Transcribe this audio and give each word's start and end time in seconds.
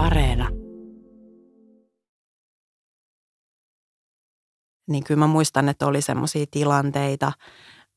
Areena. 0.00 0.48
Niin 4.88 5.04
kyllä 5.04 5.18
mä 5.18 5.26
muistan, 5.26 5.68
että 5.68 5.86
oli 5.86 6.02
semmoisia 6.02 6.44
tilanteita, 6.50 7.32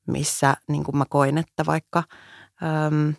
missä 0.07 0.53
niin 0.67 0.83
kuin 0.83 0.97
mä 0.97 1.05
koin, 1.09 1.37
että 1.37 1.65
vaikka 1.65 2.03
äm, 2.63 3.13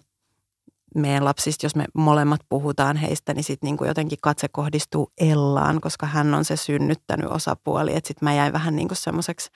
meidän 0.95 1.25
lapsista, 1.25 1.67
jos 1.67 1.77
me 1.77 1.85
molemmat 1.95 2.41
puhutaan 2.49 2.97
heistä, 2.97 3.35
niin 3.35 3.45
sitten 3.45 3.67
niin 3.67 3.89
jotenkin 3.89 4.19
katse 4.23 4.49
kohdistuu 4.49 5.13
Ellaan, 5.21 5.81
koska 5.81 6.07
hän 6.07 6.35
on 6.35 6.45
se 6.45 6.57
synnyttänyt 6.57 7.31
osapuoli. 7.31 7.97
Että 7.97 8.09
sitten 8.09 8.27
mä 8.27 8.35
jäin 8.35 8.53
vähän 8.53 8.77
niin 8.77 8.89
semmoiseksi 8.93 9.51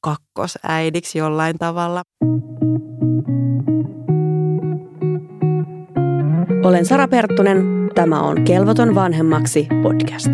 kakkosäidiksi 0.00 1.18
jollain 1.18 1.58
tavalla. 1.58 2.02
Olen 6.64 6.86
Sara 6.86 7.08
Perttunen. 7.08 7.90
Tämä 7.94 8.20
on 8.20 8.44
Kelvoton 8.44 8.94
vanhemmaksi 8.94 9.68
podcast. 9.82 10.30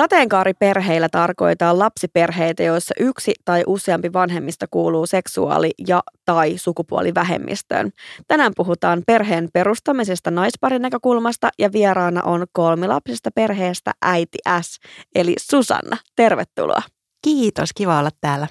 Sateenkaariperheillä 0.00 1.08
tarkoittaa 1.08 1.78
lapsiperheitä, 1.78 2.62
joissa 2.62 2.94
yksi 3.00 3.32
tai 3.44 3.62
useampi 3.66 4.12
vanhemmista 4.12 4.66
kuuluu 4.70 5.06
seksuaali- 5.06 5.70
ja 5.86 6.02
tai 6.24 6.58
sukupuolivähemmistöön. 6.58 7.90
Tänään 8.28 8.52
puhutaan 8.56 9.02
perheen 9.06 9.48
perustamisesta 9.52 10.30
naisparin 10.30 10.82
näkökulmasta 10.82 11.48
ja 11.58 11.72
vieraana 11.72 12.22
on 12.22 12.46
kolmilapsista 12.52 13.30
perheestä 13.34 13.92
äiti 14.02 14.38
S, 14.62 14.78
eli 15.14 15.34
Susanna. 15.38 15.96
Tervetuloa. 16.16 16.82
Kiitos, 17.24 17.70
kiva 17.76 17.98
olla 17.98 18.10
täällä. 18.20 18.46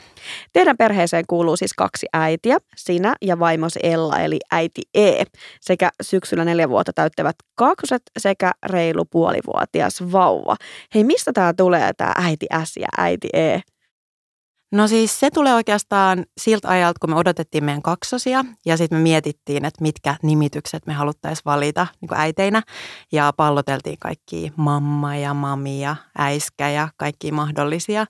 Teidän 0.54 0.78
perheeseen 0.78 1.24
kuuluu 1.28 1.58
siis 1.58 1.74
kaksi 1.74 2.08
äitiä, 2.14 2.58
sinä 2.76 3.16
ja 3.22 3.40
vaimosi 3.40 3.80
Ella 3.84 4.20
eli 4.20 4.40
äiti 4.52 4.82
E, 4.94 5.24
sekä 5.62 5.90
syksyllä 6.02 6.46
neljä 6.46 6.70
vuotta 6.70 6.94
täyttävät 6.94 7.36
kaksoset 7.56 8.02
sekä 8.18 8.52
reilu 8.66 9.06
puolivuotias 9.06 10.12
vauva. 10.12 10.56
Hei, 10.96 11.04
mistä 11.04 11.34
tämä 11.34 11.54
tulee 11.54 11.92
tämä 11.98 12.14
äiti 12.16 12.46
S 12.64 12.78
ja 12.78 12.88
äiti 12.98 13.30
E? 13.34 13.60
No 14.72 14.88
siis 14.88 15.20
se 15.20 15.32
tulee 15.32 15.54
oikeastaan 15.54 16.26
siltä 16.42 16.70
ajalta, 16.70 16.98
kun 17.02 17.10
me 17.10 17.16
odotettiin 17.16 17.64
meidän 17.64 17.82
kaksosia 17.82 18.46
ja 18.66 18.78
sitten 18.78 18.98
me 19.00 19.04
mietittiin, 19.04 19.66
että 19.66 19.82
mitkä 19.82 20.16
nimitykset 20.24 20.86
me 20.86 20.94
haluttaisiin 20.94 21.42
valita 21.46 21.88
niin 22.02 22.10
äiteinä 22.14 22.62
ja 23.12 23.34
palloteltiin 23.38 23.98
kaikki 24.00 24.54
mamma 24.56 25.16
ja 25.16 25.34
mami 25.34 25.82
ja 25.82 25.96
äiskä 26.18 26.70
ja 26.70 26.90
kaikki 26.98 27.32
mahdollisia, 27.32 28.06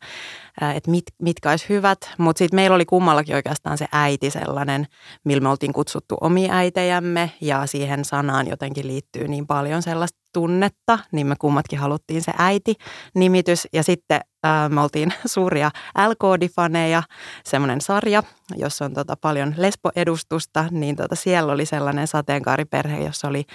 että 0.75 0.91
mit, 0.91 1.03
mitkä 1.21 1.49
olisi 1.49 1.69
hyvät. 1.69 1.99
Mutta 2.17 2.37
sitten 2.37 2.57
meillä 2.57 2.75
oli 2.75 2.85
kummallakin 2.85 3.35
oikeastaan 3.35 3.77
se 3.77 3.87
äiti 3.91 4.31
sellainen, 4.31 4.87
millä 5.25 5.41
me 5.41 5.49
oltiin 5.49 5.73
kutsuttu 5.73 6.17
omia 6.21 6.53
äitejämme 6.53 7.31
ja 7.41 7.65
siihen 7.65 8.05
sanaan 8.05 8.47
jotenkin 8.47 8.87
liittyy 8.87 9.27
niin 9.27 9.47
paljon 9.47 9.81
sellaista 9.81 10.19
tunnetta, 10.33 10.99
niin 11.11 11.27
me 11.27 11.35
kummatkin 11.39 11.79
haluttiin 11.79 12.21
se 12.21 12.31
äiti-nimitys. 12.37 13.67
Ja 13.73 13.83
sitten 13.83 14.21
ää, 14.43 14.69
me 14.69 14.81
oltiin 14.81 15.13
suuria 15.25 15.71
LKD-faneja, 15.97 17.03
semmoinen 17.45 17.81
sarja, 17.81 18.23
jossa 18.55 18.85
on 18.85 18.93
tota 18.93 19.15
paljon 19.21 19.53
lesboedustusta, 19.57 20.65
niin 20.71 20.95
tota 20.95 21.15
siellä 21.15 21.53
oli 21.53 21.65
sellainen 21.65 22.07
sateenkaariperhe, 22.07 23.03
jossa 23.03 23.27
oli 23.27 23.45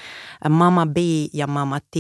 Mama 0.48 0.86
B 0.86 0.97
ja 1.33 1.47
Mama 1.47 1.81
T. 1.81 1.97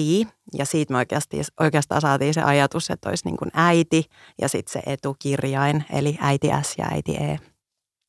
Ja 0.58 0.66
siitä 0.66 0.92
me 0.92 0.98
oikeasti, 0.98 1.40
oikeastaan 1.60 2.00
saatiin 2.00 2.34
se 2.34 2.42
ajatus, 2.42 2.90
että 2.90 3.08
olisi 3.08 3.24
niin 3.24 3.36
kuin 3.36 3.50
äiti 3.54 4.04
ja 4.40 4.48
sitten 4.48 4.72
se 4.72 4.92
etukirjain, 4.92 5.84
eli 5.92 6.18
äiti 6.20 6.48
S 6.62 6.74
ja 6.78 6.86
äiti 6.90 7.16
E. 7.16 7.38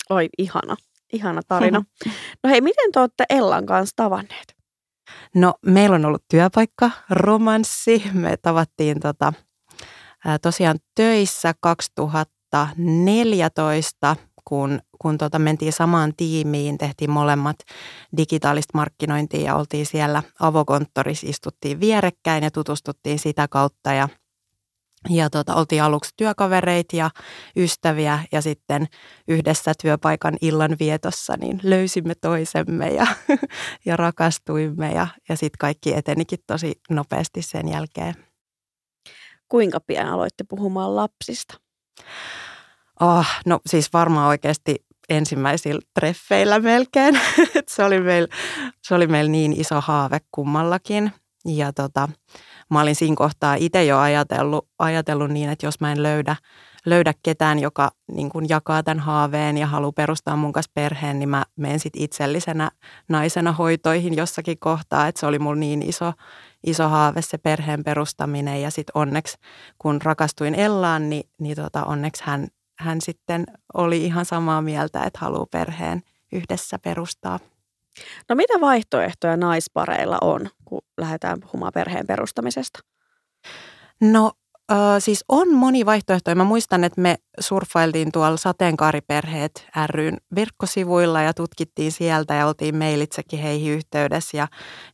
Oi, 0.10 0.30
ihana. 0.38 0.76
Ihana 1.14 1.42
tarina. 1.48 1.84
No 2.44 2.50
hei, 2.50 2.62
miten 2.62 2.92
te 2.92 3.00
olette 3.00 3.26
Ellan 3.30 3.66
kanssa 3.66 3.94
tavanneet? 3.96 4.55
No 5.36 5.54
meillä 5.66 5.96
on 5.96 6.06
ollut 6.06 6.24
työpaikka, 6.30 6.92
romanssi. 7.10 8.04
Me 8.14 8.38
tavattiin 8.38 9.00
tota, 9.00 9.34
ää, 10.26 10.40
tosiaan 10.40 10.80
töissä 10.96 11.54
2014, 11.62 14.16
kun, 14.46 14.80
kun 15.02 15.18
tota 15.18 15.40
mentiin 15.40 15.74
samaan 15.74 16.14
tiimiin, 16.18 16.78
tehtiin 16.78 17.12
molemmat 17.12 17.58
digitaalista 18.18 18.78
markkinointia 18.78 19.42
ja 19.42 19.56
oltiin 19.56 19.86
siellä 19.86 20.24
avokonttorissa, 20.40 21.28
istuttiin 21.30 21.80
vierekkäin 21.80 22.44
ja 22.44 22.52
tutustuttiin 22.52 23.20
sitä 23.20 23.48
kautta 23.48 23.94
ja– 23.94 24.10
ja 25.10 25.30
tota, 25.30 25.56
oltiin 25.56 25.84
aluksi 25.84 26.12
työkavereita 26.18 26.96
ja 26.96 27.10
ystäviä 27.58 28.20
ja 28.32 28.42
sitten 28.42 28.88
yhdessä 29.28 29.74
työpaikan 29.82 30.38
illan 30.42 30.76
vietossa 30.80 31.38
niin 31.38 31.60
löysimme 31.64 32.14
toisemme 32.22 32.90
ja, 32.90 33.08
ja 33.86 33.98
rakastuimme 33.98 34.92
ja, 34.92 35.08
ja 35.30 35.36
sitten 35.36 35.58
kaikki 35.60 35.94
etenikin 35.94 36.40
tosi 36.48 36.74
nopeasti 36.90 37.42
sen 37.42 37.68
jälkeen. 37.68 38.16
Kuinka 39.50 39.80
pian 39.80 40.08
aloitte 40.08 40.44
puhumaan 40.50 40.96
lapsista? 40.96 41.58
Oh, 43.00 43.26
no 43.46 43.60
siis 43.66 43.94
varmaan 43.94 44.28
oikeasti 44.28 44.86
ensimmäisillä 45.10 45.82
treffeillä 45.94 46.60
melkein. 46.60 47.20
se, 47.68 47.84
oli 47.84 48.00
meil, 48.00 48.28
se 48.82 48.96
oli 48.96 49.08
meillä 49.08 49.32
niin 49.32 49.62
iso 49.62 49.82
haave 49.82 50.18
kummallakin. 50.32 51.12
Ja 51.46 51.74
tota, 51.74 52.10
mä 52.70 52.82
olin 52.82 52.96
siinä 52.96 53.16
kohtaa 53.16 53.56
itse 53.56 53.86
jo 53.86 54.00
ajatellut, 54.00 54.68
ajatellut 54.80 55.32
niin, 55.32 55.50
että 55.50 55.66
jos 55.66 55.80
mä 55.80 55.92
en 55.92 56.04
löydä, 56.04 56.36
löydä 56.86 57.14
ketään, 57.24 57.60
joka 57.60 57.92
niin 58.12 58.30
kuin 58.30 58.46
jakaa 58.50 58.84
tämän 58.84 59.00
haaveen 59.00 59.58
ja 59.58 59.68
haluaa 59.68 59.92
perustaa 59.92 60.36
mun 60.36 60.54
kanssa 60.54 60.72
perheen, 60.74 61.20
niin 61.20 61.30
mä 61.30 61.44
menen 61.56 61.80
sitten 61.80 62.02
itsellisenä 62.02 62.72
naisena 63.10 63.52
hoitoihin 63.52 64.16
jossakin 64.16 64.60
kohtaa. 64.60 65.08
Että 65.08 65.20
se 65.20 65.26
oli 65.26 65.40
mulla 65.40 65.56
niin 65.56 65.82
iso, 65.82 66.14
iso 66.66 66.90
haave 66.90 67.22
se 67.22 67.38
perheen 67.38 67.84
perustaminen 67.84 68.62
ja 68.62 68.72
sitten 68.72 68.92
onneksi 69.02 69.38
kun 69.78 70.02
rakastuin 70.04 70.56
Ellaan, 70.56 71.10
niin, 71.10 71.30
niin 71.40 71.56
tota, 71.56 71.84
onneksi 71.84 72.24
hän, 72.26 72.48
hän 72.80 73.02
sitten 73.02 73.46
oli 73.74 74.06
ihan 74.06 74.26
samaa 74.26 74.62
mieltä, 74.62 75.04
että 75.04 75.20
haluaa 75.22 75.46
perheen 75.52 76.02
yhdessä 76.32 76.80
perustaa. 76.80 77.40
No 78.30 78.36
mitä 78.36 78.54
vaihtoehtoja 78.62 79.38
naispareilla 79.38 80.18
on, 80.22 80.50
kun 80.66 80.82
lähdetään 80.98 81.40
puhumaan 81.40 81.72
perheen 81.74 82.08
perustamisesta? 82.08 82.80
No 84.02 84.32
äh, 84.72 84.78
siis 85.00 85.26
on 85.30 85.54
moni 85.54 85.86
vaihtoehto. 85.86 86.36
Mä 86.36 86.44
muistan, 86.44 86.84
että 86.84 87.02
me 87.02 87.16
surffailtiin 87.40 88.12
tuolla 88.12 88.38
sateenkaariperheet 88.38 89.68
ryn 89.88 90.18
verkkosivuilla 90.36 91.22
ja 91.22 91.34
tutkittiin 91.34 91.92
sieltä 91.92 92.34
ja 92.34 92.48
oltiin 92.48 92.76
mailitsekin 92.76 93.40
heihin 93.40 93.74
yhteydessä 93.74 94.38
ja, 94.38 94.48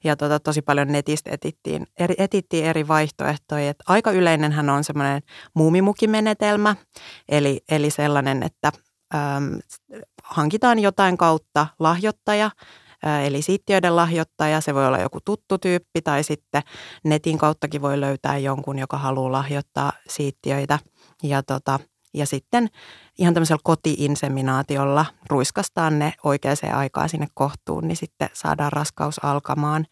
ja 0.03 0.15
tota, 0.15 0.39
tosi 0.39 0.61
paljon 0.61 0.87
netistä 0.87 1.29
etittiin 1.33 1.87
eri, 1.99 2.15
etittiin 2.17 2.65
eri 2.65 2.87
vaihtoehtoja. 2.87 3.69
Et 3.69 3.77
aika 3.87 4.11
yleinenhän 4.11 4.69
on 4.69 4.83
semmoinen 4.83 5.21
muumimukimenetelmä, 5.53 6.75
eli, 7.29 7.61
eli 7.71 7.89
sellainen, 7.89 8.43
että 8.43 8.71
ähm, 9.15 9.53
hankitaan 10.23 10.79
jotain 10.79 11.17
kautta 11.17 11.67
lahjoittaja– 11.79 12.51
eli 13.03 13.41
siittiöiden 13.41 13.95
lahjoittaja. 13.95 14.61
Se 14.61 14.73
voi 14.73 14.87
olla 14.87 14.97
joku 14.99 15.19
tuttu 15.25 15.57
tyyppi 15.57 16.01
tai 16.01 16.23
sitten 16.23 16.61
netin 17.03 17.37
kauttakin 17.37 17.81
voi 17.81 17.99
löytää 17.99 18.37
jonkun, 18.37 18.79
joka 18.79 18.97
haluaa 18.97 19.31
lahjoittaa 19.31 19.91
siittiöitä. 20.07 20.79
Ja, 21.23 21.43
tota, 21.43 21.79
ja 22.13 22.25
sitten 22.25 22.67
ihan 23.19 23.33
tämmöisellä 23.33 23.61
kotiinseminaatiolla 23.63 25.05
ruiskastaan 25.29 25.99
ne 25.99 26.13
oikeaan 26.23 26.57
aikaan 26.73 27.09
sinne 27.09 27.27
kohtuun, 27.33 27.87
niin 27.87 27.97
sitten 27.97 28.29
saadaan 28.33 28.71
raskaus 28.71 29.23
alkamaan. 29.23 29.85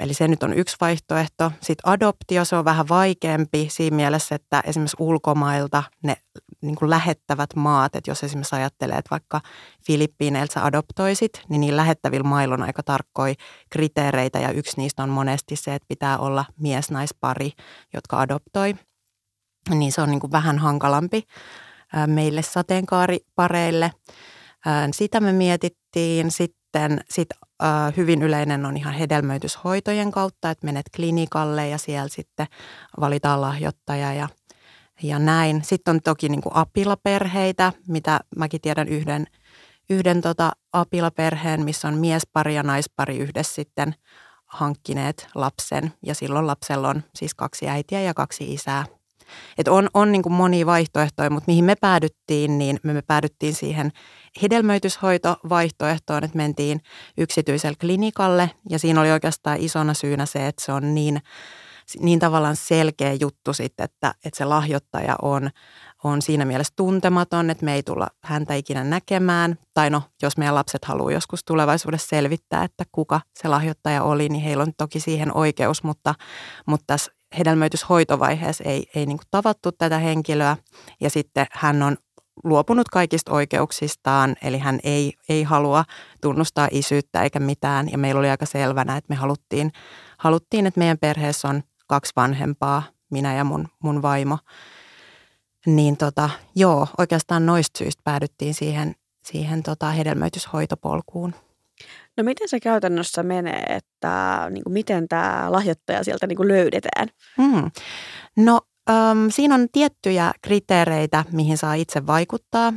Eli 0.00 0.14
se 0.14 0.28
nyt 0.28 0.42
on 0.42 0.52
yksi 0.52 0.76
vaihtoehto. 0.80 1.52
Sitten 1.60 1.88
adoptio, 1.92 2.44
se 2.44 2.56
on 2.56 2.64
vähän 2.64 2.88
vaikeampi 2.88 3.68
siinä 3.70 3.96
mielessä, 3.96 4.34
että 4.34 4.62
esimerkiksi 4.66 4.96
ulkomailta 5.00 5.82
ne 6.02 6.16
niin 6.60 6.74
kuin 6.74 6.90
lähettävät 6.90 7.50
maat, 7.56 7.96
että 7.96 8.10
jos 8.10 8.24
esimerkiksi 8.24 8.56
ajattelee, 8.56 8.98
että 8.98 9.10
vaikka 9.10 9.40
Filippiineiltä 9.86 10.54
sä 10.54 10.64
adoptoisit, 10.64 11.42
niin 11.48 11.60
niin 11.60 11.76
lähettävillä 11.76 12.28
mailla 12.28 12.54
on 12.54 12.62
aika 12.62 12.82
tarkkoja 12.82 13.34
kriteereitä 13.70 14.38
ja 14.38 14.50
yksi 14.50 14.76
niistä 14.76 15.02
on 15.02 15.08
monesti 15.08 15.56
se, 15.56 15.74
että 15.74 15.88
pitää 15.88 16.18
olla 16.18 16.44
mies-naispari, 16.60 17.52
jotka 17.94 18.20
adoptoi. 18.20 18.74
Niin 19.70 19.92
se 19.92 20.00
on 20.02 20.10
niin 20.10 20.20
kuin 20.20 20.32
vähän 20.32 20.58
hankalampi 20.58 21.22
meille 22.06 22.42
sateenkaaripareille. 22.42 23.92
Sitä 24.92 25.20
me 25.20 25.32
mietittiin. 25.32 26.30
Sitten 26.30 27.00
sit, 27.10 27.28
hyvin 27.96 28.22
yleinen 28.22 28.66
on 28.66 28.76
ihan 28.76 28.94
hedelmöityshoitojen 28.94 30.10
kautta, 30.10 30.50
että 30.50 30.64
menet 30.64 30.86
klinikalle 30.96 31.68
ja 31.68 31.78
siellä 31.78 32.08
sitten 32.08 32.46
valitaan 33.00 33.40
lahjoittaja 33.40 34.14
ja– 34.14 34.28
ja 35.02 35.18
näin. 35.18 35.64
Sitten 35.64 35.94
on 35.94 36.00
toki 36.02 36.28
niin 36.28 36.42
kuin 36.42 36.56
apilaperheitä, 36.56 37.72
mitä 37.88 38.20
mäkin 38.36 38.60
tiedän 38.60 38.88
yhden, 38.88 39.26
yhden 39.90 40.20
tota 40.20 40.52
apilaperheen, 40.72 41.64
missä 41.64 41.88
on 41.88 41.98
miespari 41.98 42.54
ja 42.54 42.62
naispari 42.62 43.18
yhdessä 43.18 43.54
sitten 43.54 43.94
hankkineet 44.46 45.28
lapsen. 45.34 45.92
Ja 46.02 46.14
silloin 46.14 46.46
lapsella 46.46 46.88
on 46.88 47.02
siis 47.14 47.34
kaksi 47.34 47.68
äitiä 47.68 48.00
ja 48.00 48.14
kaksi 48.14 48.54
isää. 48.54 48.84
Et 49.58 49.68
on, 49.68 49.88
on 49.94 50.12
niin 50.12 50.22
kuin 50.22 50.32
monia 50.32 50.66
vaihtoehtoja, 50.66 51.30
mutta 51.30 51.50
mihin 51.50 51.64
me 51.64 51.74
päädyttiin, 51.80 52.58
niin 52.58 52.80
me, 52.82 52.92
me 52.92 53.02
päädyttiin 53.02 53.54
siihen 53.54 53.92
hedelmöityshoitovaihtoehtoon, 54.42 56.24
että 56.24 56.36
mentiin 56.36 56.80
yksityiselle 57.18 57.76
klinikalle 57.80 58.50
ja 58.70 58.78
siinä 58.78 59.00
oli 59.00 59.10
oikeastaan 59.10 59.60
isona 59.60 59.94
syynä 59.94 60.26
se, 60.26 60.46
että 60.46 60.64
se 60.64 60.72
on 60.72 60.94
niin, 60.94 61.22
niin 62.00 62.18
tavallaan 62.18 62.56
selkeä 62.56 63.12
juttu 63.12 63.52
sitten, 63.52 63.84
että, 63.84 64.14
että 64.24 64.38
se 64.38 64.44
lahjoittaja 64.44 65.16
on 65.22 65.50
on 66.04 66.22
siinä 66.22 66.44
mielessä 66.44 66.72
tuntematon, 66.76 67.50
että 67.50 67.64
me 67.64 67.74
ei 67.74 67.82
tulla 67.82 68.08
häntä 68.22 68.54
ikinä 68.54 68.84
näkemään. 68.84 69.58
Tai 69.74 69.90
no, 69.90 70.02
jos 70.22 70.36
meidän 70.36 70.54
lapset 70.54 70.84
haluaa 70.84 71.12
joskus 71.12 71.44
tulevaisuudessa 71.44 72.08
selvittää, 72.08 72.64
että 72.64 72.84
kuka 72.92 73.20
se 73.34 73.48
lahjoittaja 73.48 74.02
oli, 74.02 74.28
niin 74.28 74.44
heillä 74.44 74.62
on 74.62 74.72
toki 74.78 75.00
siihen 75.00 75.36
oikeus, 75.36 75.82
mutta, 75.82 76.14
mutta 76.66 76.84
tässä 76.86 77.12
hedelmöityshoitovaiheessa 77.38 78.64
ei, 78.64 78.86
ei 78.94 79.06
niin 79.06 79.18
tavattu 79.30 79.72
tätä 79.72 79.98
henkilöä. 79.98 80.56
Ja 81.00 81.10
sitten 81.10 81.46
hän 81.52 81.82
on 81.82 81.96
luopunut 82.44 82.88
kaikista 82.88 83.32
oikeuksistaan, 83.32 84.36
eli 84.42 84.58
hän 84.58 84.80
ei, 84.84 85.12
ei 85.28 85.42
halua 85.42 85.84
tunnustaa 86.20 86.68
isyyttä 86.70 87.22
eikä 87.22 87.40
mitään. 87.40 87.90
Ja 87.92 87.98
meillä 87.98 88.18
oli 88.18 88.30
aika 88.30 88.46
selvänä, 88.46 88.96
että 88.96 89.14
me 89.14 89.16
haluttiin, 89.16 89.72
haluttiin 90.18 90.66
että 90.66 90.78
meidän 90.78 90.98
perheessä 90.98 91.48
on 91.48 91.62
kaksi 91.86 92.12
vanhempaa, 92.16 92.82
minä 93.10 93.34
ja 93.34 93.44
mun, 93.44 93.68
mun 93.82 94.02
vaimo. 94.02 94.38
Niin 95.66 95.96
tota, 95.96 96.30
joo, 96.54 96.86
oikeastaan 96.98 97.46
noista 97.46 97.78
syistä 97.78 98.00
päädyttiin 98.04 98.54
siihen, 98.54 98.94
siihen 99.24 99.62
tota 99.62 99.90
hedelmöityshoitopolkuun. 99.90 101.34
No 102.16 102.24
miten 102.24 102.48
se 102.48 102.60
käytännössä 102.60 103.22
menee, 103.22 103.62
että 103.68 104.46
niin 104.50 104.64
kuin 104.64 104.72
miten 104.72 105.08
tämä 105.08 105.46
lahjoittaja 105.48 106.04
sieltä 106.04 106.26
niin 106.26 106.36
kuin 106.36 106.48
löydetään? 106.48 107.08
Hmm. 107.42 107.70
No 108.36 108.60
äm, 108.90 109.30
siinä 109.30 109.54
on 109.54 109.66
tiettyjä 109.72 110.32
kriteereitä, 110.42 111.24
mihin 111.32 111.58
saa 111.58 111.74
itse 111.74 112.06
vaikuttaa. 112.06 112.72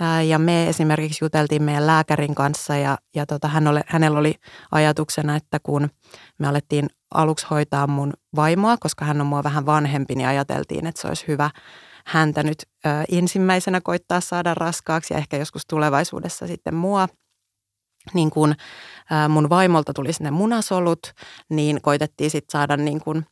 Ää, 0.00 0.22
ja 0.22 0.38
me 0.38 0.68
esimerkiksi 0.68 1.24
juteltiin 1.24 1.62
meidän 1.62 1.86
lääkärin 1.86 2.34
kanssa 2.34 2.76
ja, 2.76 2.98
ja 3.14 3.26
tota, 3.26 3.48
hän 3.48 3.68
ole, 3.68 3.82
hänellä 3.86 4.18
oli 4.18 4.34
ajatuksena, 4.72 5.36
että 5.36 5.58
kun 5.62 5.88
me 6.38 6.48
alettiin 6.48 6.86
aluksi 7.14 7.46
hoitaa 7.50 7.86
mun 7.86 8.12
vaimoa, 8.36 8.76
koska 8.80 9.04
hän 9.04 9.20
on 9.20 9.26
mua 9.26 9.44
vähän 9.44 9.66
vanhempi, 9.66 10.14
niin 10.14 10.28
ajateltiin, 10.28 10.86
että 10.86 11.00
se 11.00 11.08
olisi 11.08 11.24
hyvä 11.28 11.50
häntä 12.06 12.42
nyt 12.42 12.58
ö, 12.86 12.88
ensimmäisenä 13.12 13.80
koittaa 13.80 14.20
saada 14.20 14.54
raskaaksi 14.54 15.14
ja 15.14 15.18
ehkä 15.18 15.36
joskus 15.36 15.62
tulevaisuudessa 15.66 16.46
sitten 16.46 16.74
mua. 16.74 17.08
Niin 18.14 18.30
kun 18.30 18.54
mun 19.28 19.48
vaimolta 19.48 19.92
tuli 19.92 20.12
sinne 20.12 20.30
munasolut, 20.30 21.12
niin 21.48 21.82
koitettiin 21.82 22.30
sitten 22.30 22.52
saada 22.52 22.76
niin 22.76 23.00
kun, 23.00 23.24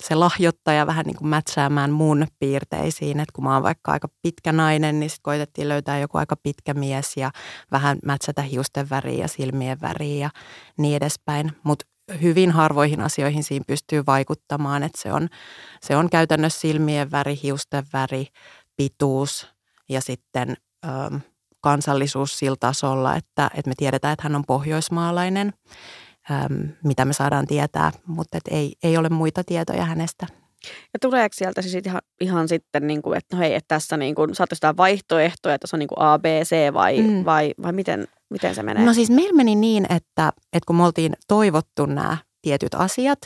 se 0.00 0.14
lahjoittaja 0.14 0.86
vähän 0.86 1.06
niin 1.06 1.16
kuin 1.16 1.28
mätsäämään 1.28 1.90
mun 1.90 2.26
piirteisiin. 2.38 3.20
Että 3.20 3.32
kun 3.32 3.44
mä 3.44 3.54
oon 3.54 3.62
vaikka 3.62 3.92
aika 3.92 4.08
pitkä 4.22 4.52
nainen, 4.52 5.00
niin 5.00 5.10
sitten 5.10 5.22
koitettiin 5.22 5.68
löytää 5.68 5.98
joku 5.98 6.18
aika 6.18 6.36
pitkä 6.36 6.74
mies 6.74 7.16
ja 7.16 7.30
vähän 7.72 7.98
mätsätä 8.04 8.42
hiusten 8.42 8.90
väriä 8.90 9.18
ja 9.18 9.28
silmien 9.28 9.80
väriä 9.80 10.18
ja 10.18 10.30
niin 10.78 10.96
edespäin. 10.96 11.52
Mutta 11.62 11.84
hyvin 12.22 12.50
harvoihin 12.50 13.00
asioihin 13.00 13.44
siinä 13.44 13.64
pystyy 13.66 14.02
vaikuttamaan, 14.06 14.82
että 14.82 15.02
se 15.02 15.12
on, 15.12 15.28
se 15.82 15.96
on 15.96 16.10
käytännössä 16.10 16.60
silmien 16.60 17.10
väri, 17.10 17.40
hiusten 17.42 17.84
väri, 17.92 18.26
pituus 18.76 19.48
ja 19.88 20.00
sitten 20.00 20.56
kansallisuus 21.62 22.38
sillä 22.38 22.56
tasolla, 22.60 23.16
että, 23.16 23.50
että 23.54 23.68
me 23.68 23.74
tiedetään, 23.76 24.12
että 24.12 24.22
hän 24.22 24.36
on 24.36 24.44
pohjoismaalainen, 24.46 25.52
ö, 26.30 26.34
mitä 26.84 27.04
me 27.04 27.12
saadaan 27.12 27.46
tietää, 27.46 27.92
mutta 28.06 28.36
et 28.36 28.48
ei, 28.50 28.72
ei 28.82 28.96
ole 28.96 29.08
muita 29.08 29.44
tietoja 29.44 29.84
hänestä. 29.84 30.26
Ja 30.92 30.98
tuleeko 31.00 31.32
sieltä 31.32 31.62
siis 31.62 31.86
ihan, 31.86 32.02
ihan 32.20 32.48
sitten, 32.48 32.86
niin 32.86 33.02
kuin, 33.02 33.18
että 33.18 33.36
no 33.36 33.40
hei, 33.40 33.54
että 33.54 33.74
tässä 33.74 33.96
niin 33.96 34.14
kuin, 34.14 34.34
saatte 34.34 34.54
sitä 34.54 34.76
vaihtoehtoja, 34.76 35.54
että 35.54 35.66
se 35.66 35.76
on 35.76 35.80
niin 35.80 35.88
kuin 35.88 35.98
A, 36.00 36.18
B, 36.18 36.24
C 36.24 36.72
vai, 36.72 37.02
mm. 37.02 37.24
vai, 37.24 37.54
vai 37.62 37.72
miten, 37.72 38.08
miten 38.30 38.54
se 38.54 38.62
menee? 38.62 38.84
No 38.84 38.94
siis 38.94 39.10
meillä 39.10 39.36
meni 39.36 39.54
niin, 39.54 39.84
että, 39.84 40.32
että 40.52 40.66
kun 40.66 40.76
me 40.76 40.84
oltiin 40.84 41.12
toivottu 41.28 41.86
nämä 41.86 42.16
tietyt 42.42 42.74
asiat, 42.74 43.18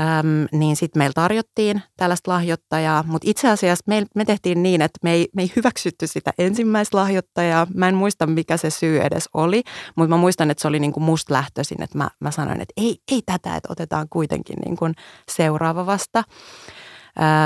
äm, 0.00 0.58
niin 0.58 0.76
sitten 0.76 1.00
meillä 1.00 1.14
tarjottiin 1.14 1.82
tällaista 1.96 2.30
lahjoittajaa, 2.30 3.04
mutta 3.06 3.30
itse 3.30 3.48
asiassa 3.48 3.84
me, 3.86 4.06
me 4.14 4.24
tehtiin 4.24 4.62
niin, 4.62 4.82
että 4.82 4.98
me 5.02 5.12
ei, 5.12 5.28
me 5.36 5.42
ei 5.42 5.52
hyväksytty 5.56 6.06
sitä 6.06 6.32
ensimmäistä 6.38 6.96
lahjoittajaa. 6.96 7.66
Mä 7.74 7.88
en 7.88 7.94
muista, 7.94 8.26
mikä 8.26 8.56
se 8.56 8.70
syy 8.70 9.00
edes 9.00 9.28
oli, 9.34 9.62
mutta 9.96 10.08
mä 10.08 10.16
muistan, 10.16 10.50
että 10.50 10.62
se 10.62 10.68
oli 10.68 10.80
niin 10.80 10.92
kuin 10.92 11.04
musta 11.04 11.34
lähtöisin, 11.34 11.82
että 11.82 11.98
mä, 11.98 12.08
mä 12.20 12.30
sanoin, 12.30 12.60
että 12.60 12.72
ei, 12.76 12.96
ei 13.12 13.22
tätä, 13.26 13.56
että 13.56 13.72
otetaan 13.72 14.06
kuitenkin 14.10 14.56
niin 14.64 14.76
kuin 14.76 14.94
seuraava 15.30 15.86
vasta. 15.86 16.24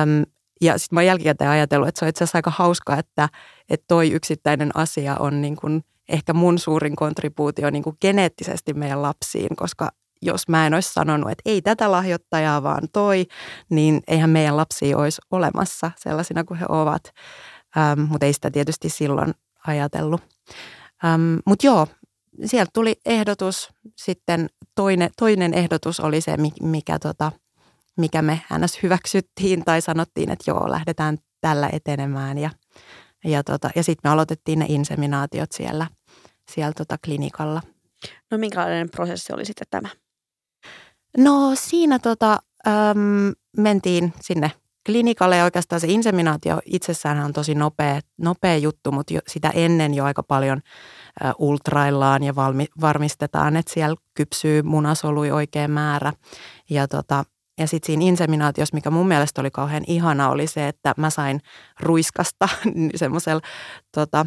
Äm, 0.03 0.25
ja 0.61 0.79
sitten 0.79 0.97
mä 0.97 1.01
oon 1.01 1.07
jälkikäteen 1.07 1.51
ajatellut, 1.51 1.89
että 1.89 1.99
se 1.99 2.05
on 2.05 2.09
itse 2.09 2.25
asiassa 2.25 2.39
aika 2.39 2.51
hauska, 2.51 2.97
että, 2.97 3.29
että 3.69 3.85
toi 3.89 4.13
yksittäinen 4.13 4.71
asia 4.75 5.17
on 5.17 5.43
niin 5.43 5.57
kuin 5.57 5.85
ehkä 6.09 6.33
mun 6.33 6.59
suurin 6.59 6.97
kontribuutio 6.97 7.71
niin 7.71 7.83
kuin 7.83 7.97
geneettisesti 8.01 8.75
meidän 8.75 9.03
lapsiin, 9.03 9.57
koska 9.57 9.91
jos 10.25 10.49
mä 10.49 10.67
en 10.67 10.75
olisi 10.75 10.93
sanonut, 10.93 11.31
että 11.31 11.43
ei 11.45 11.63
tätä 11.63 11.91
lahjoittajaa, 11.91 12.63
vaan 12.63 12.89
toi, 12.93 13.27
niin 13.71 14.03
eihän 14.09 14.31
meidän 14.31 14.57
lapsia 14.57 14.99
olisi 14.99 15.23
olemassa 15.31 15.91
sellaisina 15.97 16.45
kuin 16.45 16.61
he 16.61 16.67
ovat. 16.69 17.03
Ähm, 17.77 18.01
mutta 18.01 18.27
ei 18.27 18.33
sitä 18.33 18.51
tietysti 18.51 18.89
silloin 18.89 19.35
ajatellut. 19.67 20.23
Ähm, 21.05 21.37
mutta 21.47 21.67
joo, 21.67 21.87
sieltä 22.45 22.71
tuli 22.75 22.97
ehdotus. 23.07 23.69
Sitten 23.97 24.49
toinen, 24.75 25.11
toinen 25.19 25.55
ehdotus 25.55 26.01
oli 26.01 26.21
se, 26.21 26.37
mikä, 26.63 26.99
tota, 26.99 27.33
mikä 27.97 28.23
me 28.23 28.43
ns. 28.59 28.83
hyväksyttiin 28.83 29.65
tai 29.65 29.81
sanottiin, 29.81 30.31
että 30.31 30.51
joo, 30.51 30.71
lähdetään 30.71 31.19
tällä 31.41 31.69
etenemään. 31.73 32.39
Ja, 32.39 32.51
ja, 33.25 33.45
tota, 33.45 33.71
ja 33.77 33.83
sitten 33.85 34.11
me 34.11 34.13
aloitettiin 34.13 34.59
ne 34.59 34.67
inseminaatiot 34.69 35.53
siellä, 35.53 35.87
siellä 36.51 36.73
tota 36.73 36.97
klinikalla. 37.05 37.63
No 38.31 38.39
minkälainen 38.39 38.91
prosessi 38.91 39.33
oli 39.33 39.45
sitten 39.45 39.67
tämä? 39.71 39.89
No 41.19 41.51
siinä 41.55 41.99
tota, 41.99 42.39
äm, 42.67 43.33
mentiin 43.57 44.13
sinne 44.21 44.51
klinikalle 44.87 45.37
ja 45.37 45.45
oikeastaan 45.45 45.81
se 45.81 45.87
inseminaatio 45.91 46.61
itsessään 46.65 47.25
on 47.25 47.33
tosi 47.33 47.55
nopea, 47.55 48.01
nopea 48.19 48.57
juttu, 48.57 48.93
mutta 48.93 49.15
jo, 49.15 49.21
sitä 49.29 49.51
ennen 49.55 49.95
jo 49.95 50.05
aika 50.05 50.23
paljon 50.23 50.61
ä, 51.25 51.33
ultraillaan 51.39 52.23
ja 52.23 52.35
valmi, 52.35 52.67
varmistetaan, 52.81 53.57
että 53.57 53.73
siellä 53.75 53.97
kypsyy 54.15 54.63
munasolui 54.63 55.31
oikea 55.31 55.69
määrä. 55.69 56.13
Ja, 56.71 56.89
tota, 56.89 57.25
ja 57.59 57.67
sitten 57.67 57.87
siinä 57.87 58.05
inseminaatiossa, 58.05 58.75
mikä 58.75 58.91
mun 58.91 59.09
mielestä 59.09 59.41
oli 59.41 59.51
kauhean 59.51 59.85
ihana, 59.87 60.31
oli 60.31 60.47
se, 60.47 60.69
että 60.69 60.95
mä 60.97 61.11
sain 61.11 61.41
ruiskasta 61.81 62.49
semmoisella 62.97 63.43
tota, 63.95 64.27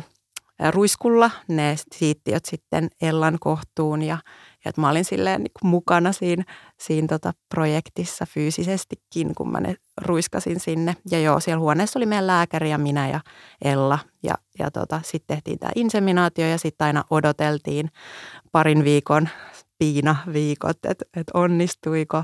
ruiskulla 0.72 1.32
ne 1.48 1.76
siittiöt 1.96 2.46
sitten 2.46 2.90
Ellan 3.02 3.38
kohtuun 3.40 4.02
ja, 4.02 4.18
ja 4.66 4.70
että 4.70 4.82
mä 4.82 4.90
olin 4.90 5.06
silleen 5.06 5.44
niin 5.44 5.52
kuin 5.60 5.70
mukana 5.70 6.12
siinä, 6.12 6.44
siinä 6.80 7.08
tota 7.08 7.34
projektissa 7.56 8.26
fyysisestikin, 8.26 9.36
kun 9.36 9.52
mä 9.52 9.60
ne 9.60 9.76
ruiskasin 10.02 10.60
sinne. 10.60 10.96
Ja 11.12 11.20
joo, 11.20 11.40
siellä 11.40 11.60
huoneessa 11.60 12.00
oli 12.00 12.06
meidän 12.06 12.28
lääkäri 12.28 12.70
ja 12.70 12.78
minä 12.78 13.10
ja 13.10 13.20
Ella. 13.62 14.00
Ja, 14.24 14.36
ja 14.60 14.72
tota, 14.72 15.02
sitten 15.04 15.38
tehtiin 15.38 15.60
tämä 15.60 15.72
inseminaatio 15.76 16.48
ja 16.48 16.58
sitten 16.58 16.88
aina 16.88 17.04
odoteltiin 17.10 17.90
parin 18.52 18.84
viikon 18.84 19.30
piina-viikot, 19.80 20.78
että 20.86 21.06
et 21.16 21.28
onnistuiko. 21.34 22.24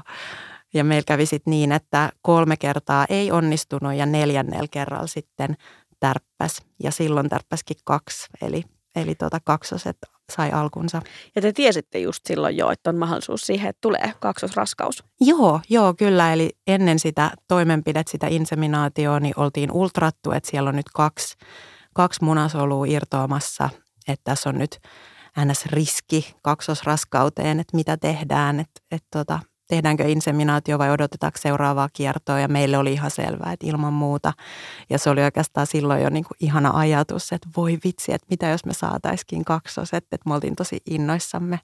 Ja 0.73 0.83
meillä 0.83 1.05
kävi 1.07 1.25
sitten 1.25 1.51
niin, 1.51 1.71
että 1.71 2.09
kolme 2.21 2.57
kertaa 2.57 3.05
ei 3.09 3.31
onnistunut 3.31 3.93
ja 3.93 4.05
neljännellä 4.05 4.67
kerralla 4.71 5.07
sitten 5.07 5.55
tärppäs. 5.99 6.61
Ja 6.83 6.91
silloin 6.91 7.29
tärppäskin 7.29 7.77
kaksi, 7.83 8.27
eli, 8.41 8.63
eli 8.95 9.15
tota 9.15 9.39
kaksoset 9.43 9.97
sai 10.31 10.51
alkunsa. 10.51 11.01
Ja 11.35 11.41
te 11.41 11.53
tiesitte 11.53 11.99
just 11.99 12.25
silloin 12.25 12.57
jo, 12.57 12.71
että 12.71 12.89
on 12.89 12.95
mahdollisuus 12.95 13.41
siihen, 13.41 13.69
että 13.69 13.81
tulee 13.81 14.13
kaksosraskaus. 14.19 15.03
Joo, 15.21 15.59
joo, 15.69 15.93
kyllä. 15.93 16.33
Eli 16.33 16.49
ennen 16.67 16.99
sitä 16.99 17.31
toimenpidet, 17.47 18.07
sitä 18.07 18.27
inseminaatioa, 18.27 19.19
niin 19.19 19.33
oltiin 19.37 19.71
ultrattu, 19.71 20.31
että 20.31 20.51
siellä 20.51 20.69
on 20.69 20.75
nyt 20.75 20.89
kaksi, 20.93 21.35
kaksi 21.93 22.23
munasolua 22.23 22.85
irtoamassa. 22.85 23.69
Että 24.07 24.23
tässä 24.23 24.49
on 24.49 24.57
nyt 24.57 24.79
NS-riski 25.39 26.35
kaksosraskauteen, 26.41 27.59
että 27.59 27.77
mitä 27.77 27.97
tehdään. 27.97 28.59
Että, 28.59 28.81
että 28.91 29.07
tota, 29.11 29.39
tehdäänkö 29.67 30.03
inseminaatio 30.03 30.79
vai 30.79 30.91
odotetaanko 30.91 31.37
seuraavaa 31.41 31.89
kiertoa 31.93 32.39
ja 32.39 32.47
meille 32.47 32.77
oli 32.77 32.93
ihan 32.93 33.11
selvää, 33.11 33.53
että 33.53 33.67
ilman 33.67 33.93
muuta. 33.93 34.33
Ja 34.89 34.99
se 34.99 35.09
oli 35.09 35.23
oikeastaan 35.23 35.67
silloin 35.67 36.03
jo 36.03 36.09
niin 36.09 36.23
kuin 36.23 36.37
ihana 36.39 36.71
ajatus, 36.73 37.33
että 37.33 37.49
voi 37.57 37.77
vitsi, 37.83 38.13
että 38.13 38.27
mitä 38.29 38.47
jos 38.47 38.65
me 38.65 38.73
saataisiin 38.73 39.45
kaksoset, 39.45 40.03
että 40.03 40.29
me 40.29 40.33
oltiin 40.33 40.55
tosi 40.55 40.77
innoissamme. 40.85 41.59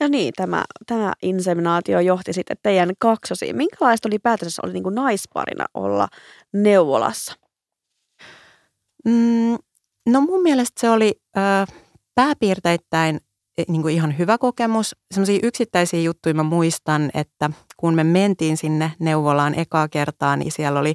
Ja 0.00 0.08
niin, 0.08 0.32
tämä, 0.36 0.64
tämä 0.86 1.12
inseminaatio 1.22 2.00
johti 2.00 2.32
sitten 2.32 2.56
teidän 2.62 2.92
kaksosiin. 2.98 3.56
Minkälaista 3.56 4.08
oli 4.08 4.18
päätössä 4.18 4.62
oli 4.64 4.72
niin 4.72 4.82
kuin 4.82 4.94
naisparina 4.94 5.66
olla 5.74 6.08
neuvolassa? 6.52 7.34
Mm, 9.04 9.58
no 10.06 10.20
mun 10.20 10.42
mielestä 10.42 10.80
se 10.80 10.90
oli 10.90 11.20
ö, 11.36 11.40
pääpiirteittäin 12.14 13.20
niin 13.68 13.82
kuin 13.82 13.94
ihan 13.94 14.18
hyvä 14.18 14.38
kokemus. 14.38 14.96
Sellaisia 15.14 15.38
yksittäisiä 15.42 16.00
juttuja 16.00 16.34
mä 16.34 16.42
muistan, 16.42 17.10
että 17.14 17.50
kun 17.76 17.94
me 17.94 18.04
mentiin 18.04 18.56
sinne 18.56 18.92
neuvolaan 18.98 19.54
ekaa 19.54 19.88
kertaa, 19.88 20.36
niin 20.36 20.52
siellä 20.52 20.80
oli 20.80 20.94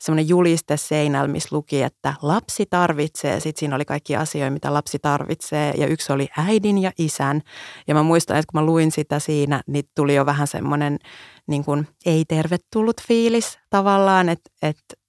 semmoinen 0.00 0.28
juliste 0.28 0.76
seinällä, 0.76 1.28
missä 1.28 1.56
luki, 1.56 1.82
että 1.82 2.14
lapsi 2.22 2.66
tarvitsee. 2.70 3.40
Sitten 3.40 3.60
siinä 3.60 3.76
oli 3.76 3.84
kaikki 3.84 4.16
asioita, 4.16 4.50
mitä 4.50 4.74
lapsi 4.74 4.98
tarvitsee. 4.98 5.74
Ja 5.76 5.86
yksi 5.86 6.12
oli 6.12 6.28
äidin 6.36 6.78
ja 6.78 6.92
isän. 6.98 7.42
Ja 7.88 7.94
mä 7.94 8.02
muistan, 8.02 8.36
että 8.36 8.52
kun 8.52 8.60
mä 8.60 8.66
luin 8.66 8.92
sitä 8.92 9.18
siinä, 9.18 9.62
niin 9.66 9.84
tuli 9.96 10.14
jo 10.14 10.26
vähän 10.26 10.46
semmoinen 10.46 10.98
niin 11.46 11.64
ei-tervetullut 12.06 13.02
fiilis 13.08 13.58
tavallaan, 13.70 14.28
että, 14.28 14.50
että 14.62 15.03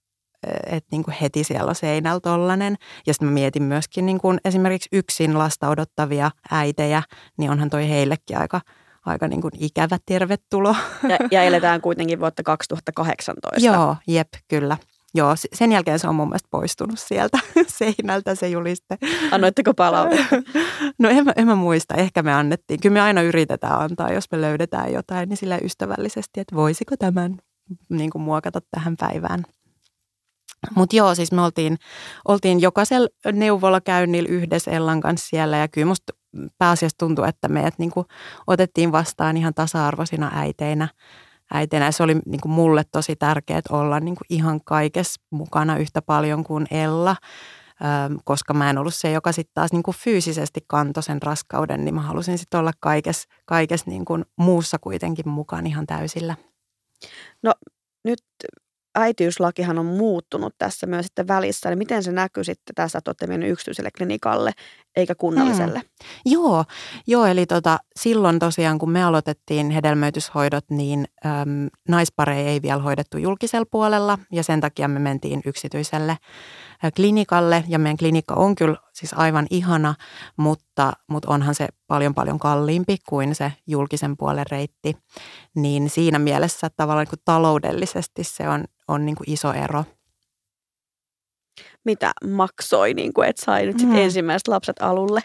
että 0.66 0.88
niin 0.90 1.02
kuin 1.02 1.14
heti 1.20 1.44
siellä 1.44 1.68
on 1.68 1.74
seinällä 1.74 2.20
tollanen. 2.20 2.76
Ja 3.06 3.14
sitten 3.14 3.28
mä 3.28 3.34
mietin 3.34 3.62
myöskin 3.62 4.06
niin 4.06 4.18
kuin 4.20 4.38
esimerkiksi 4.44 4.88
yksin 4.92 5.38
lasta 5.38 5.68
odottavia 5.68 6.30
äitejä, 6.50 7.02
niin 7.38 7.50
onhan 7.50 7.70
toi 7.70 7.88
heillekin 7.88 8.38
aika, 8.38 8.60
aika 9.06 9.28
niin 9.28 9.42
kuin 9.42 9.52
ikävä 9.58 9.98
tervetulo. 10.06 10.76
Ja, 11.08 11.16
ja 11.30 11.42
eletään 11.48 11.80
kuitenkin 11.80 12.20
vuotta 12.20 12.42
2018. 12.42 13.66
Joo, 13.66 13.96
jep, 14.06 14.28
kyllä. 14.48 14.76
Joo, 15.14 15.34
sen 15.52 15.72
jälkeen 15.72 15.98
se 15.98 16.08
on 16.08 16.14
mun 16.14 16.28
mielestä 16.28 16.48
poistunut 16.50 16.98
sieltä 16.98 17.38
seinältä 17.78 18.34
se 18.34 18.48
juliste. 18.48 18.98
Annoitteko 19.30 19.74
palautetta? 19.74 20.36
No 20.98 21.08
en 21.08 21.24
mä, 21.24 21.32
en 21.36 21.46
mä 21.46 21.54
muista, 21.54 21.94
ehkä 21.94 22.22
me 22.22 22.32
annettiin. 22.32 22.80
Kyllä 22.80 22.92
me 22.92 23.00
aina 23.00 23.22
yritetään 23.22 23.80
antaa, 23.80 24.12
jos 24.12 24.24
me 24.32 24.40
löydetään 24.40 24.92
jotain, 24.92 25.28
niin 25.28 25.36
sille 25.36 25.58
ystävällisesti, 25.58 26.40
että 26.40 26.56
voisiko 26.56 26.96
tämän 26.96 27.36
niin 27.88 28.10
kuin 28.10 28.22
muokata 28.22 28.60
tähän 28.70 28.96
päivään. 28.96 29.44
Mutta 30.74 30.96
joo, 30.96 31.14
siis 31.14 31.32
me 31.32 31.42
oltiin, 31.42 31.78
oltiin 32.28 32.60
jokaisella 32.60 33.08
neuvolakäynnillä 33.32 34.28
yhdessä 34.28 34.70
Ellan 34.70 35.00
kanssa 35.00 35.28
siellä 35.28 35.56
ja 35.56 35.68
kyllä 35.68 35.86
musta 35.86 36.12
pääasiassa 36.58 36.98
tuntui, 36.98 37.28
että 37.28 37.48
meidät 37.48 37.78
niin 37.78 37.90
kuin 37.90 38.06
otettiin 38.46 38.92
vastaan 38.92 39.36
ihan 39.36 39.54
tasa-arvoisina 39.54 40.30
äiteinä. 40.34 40.88
äiteinä. 41.54 41.92
Se 41.92 42.02
oli 42.02 42.14
niin 42.26 42.40
kuin 42.40 42.52
mulle 42.52 42.84
tosi 42.92 43.16
tärkeää 43.16 43.60
olla 43.70 44.00
niin 44.00 44.14
kuin 44.14 44.26
ihan 44.28 44.60
kaikessa 44.64 45.20
mukana 45.30 45.76
yhtä 45.76 46.02
paljon 46.02 46.44
kuin 46.44 46.66
Ella, 46.70 47.16
koska 48.24 48.54
mä 48.54 48.70
en 48.70 48.78
ollut 48.78 48.94
se, 48.94 49.12
joka 49.12 49.32
sitten 49.32 49.54
taas 49.54 49.72
niin 49.72 49.82
kuin 49.82 49.96
fyysisesti 49.96 50.60
kantoi 50.66 51.02
sen 51.02 51.22
raskauden, 51.22 51.84
niin 51.84 51.94
mä 51.94 52.00
halusin 52.00 52.38
sitten 52.38 52.60
olla 52.60 52.72
kaikessa 52.80 53.28
kaikes 53.44 53.86
niin 53.86 54.04
kuin 54.04 54.24
muussa 54.36 54.78
kuitenkin 54.80 55.28
mukaan 55.28 55.66
ihan 55.66 55.86
täysillä. 55.86 56.36
No 57.42 57.52
nyt 58.04 58.22
äitiyslakihan 58.96 59.78
on 59.78 59.86
muuttunut 59.86 60.54
tässä 60.58 60.86
myös 60.86 61.06
sitten 61.06 61.28
välissä, 61.28 61.68
niin 61.68 61.78
miten 61.78 62.02
se 62.02 62.12
näkyy 62.12 62.44
sitten 62.44 62.74
tässä, 62.74 62.98
että 62.98 63.10
olette 63.10 63.46
yksityiselle 63.46 63.90
klinikalle 63.96 64.52
eikä 64.96 65.14
kunnalliselle? 65.14 65.78
Mm. 65.78 66.32
Joo, 66.32 66.64
joo, 67.06 67.26
eli 67.26 67.46
tota, 67.46 67.78
silloin 67.96 68.38
tosiaan 68.38 68.78
kun 68.78 68.90
me 68.90 69.04
aloitettiin 69.04 69.70
hedelmöityshoidot, 69.70 70.64
niin 70.70 71.04
äm, 71.26 71.68
naispareja 71.88 72.48
ei 72.48 72.62
vielä 72.62 72.82
hoidettu 72.82 73.18
julkisella 73.18 73.66
puolella 73.70 74.18
ja 74.32 74.42
sen 74.42 74.60
takia 74.60 74.88
me 74.88 74.98
mentiin 74.98 75.42
yksityiselle 75.46 76.16
klinikalle 76.96 77.64
ja 77.68 77.78
meidän 77.78 77.96
klinikka 77.96 78.34
on 78.34 78.54
kyllä 78.54 78.76
siis 78.96 79.14
aivan 79.14 79.46
ihana, 79.50 79.94
mutta, 80.36 80.92
mutta 81.08 81.28
onhan 81.30 81.54
se 81.54 81.68
paljon 81.86 82.14
paljon 82.14 82.38
kalliimpi 82.38 82.96
kuin 83.08 83.34
se 83.34 83.52
julkisen 83.66 84.16
puolen 84.16 84.46
reitti. 84.50 84.96
Niin 85.56 85.90
siinä 85.90 86.18
mielessä 86.18 86.70
tavallaan 86.76 87.06
niin 87.12 87.22
taloudellisesti 87.24 88.24
se 88.24 88.48
on, 88.48 88.64
on 88.88 89.06
niin 89.06 89.16
kuin 89.16 89.30
iso 89.30 89.52
ero. 89.52 89.84
Mitä 91.84 92.12
maksoi, 92.24 92.94
niin 92.94 93.12
kuin, 93.12 93.28
että 93.28 93.44
sai 93.44 93.66
nyt 93.66 93.78
sit 93.78 93.88
mm. 93.88 93.96
ensimmäiset 93.96 94.48
lapset 94.48 94.76
alulle? 94.80 95.20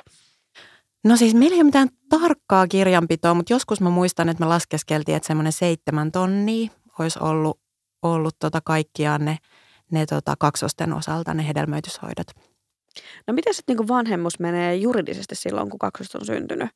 No 1.03 1.17
siis 1.17 1.33
meillä 1.33 1.53
ei 1.53 1.59
ole 1.59 1.65
mitään 1.65 1.89
tarkkaa 2.09 2.67
kirjanpitoa, 2.67 3.33
mutta 3.33 3.53
joskus 3.53 3.81
mä 3.81 3.89
muistan, 3.89 4.29
että 4.29 4.43
me 4.43 4.47
laskeskeltiin, 4.47 5.15
että 5.15 5.27
semmoinen 5.27 5.53
seitsemän 5.53 6.11
tonnia 6.11 6.71
olisi 6.99 7.19
ollut, 7.21 7.59
ollut 8.01 8.35
tota 8.39 8.61
kaikkiaan 8.61 9.25
ne– 9.25 9.37
ne 9.91 10.05
tota, 10.05 10.35
kaksosten 10.39 10.93
osalta 10.93 11.33
ne 11.33 11.47
hedelmöityshoidot. 11.47 12.27
No 13.27 13.33
miten 13.33 13.53
sitten 13.53 13.75
niin 13.77 13.87
vanhemmus 13.87 14.39
menee 14.39 14.75
juridisesti 14.75 15.35
silloin, 15.35 15.69
kun 15.69 15.79
kaksoset 15.79 16.15
on 16.15 16.25
syntynyt? 16.25 16.69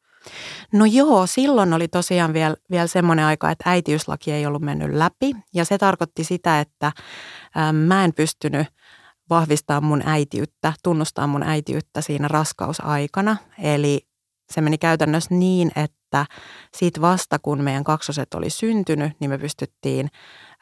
No 0.74 0.86
joo, 0.86 1.28
silloin 1.28 1.74
oli 1.74 1.88
tosiaan 1.88 2.34
vielä, 2.34 2.56
vielä 2.72 2.88
semmoinen 2.88 3.26
aika, 3.26 3.52
että 3.52 3.70
äitiyslaki 3.70 4.32
ei 4.32 4.46
ollut 4.46 4.62
mennyt 4.62 4.94
läpi. 4.94 5.36
Ja 5.54 5.66
se 5.66 5.78
tarkoitti 5.78 6.24
sitä, 6.24 6.60
että 6.60 6.92
äm, 7.58 7.76
mä 7.76 8.06
en 8.06 8.14
pystynyt 8.14 8.68
vahvistaa 9.30 9.82
mun 9.82 10.02
äitiyttä, 10.06 10.74
tunnustaa 10.84 11.28
mun 11.28 11.44
äitiyttä 11.44 12.02
siinä 12.02 12.28
raskausaikana. 12.28 13.38
Eli 13.60 14.08
se 14.52 14.62
meni 14.62 14.78
käytännössä 14.78 15.36
niin, 15.36 15.72
että 15.76 16.26
siitä 16.76 17.02
vasta 17.02 17.40
kun 17.40 17.64
meidän 17.64 17.84
kaksoset 17.84 18.34
oli 18.34 18.50
syntynyt, 18.50 19.14
niin 19.20 19.30
me 19.30 19.38
pystyttiin 19.38 20.10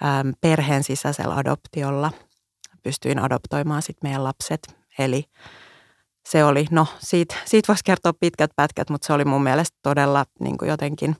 äm, 0.06 0.34
perheen 0.42 0.84
sisäisellä 0.84 1.36
adoptiolla 1.36 2.12
pystyin 2.84 3.20
adoptoimaan 3.20 3.82
sitten 3.82 4.10
meidän 4.10 4.24
lapset. 4.24 4.83
Eli 5.00 5.24
se 6.30 6.44
oli, 6.44 6.66
no 6.72 6.88
siitä, 7.00 7.36
siitä 7.46 7.68
voisi 7.68 7.84
kertoa 7.84 8.14
pitkät 8.20 8.52
pätkät, 8.56 8.90
mutta 8.90 9.06
se 9.06 9.14
oli 9.14 9.26
mun 9.26 9.44
mielestä 9.44 9.78
todella 9.82 10.26
niin 10.40 10.58
kuin 10.58 10.70
jotenkin 10.70 11.16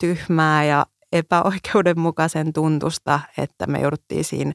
tyhmää 0.00 0.64
ja 0.64 0.86
epäoikeudenmukaisen 1.12 2.52
tuntusta, 2.52 3.20
että 3.38 3.66
me 3.66 3.80
jouduttiin 3.80 4.24
siinä 4.24 4.52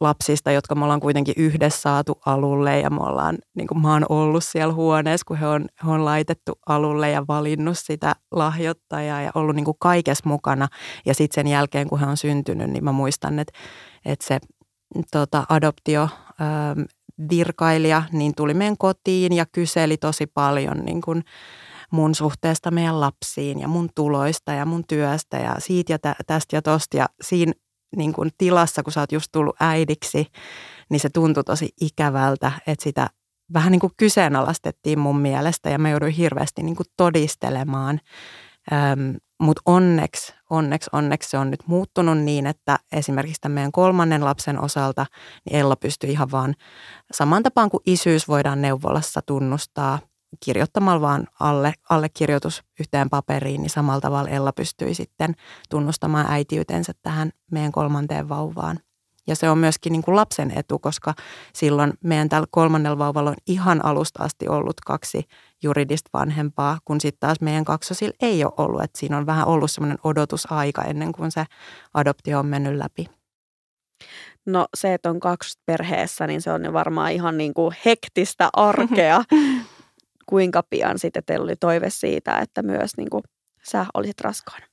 lapsista, 0.00 0.50
jotka 0.50 0.74
me 0.74 0.84
ollaan 0.84 1.00
kuitenkin 1.00 1.34
yhdessä 1.36 1.80
saatu 1.80 2.20
alulle 2.26 2.80
ja 2.80 2.90
me 2.90 3.00
ollaan, 3.00 3.38
niin 3.54 3.68
kuin 3.68 3.82
mä 3.82 3.92
oon 3.92 4.06
ollut 4.08 4.44
siellä 4.44 4.74
huoneessa, 4.74 5.24
kun 5.24 5.36
he 5.36 5.46
on, 5.46 5.66
he 5.84 5.90
on 5.90 6.04
laitettu 6.04 6.52
alulle 6.66 7.10
ja 7.10 7.24
valinnut 7.28 7.78
sitä 7.78 8.14
lahjoittajaa 8.30 9.22
ja 9.22 9.30
ollut 9.34 9.56
niin 9.56 9.64
kuin 9.64 9.76
kaikessa 9.78 10.28
mukana. 10.28 10.68
Ja 11.06 11.14
sitten 11.14 11.34
sen 11.34 11.46
jälkeen, 11.46 11.88
kun 11.88 12.00
he 12.00 12.06
on 12.06 12.16
syntynyt, 12.16 12.70
niin 12.70 12.84
mä 12.84 12.92
muistan, 12.92 13.38
että, 13.38 13.52
että 14.04 14.26
se 14.26 14.38
tota, 15.10 15.46
adoptio 15.48 16.08
virkailija, 17.30 18.02
niin 18.12 18.34
tuli 18.36 18.54
meidän 18.54 18.76
kotiin 18.78 19.32
ja 19.32 19.46
kyseli 19.52 19.96
tosi 19.96 20.26
paljon 20.26 20.84
niin 20.84 21.00
kuin 21.00 21.22
mun 21.90 22.14
suhteesta 22.14 22.70
meidän 22.70 23.00
lapsiin 23.00 23.60
ja 23.60 23.68
mun 23.68 23.88
tuloista 23.94 24.52
ja 24.52 24.66
mun 24.66 24.84
työstä 24.88 25.36
ja 25.36 25.56
siitä 25.58 25.92
ja 25.92 25.98
tä, 25.98 26.16
tästä 26.26 26.56
ja 26.56 26.62
tosta. 26.62 26.96
Ja 26.96 27.06
siinä 27.22 27.52
niin 27.96 28.12
kuin 28.12 28.30
tilassa, 28.38 28.82
kun 28.82 28.92
sä 28.92 29.00
oot 29.00 29.12
just 29.12 29.28
tullut 29.32 29.56
äidiksi, 29.60 30.26
niin 30.90 31.00
se 31.00 31.08
tuntui 31.10 31.44
tosi 31.44 31.68
ikävältä, 31.80 32.52
että 32.66 32.82
sitä 32.82 33.06
vähän 33.52 33.72
niin 33.72 33.80
kuin 33.80 33.92
kyseenalaistettiin 33.96 34.98
mun 34.98 35.18
mielestä 35.18 35.70
ja 35.70 35.78
mä 35.78 35.90
jouduin 35.90 36.12
hirveästi 36.12 36.62
niin 36.62 36.76
kuin 36.76 36.86
todistelemaan 36.96 38.00
Öm, 38.72 39.16
Mutta 39.40 39.62
onneksi, 39.66 40.34
onneksi, 40.50 40.90
onneksi 40.92 41.30
se 41.30 41.38
on 41.38 41.50
nyt 41.50 41.60
muuttunut 41.66 42.18
niin, 42.18 42.46
että 42.46 42.78
esimerkiksi 42.92 43.40
tämän 43.40 43.54
meidän 43.54 43.72
kolmannen 43.72 44.24
lapsen 44.24 44.60
osalta 44.60 45.06
niin 45.44 45.56
Ella 45.56 45.76
pystyy 45.76 46.10
ihan 46.10 46.30
vaan 46.30 46.54
saman 47.12 47.42
tapaan 47.42 47.70
kuin 47.70 47.82
isyys 47.86 48.28
voidaan 48.28 48.62
neuvolassa 48.62 49.20
tunnustaa 49.26 49.98
kirjoittamalla 50.44 51.00
vaan 51.00 51.26
alle, 51.40 51.74
allekirjoitus 51.90 52.62
yhteen 52.80 53.10
paperiin, 53.10 53.62
niin 53.62 53.70
samalla 53.70 54.00
tavalla 54.00 54.28
Ella 54.28 54.52
pystyi 54.52 54.94
sitten 54.94 55.34
tunnustamaan 55.70 56.26
äitiytensä 56.30 56.92
tähän 57.02 57.30
meidän 57.50 57.72
kolmanteen 57.72 58.28
vauvaan. 58.28 58.78
Ja 59.26 59.36
se 59.36 59.50
on 59.50 59.58
myöskin 59.58 59.92
niin 59.92 60.02
kuin 60.02 60.16
lapsen 60.16 60.58
etu, 60.58 60.78
koska 60.78 61.14
silloin 61.54 61.92
meidän 62.04 62.28
tällä 62.28 62.46
kolmannella 62.50 62.98
vauvalla 62.98 63.30
on 63.30 63.36
ihan 63.46 63.84
alusta 63.84 64.24
asti 64.24 64.48
ollut 64.48 64.80
kaksi 64.86 65.22
juridista 65.62 66.10
vanhempaa, 66.12 66.78
kun 66.84 67.00
sitten 67.00 67.20
taas 67.20 67.40
meidän 67.40 67.64
kaksosilla 67.64 68.14
ei 68.22 68.44
ole 68.44 68.52
ollut. 68.56 68.82
Että 68.82 68.98
siinä 68.98 69.16
on 69.16 69.26
vähän 69.26 69.46
ollut 69.46 69.70
semmoinen 69.70 69.98
odotusaika 70.04 70.82
ennen 70.82 71.12
kuin 71.12 71.30
se 71.30 71.44
adoptio 71.94 72.38
on 72.38 72.46
mennyt 72.46 72.76
läpi. 72.76 73.06
No 74.46 74.66
se, 74.76 74.94
että 74.94 75.10
on 75.10 75.20
kaksi 75.20 75.58
perheessä, 75.66 76.26
niin 76.26 76.42
se 76.42 76.52
on 76.52 76.72
varmaan 76.72 77.12
ihan 77.12 77.38
niin 77.38 77.54
kuin 77.54 77.74
hektistä 77.84 78.50
arkea. 78.52 79.24
Kuinka 80.30 80.62
pian 80.70 80.98
sitten 80.98 81.22
teillä 81.26 81.44
oli 81.44 81.56
toive 81.56 81.90
siitä, 81.90 82.38
että 82.38 82.62
myös 82.62 82.90
niin 82.96 83.10
kuin 83.10 83.22
sä 83.62 83.86
olisit 83.94 84.20
raskaana? 84.20 84.66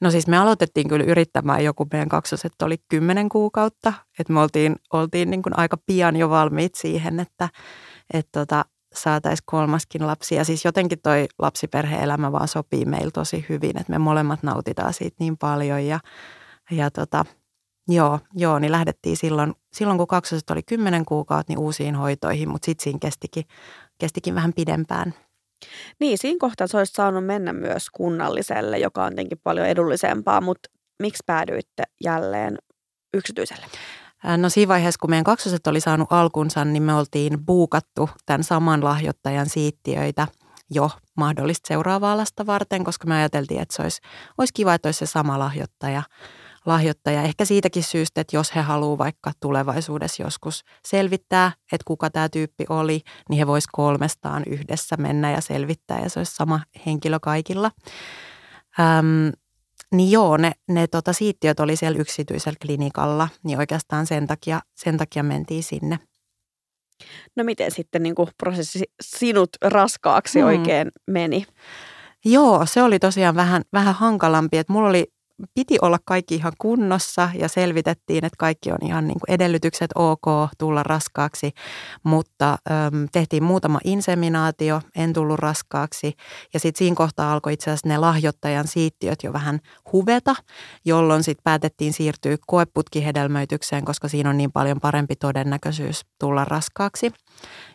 No 0.00 0.10
siis 0.10 0.26
me 0.26 0.36
aloitettiin 0.36 0.88
kyllä 0.88 1.04
yrittämään 1.04 1.64
joku 1.64 1.86
meidän 1.92 2.08
kaksoset 2.08 2.62
oli 2.62 2.76
kymmenen 2.88 3.28
kuukautta, 3.28 3.92
että 4.18 4.32
me 4.32 4.40
oltiin, 4.40 4.76
oltiin 4.92 5.30
niin 5.30 5.42
kuin 5.42 5.58
aika 5.58 5.76
pian 5.86 6.16
jo 6.16 6.30
valmiit 6.30 6.74
siihen, 6.74 7.20
että, 7.20 7.48
että 8.14 8.40
tota, 8.40 8.64
saataisiin 8.94 9.44
kolmaskin 9.46 10.06
lapsi. 10.06 10.34
Ja 10.34 10.44
siis 10.44 10.64
jotenkin 10.64 11.00
toi 11.02 11.26
lapsiperhe-elämä 11.38 12.32
vaan 12.32 12.48
sopii 12.48 12.84
meillä 12.84 13.10
tosi 13.10 13.46
hyvin, 13.48 13.78
että 13.78 13.92
me 13.92 13.98
molemmat 13.98 14.42
nautitaan 14.42 14.94
siitä 14.94 15.16
niin 15.18 15.36
paljon. 15.36 15.86
Ja, 15.86 16.00
ja 16.70 16.90
tota, 16.90 17.24
joo, 17.88 18.20
joo, 18.34 18.58
niin 18.58 18.72
lähdettiin 18.72 19.16
silloin, 19.16 19.54
silloin 19.72 19.98
kun 19.98 20.06
kaksoset 20.06 20.50
oli 20.50 20.62
kymmenen 20.62 21.04
kuukautta, 21.04 21.50
niin 21.52 21.58
uusiin 21.58 21.94
hoitoihin, 21.94 22.48
mutta 22.48 22.66
sitten 22.66 22.84
siinä 22.84 22.98
kestikin, 22.98 23.44
kestikin 23.98 24.34
vähän 24.34 24.52
pidempään. 24.52 25.14
Niin, 26.00 26.18
siinä 26.18 26.38
kohtaa 26.40 26.66
se 26.66 26.78
olisi 26.78 26.92
saanut 26.92 27.26
mennä 27.26 27.52
myös 27.52 27.90
kunnalliselle, 27.90 28.78
joka 28.78 29.04
on 29.04 29.10
tietenkin 29.10 29.40
paljon 29.42 29.66
edullisempaa, 29.66 30.40
mutta 30.40 30.70
miksi 31.02 31.22
päädyitte 31.26 31.82
jälleen 32.04 32.58
yksityiselle? 33.14 33.66
No 34.36 34.48
siinä 34.48 34.68
vaiheessa, 34.68 34.98
kun 35.00 35.10
meidän 35.10 35.24
kaksoset 35.24 35.66
oli 35.66 35.80
saanut 35.80 36.12
alkunsa, 36.12 36.64
niin 36.64 36.82
me 36.82 36.94
oltiin 36.94 37.46
buukattu 37.46 38.10
tämän 38.26 38.44
saman 38.44 38.84
lahjoittajan 38.84 39.48
siittiöitä 39.48 40.28
jo 40.70 40.90
mahdollista 41.16 41.68
seuraavaa 41.68 42.16
lasta 42.16 42.46
varten, 42.46 42.84
koska 42.84 43.06
me 43.08 43.14
ajateltiin, 43.14 43.60
että 43.60 43.76
se 43.76 43.82
olisi, 43.82 44.00
olisi 44.38 44.52
kiva, 44.54 44.74
että 44.74 44.88
olisi 44.88 44.98
se 44.98 45.06
sama 45.06 45.38
lahjoittaja 45.38 46.02
lahjoittaja. 46.66 47.22
Ehkä 47.22 47.44
siitäkin 47.44 47.82
syystä, 47.82 48.20
että 48.20 48.36
jos 48.36 48.54
he 48.54 48.60
haluavat 48.60 48.98
vaikka 48.98 49.32
tulevaisuudessa 49.40 50.22
joskus 50.22 50.64
selvittää, 50.86 51.52
että 51.72 51.84
kuka 51.84 52.10
tämä 52.10 52.28
tyyppi 52.28 52.64
oli, 52.68 53.00
niin 53.28 53.38
he 53.38 53.46
voisivat 53.46 53.72
kolmestaan 53.72 54.42
yhdessä 54.46 54.96
mennä 54.96 55.30
ja 55.30 55.40
selvittää 55.40 56.00
ja 56.00 56.10
se 56.10 56.20
olisi 56.20 56.34
sama 56.34 56.60
henkilö 56.86 57.18
kaikilla. 57.20 57.70
Öm, 58.80 59.32
niin 59.96 60.10
joo, 60.10 60.36
ne, 60.36 60.52
ne 60.68 60.86
tota, 60.86 61.12
siittiöt 61.12 61.60
oli 61.60 61.76
siellä 61.76 61.98
yksityisellä 61.98 62.56
klinikalla, 62.62 63.28
niin 63.44 63.58
oikeastaan 63.58 64.06
sen 64.06 64.26
takia, 64.26 64.60
sen 64.74 64.96
takia 64.96 65.22
mentiin 65.22 65.62
sinne. 65.62 65.98
No 67.36 67.44
miten 67.44 67.70
sitten 67.70 68.02
niin 68.02 68.14
kuin 68.14 68.28
prosessi 68.38 68.84
sinut 69.02 69.48
raskaaksi 69.62 70.40
hmm. 70.40 70.48
oikein 70.48 70.90
meni? 71.06 71.46
Joo, 72.24 72.66
se 72.66 72.82
oli 72.82 72.98
tosiaan 72.98 73.34
vähän, 73.34 73.62
vähän 73.72 73.94
hankalampi. 73.94 74.58
Että 74.58 74.72
mulla 74.72 74.88
oli 74.88 75.06
piti 75.54 75.78
olla 75.82 75.98
kaikki 76.04 76.34
ihan 76.34 76.52
kunnossa 76.58 77.30
ja 77.34 77.48
selvitettiin, 77.48 78.24
että 78.24 78.36
kaikki 78.38 78.72
on 78.72 78.78
ihan 78.82 79.06
niin 79.06 79.20
kuin 79.20 79.34
edellytykset 79.34 79.90
ok 79.94 80.50
tulla 80.58 80.82
raskaaksi, 80.82 81.52
mutta 82.04 82.50
äm, 82.50 83.06
tehtiin 83.12 83.42
muutama 83.42 83.78
inseminaatio, 83.84 84.80
en 84.96 85.12
tullut 85.12 85.38
raskaaksi. 85.38 86.12
Ja 86.54 86.60
sitten 86.60 86.78
siinä 86.78 86.96
kohtaa 86.96 87.32
alkoi 87.32 87.52
itse 87.52 87.70
asiassa 87.70 87.88
ne 87.88 87.98
lahjoittajan 87.98 88.66
siittiöt 88.66 89.22
jo 89.22 89.32
vähän 89.32 89.60
huveta, 89.92 90.34
jolloin 90.84 91.22
sitten 91.22 91.44
päätettiin 91.44 91.92
siirtyä 91.92 92.36
koeputkihedelmöitykseen, 92.46 93.84
koska 93.84 94.08
siinä 94.08 94.30
on 94.30 94.36
niin 94.36 94.52
paljon 94.52 94.80
parempi 94.80 95.16
todennäköisyys 95.16 96.02
tulla 96.20 96.44
raskaaksi. 96.44 97.12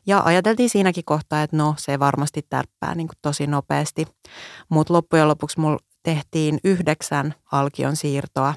Ja 0.08 0.22
ajateltiin 0.26 0.70
siinäkin 0.70 1.06
kohtaa, 1.06 1.44
että 1.44 1.58
no 1.58 1.76
se 1.78 2.00
varmasti 2.00 2.42
tärppää 2.50 2.96
niin 2.96 3.08
kuin 3.08 3.18
tosi 3.22 3.48
nopeasti, 3.48 4.06
mutta 4.70 4.94
loppujen 4.94 5.28
lopuksi 5.28 5.60
mulla 5.60 5.80
tehtiin 6.04 6.60
yhdeksän 6.64 7.34
alkion 7.52 7.96
siirtoa 7.96 8.54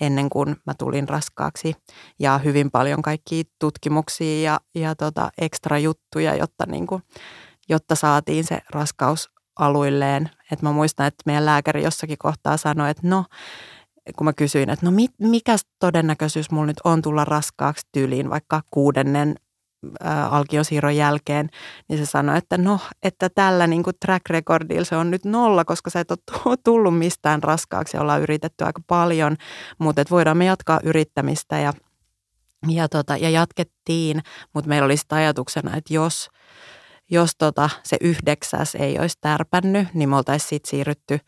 ennen 0.00 0.30
kuin 0.30 0.56
mä 0.66 0.74
tulin 0.78 1.08
raskaaksi 1.08 1.74
ja 2.18 2.38
hyvin 2.38 2.70
paljon 2.70 3.02
kaikkia 3.02 3.44
tutkimuksia 3.58 4.42
ja, 4.42 4.60
ja 4.74 4.94
tota 4.94 5.30
ekstra 5.38 5.78
juttuja, 5.78 6.34
jotta, 6.34 6.66
niin 6.66 6.86
kuin, 6.86 7.02
jotta 7.68 7.94
saatiin 7.94 8.44
se 8.44 8.58
raskaus 8.70 9.30
aluilleen. 9.58 10.30
Et 10.52 10.62
mä 10.62 10.72
muistan, 10.72 11.06
että 11.06 11.22
meidän 11.26 11.46
lääkäri 11.46 11.82
jossakin 11.82 12.18
kohtaa 12.18 12.56
sanoi, 12.56 12.90
että 12.90 13.08
no, 13.08 13.24
kun 14.16 14.24
mä 14.24 14.32
kysyin, 14.32 14.70
että 14.70 14.86
no 14.86 14.92
mikä 15.18 15.56
todennäköisyys 15.78 16.50
mulla 16.50 16.66
nyt 16.66 16.80
on 16.84 17.02
tulla 17.02 17.24
raskaaksi 17.24 17.86
tyyliin 17.92 18.30
vaikka 18.30 18.62
kuudennen 18.70 19.34
alkiosiirron 20.30 20.96
jälkeen, 20.96 21.48
niin 21.88 21.98
se 21.98 22.06
sanoi, 22.06 22.38
että 22.38 22.58
no, 22.58 22.80
että 23.02 23.28
tällä 23.28 23.66
niin 23.66 23.82
kuin 23.82 23.96
track 24.00 24.30
recordilla 24.30 24.84
se 24.84 24.96
on 24.96 25.10
nyt 25.10 25.24
nolla, 25.24 25.64
koska 25.64 25.90
sä 25.90 26.00
et 26.00 26.10
ole 26.10 26.56
tullut 26.64 26.98
mistään 26.98 27.42
raskaaksi 27.42 27.96
ja 27.96 28.00
ollaan 28.00 28.22
yritetty 28.22 28.64
aika 28.64 28.82
paljon, 28.86 29.36
mutta 29.78 30.02
että 30.02 30.10
voidaan 30.10 30.36
me 30.36 30.44
jatkaa 30.44 30.80
yrittämistä 30.84 31.58
ja, 31.58 31.72
ja, 32.68 32.88
tota, 32.88 33.16
ja 33.16 33.30
jatkettiin, 33.30 34.22
mutta 34.54 34.68
meillä 34.68 34.86
oli 34.86 34.96
sitä 34.96 35.16
ajatuksena, 35.16 35.76
että 35.76 35.94
jos, 35.94 36.28
jos 37.10 37.30
tota, 37.38 37.70
se 37.82 37.96
yhdeksäs 38.00 38.74
ei 38.74 38.98
olisi 38.98 39.18
tärpännyt, 39.20 39.94
niin 39.94 40.08
me 40.08 40.16
oltaisiin 40.16 40.48
sitten 40.48 40.70
siirrytty 40.70 41.18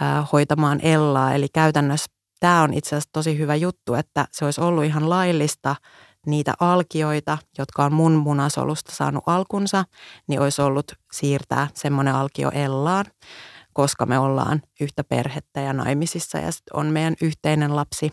ää, 0.00 0.26
hoitamaan 0.32 0.80
Ellaa, 0.82 1.34
eli 1.34 1.46
käytännössä 1.54 2.12
tämä 2.40 2.62
on 2.62 2.74
itse 2.74 2.88
asiassa 2.88 3.10
tosi 3.12 3.38
hyvä 3.38 3.54
juttu, 3.54 3.94
että 3.94 4.26
se 4.30 4.44
olisi 4.44 4.60
ollut 4.60 4.84
ihan 4.84 5.10
laillista– 5.10 5.76
niitä 6.26 6.54
alkioita, 6.60 7.38
jotka 7.58 7.84
on 7.84 7.92
mun 7.92 8.12
munasolusta 8.12 8.92
saanut 8.94 9.24
alkunsa, 9.26 9.84
niin 10.28 10.40
olisi 10.40 10.62
ollut 10.62 10.92
siirtää 11.12 11.68
semmoinen 11.74 12.14
alkio 12.14 12.50
Ellaan, 12.50 13.04
koska 13.72 14.06
me 14.06 14.18
ollaan 14.18 14.62
yhtä 14.80 15.04
perhettä 15.04 15.60
ja 15.60 15.72
naimisissa 15.72 16.38
ja 16.38 16.50
on 16.72 16.86
meidän 16.86 17.14
yhteinen 17.22 17.76
lapsi, 17.76 18.12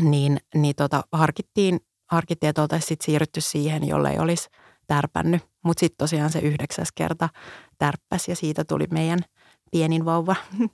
niin, 0.00 0.38
niin 0.54 0.74
tota, 0.74 1.04
harkittiin, 1.12 1.80
harkittiin, 2.10 2.50
että 2.50 2.62
oltaisiin 2.62 2.88
sit 2.88 3.00
siirrytty 3.00 3.40
siihen, 3.40 3.88
jolle 3.88 4.10
ei 4.10 4.18
olisi 4.18 4.48
tärpännyt. 4.86 5.42
Mutta 5.64 5.80
sitten 5.80 5.98
tosiaan 5.98 6.32
se 6.32 6.38
yhdeksäs 6.38 6.88
kerta 6.94 7.28
tärppäs 7.78 8.28
ja 8.28 8.36
siitä 8.36 8.64
tuli 8.64 8.86
meidän 8.90 9.18
pienin 9.70 10.04
vauva. 10.04 10.36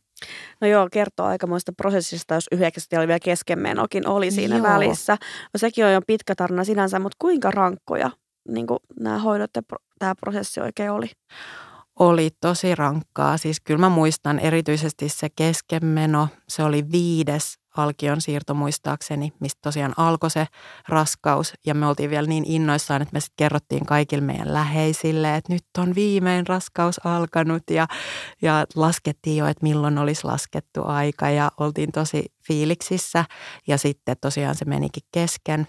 No 0.61 0.69
joo, 0.69 0.89
kertoo 0.93 1.27
aikamoista 1.27 1.73
prosessista, 1.73 2.35
jos 2.35 2.47
yhdeksästä 2.53 2.99
oli 2.99 3.09
vielä 3.09 3.19
keskenmenokin 3.21 4.09
oli 4.09 4.31
siinä 4.31 4.57
joo. 4.57 4.67
välissä. 4.67 5.13
No 5.55 5.59
sekin 5.59 5.85
on 5.85 5.93
jo 5.93 6.01
pitkä 6.07 6.35
tarina 6.35 6.65
sinänsä, 6.65 6.99
mutta 6.99 7.17
kuinka 7.19 7.51
rankkoja 7.51 8.11
niin 8.49 8.67
nämä 9.01 9.19
hoidot 9.19 9.51
ja 9.57 9.63
tämä 9.99 10.15
prosessi 10.15 10.61
oikein 10.61 10.91
oli? 10.91 11.11
Oli 11.99 12.31
tosi 12.41 12.75
rankkaa. 12.75 13.37
Siis 13.37 13.61
kyllä 13.61 13.81
mä 13.81 13.89
muistan 13.89 14.39
erityisesti 14.39 15.09
se 15.09 15.29
keskenmeno. 15.37 16.29
Se 16.49 16.63
oli 16.63 16.85
viides 16.93 17.59
Alkion 17.77 18.21
siirto 18.21 18.55
muistaakseni, 18.55 19.33
mistä 19.41 19.59
tosiaan 19.63 19.95
alkoi 19.97 20.31
se 20.31 20.47
raskaus. 20.89 21.55
Ja 21.67 21.75
me 21.75 21.87
oltiin 21.87 22.11
vielä 22.11 22.27
niin 22.27 22.45
innoissaan, 22.47 23.03
että 23.03 23.13
me 23.13 23.21
sitten 23.21 23.37
kerrottiin 23.37 23.87
kaikille 23.87 24.25
meidän 24.25 24.53
läheisille, 24.53 25.37
että 25.37 25.53
nyt 25.53 25.65
on 25.79 25.95
viimein 25.95 26.47
raskaus 26.47 27.07
alkanut. 27.07 27.63
Ja, 27.71 27.87
ja 28.43 28.67
laskettiin 28.75 29.37
jo, 29.37 29.47
että 29.47 29.63
milloin 29.63 29.99
olisi 29.99 30.25
laskettu 30.25 30.83
aika 30.85 31.31
ja 31.31 31.51
oltiin 31.61 31.93
tosi 31.93 32.25
fiiliksissä. 32.47 33.25
Ja 33.67 33.79
sitten 33.79 34.17
tosiaan 34.21 34.55
se 34.55 34.65
menikin 34.65 35.03
kesken. 35.13 35.67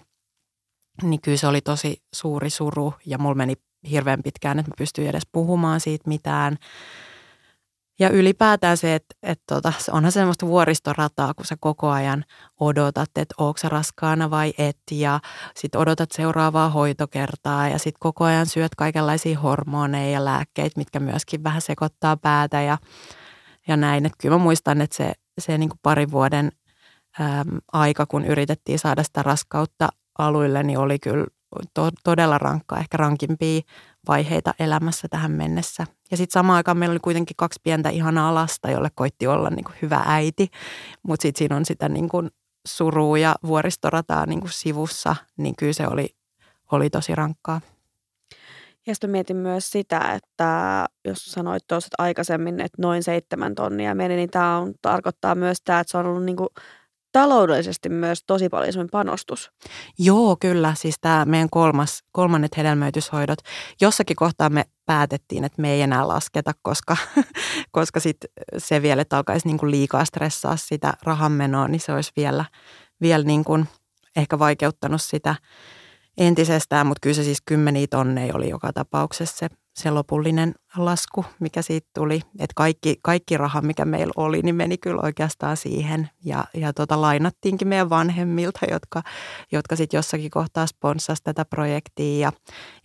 Niin 1.02 1.20
kyllä 1.20 1.36
se 1.38 1.46
oli 1.46 1.60
tosi 1.60 2.02
suuri 2.14 2.50
suru 2.50 2.94
ja 3.06 3.18
mulla 3.18 3.34
meni 3.34 3.54
hirveän 3.90 4.22
pitkään, 4.22 4.58
että 4.58 4.70
mä 4.70 4.74
pystyin 4.78 5.08
edes 5.08 5.26
puhumaan 5.32 5.80
siitä 5.80 6.08
mitään. 6.08 6.58
Ja 7.98 8.10
ylipäätään 8.10 8.76
se, 8.76 8.94
että, 8.94 9.14
että 9.22 9.44
tota, 9.54 9.72
onhan 9.90 10.12
se 10.12 10.14
semmoista 10.14 10.46
vuoristorataa, 10.46 11.34
kun 11.34 11.46
sä 11.46 11.56
koko 11.60 11.90
ajan 11.90 12.24
odotat, 12.60 13.10
että 13.16 13.34
onko 13.38 13.58
sä 13.58 13.68
raskaana 13.68 14.30
vai 14.30 14.54
et. 14.58 14.78
Ja 14.90 15.20
sitten 15.56 15.80
odotat 15.80 16.12
seuraavaa 16.12 16.70
hoitokertaa 16.70 17.68
ja 17.68 17.78
sitten 17.78 18.00
koko 18.00 18.24
ajan 18.24 18.46
syöt 18.46 18.74
kaikenlaisia 18.74 19.40
hormoneja 19.40 20.10
ja 20.10 20.24
lääkkeitä, 20.24 20.80
mitkä 20.80 21.00
myöskin 21.00 21.44
vähän 21.44 21.62
sekoittaa 21.62 22.16
päätä 22.16 22.62
ja, 22.62 22.78
ja 23.68 23.76
näin. 23.76 24.06
Että 24.06 24.18
kyllä 24.22 24.38
mä 24.38 24.42
muistan, 24.42 24.80
että 24.80 24.96
se, 24.96 25.12
se 25.38 25.58
niin 25.58 25.68
kuin 25.68 25.80
parin 25.82 26.10
vuoden 26.10 26.52
äm, 27.20 27.58
aika, 27.72 28.06
kun 28.06 28.24
yritettiin 28.24 28.78
saada 28.78 29.02
sitä 29.02 29.22
raskautta 29.22 29.88
aluille, 30.18 30.62
niin 30.62 30.78
oli 30.78 30.98
kyllä 30.98 31.26
to, 31.74 31.90
todella 32.04 32.38
rankkaa, 32.38 32.78
ehkä 32.78 32.96
rankimpia 32.96 33.60
vaiheita 34.08 34.54
elämässä 34.58 35.08
tähän 35.08 35.32
mennessä. 35.32 35.86
Ja 36.10 36.16
sitten 36.16 36.32
samaan 36.32 36.56
aikaan 36.56 36.76
meillä 36.76 36.92
oli 36.92 37.00
kuitenkin 37.00 37.36
kaksi 37.36 37.60
pientä 37.62 37.88
ihanaa 37.88 38.34
lasta, 38.34 38.70
jolle 38.70 38.90
koitti 38.94 39.26
olla 39.26 39.50
niin 39.50 39.64
kuin 39.64 39.76
hyvä 39.82 40.02
äiti, 40.06 40.48
mutta 41.02 41.22
sitten 41.22 41.38
siinä 41.38 41.56
on 41.56 41.64
sitä 41.64 41.88
niin 41.88 42.08
kuin 42.08 42.30
surua 42.66 43.18
ja 43.18 43.34
vuoristorataa 43.46 44.26
niin 44.26 44.40
kuin 44.40 44.52
sivussa, 44.52 45.16
niin 45.36 45.56
kyllä 45.56 45.72
se 45.72 45.86
oli, 45.88 46.08
oli 46.72 46.90
tosi 46.90 47.14
rankkaa. 47.14 47.60
Ja 48.86 48.94
sitten 48.94 49.10
mietin 49.10 49.36
myös 49.36 49.70
sitä, 49.70 50.00
että 50.00 50.86
jos 51.04 51.24
sanoit 51.24 51.66
tuossa 51.66 51.88
aikaisemmin, 51.98 52.60
että 52.60 52.82
noin 52.82 53.02
seitsemän 53.02 53.54
tonnia 53.54 53.94
meni, 53.94 54.16
niin 54.16 54.30
tämä 54.30 54.58
on, 54.58 54.74
tarkoittaa 54.82 55.34
myös 55.34 55.58
tämä, 55.64 55.80
että 55.80 55.90
se 55.90 55.98
on 55.98 56.06
ollut 56.06 56.24
niin 56.24 56.36
kuin 56.36 56.48
taloudellisesti 57.14 57.88
myös 57.88 58.24
tosi 58.26 58.48
paljon 58.48 58.72
semmoinen 58.72 58.90
panostus. 58.90 59.50
Joo, 59.98 60.36
kyllä. 60.40 60.74
Siis 60.76 60.96
tämä 61.00 61.24
meidän 61.24 61.50
kolmas, 61.50 62.02
kolmannet 62.12 62.56
hedelmöityshoidot. 62.56 63.38
Jossakin 63.80 64.16
kohtaa 64.16 64.50
me 64.50 64.64
päätettiin, 64.86 65.44
että 65.44 65.62
me 65.62 65.72
ei 65.72 65.82
enää 65.82 66.08
lasketa, 66.08 66.52
koska, 66.62 66.96
koska 67.72 68.00
sit 68.00 68.16
se 68.58 68.82
vielä, 68.82 69.02
että 69.02 69.16
alkaisi 69.16 69.46
niin 69.46 69.58
kuin 69.58 69.70
liikaa 69.70 70.04
stressaa 70.04 70.56
sitä 70.56 70.92
rahanmenoa, 71.02 71.68
niin 71.68 71.80
se 71.80 71.92
olisi 71.92 72.12
vielä, 72.16 72.44
vielä 73.00 73.24
niin 73.24 73.44
kuin 73.44 73.68
ehkä 74.16 74.38
vaikeuttanut 74.38 75.02
sitä 75.02 75.34
entisestään, 76.18 76.86
mutta 76.86 77.00
kyllä 77.00 77.14
se 77.14 77.24
siis 77.24 77.42
kymmeniä 77.46 77.86
tonneja 77.90 78.34
oli 78.34 78.48
joka 78.48 78.72
tapauksessa 78.72 79.36
se 79.36 79.48
se 79.74 79.90
lopullinen 79.90 80.54
lasku, 80.76 81.24
mikä 81.40 81.62
siitä 81.62 81.88
tuli. 81.94 82.20
Että 82.38 82.54
kaikki, 82.56 82.96
kaikki 83.02 83.36
raha, 83.36 83.60
mikä 83.60 83.84
meillä 83.84 84.12
oli, 84.16 84.42
niin 84.42 84.54
meni 84.54 84.78
kyllä 84.78 85.00
oikeastaan 85.02 85.56
siihen. 85.56 86.10
Ja, 86.24 86.44
ja 86.54 86.72
tota, 86.72 87.00
lainattiinkin 87.00 87.68
meidän 87.68 87.90
vanhemmilta, 87.90 88.60
jotka, 88.70 89.02
jotka 89.52 89.76
sitten 89.76 89.98
jossakin 89.98 90.30
kohtaa 90.30 90.66
sponssasi 90.66 91.22
tätä 91.22 91.44
projektia. 91.44 92.18
Ja, 92.18 92.32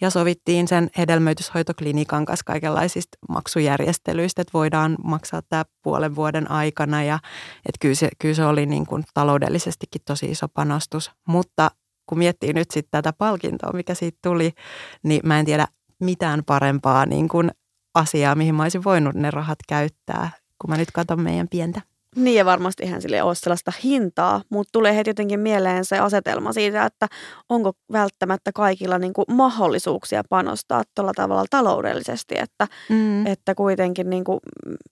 ja 0.01 0.09
sovittiin 0.09 0.67
sen 0.67 0.89
hedelmöityshoitoklinikan 0.97 2.25
kanssa 2.25 2.43
kaikenlaisista 2.45 3.17
maksujärjestelyistä, 3.29 4.41
että 4.41 4.53
voidaan 4.53 4.97
maksaa 5.03 5.41
tämä 5.49 5.63
puolen 5.83 6.15
vuoden 6.15 6.51
aikana. 6.51 7.03
Ja 7.03 7.19
että 7.65 7.77
kyllä 7.81 7.95
se, 7.95 8.09
kyllä 8.19 8.35
se 8.35 8.45
oli 8.45 8.65
niin 8.65 8.85
kuin 8.85 9.03
taloudellisestikin 9.13 10.01
tosi 10.05 10.25
iso 10.25 10.47
panostus. 10.47 11.11
Mutta 11.27 11.71
kun 12.05 12.17
miettii 12.17 12.53
nyt 12.53 12.71
sitten 12.71 12.91
tätä 12.91 13.13
palkintoa, 13.13 13.73
mikä 13.73 13.93
siitä 13.93 14.17
tuli, 14.23 14.51
niin 15.03 15.21
mä 15.23 15.39
en 15.39 15.45
tiedä 15.45 15.67
mitään 15.99 16.43
parempaa 16.45 17.05
niin 17.05 17.27
kuin 17.27 17.51
asiaa, 17.95 18.35
mihin 18.35 18.55
mä 18.55 18.63
olisin 18.63 18.83
voinut 18.83 19.15
ne 19.15 19.31
rahat 19.31 19.59
käyttää, 19.67 20.29
kun 20.61 20.69
mä 20.69 20.77
nyt 20.77 20.91
katson 20.91 21.21
meidän 21.21 21.47
pientä, 21.47 21.81
Niin 22.15 22.35
ja 22.35 22.45
varmasti 22.45 22.83
eihän 22.83 23.01
sille 23.01 23.23
ole 23.23 23.35
sellaista 23.35 23.71
hintaa, 23.83 24.41
mutta 24.49 24.71
tulee 24.71 24.95
heti 24.95 25.09
jotenkin 25.09 25.39
mieleen 25.39 25.85
se 25.85 25.99
asetelma 25.99 26.53
siitä, 26.53 26.85
että 26.85 27.07
onko 27.49 27.73
välttämättä 27.91 28.51
kaikilla 28.51 28.99
niin 28.99 29.13
kuin 29.13 29.25
mahdollisuuksia 29.27 30.23
panostaa 30.29 30.83
tuolla 30.95 31.11
tavalla 31.15 31.45
taloudellisesti, 31.49 32.35
että, 32.37 32.67
mm. 32.89 33.25
että 33.25 33.55
kuitenkin 33.55 34.09
niin 34.09 34.23
kuin 34.23 34.39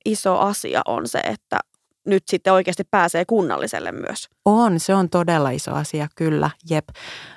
iso 0.05 0.39
asia 0.39 0.81
on 0.87 1.07
se, 1.07 1.19
että 1.19 1.59
nyt 2.07 2.23
sitten 2.27 2.53
oikeasti 2.53 2.83
pääsee 2.91 3.25
kunnalliselle 3.25 3.91
myös. 3.91 4.29
On, 4.45 4.79
se 4.79 4.95
on 4.95 5.09
todella 5.09 5.49
iso 5.49 5.71
asia, 5.71 6.07
kyllä, 6.15 6.49
jep. 6.69 6.89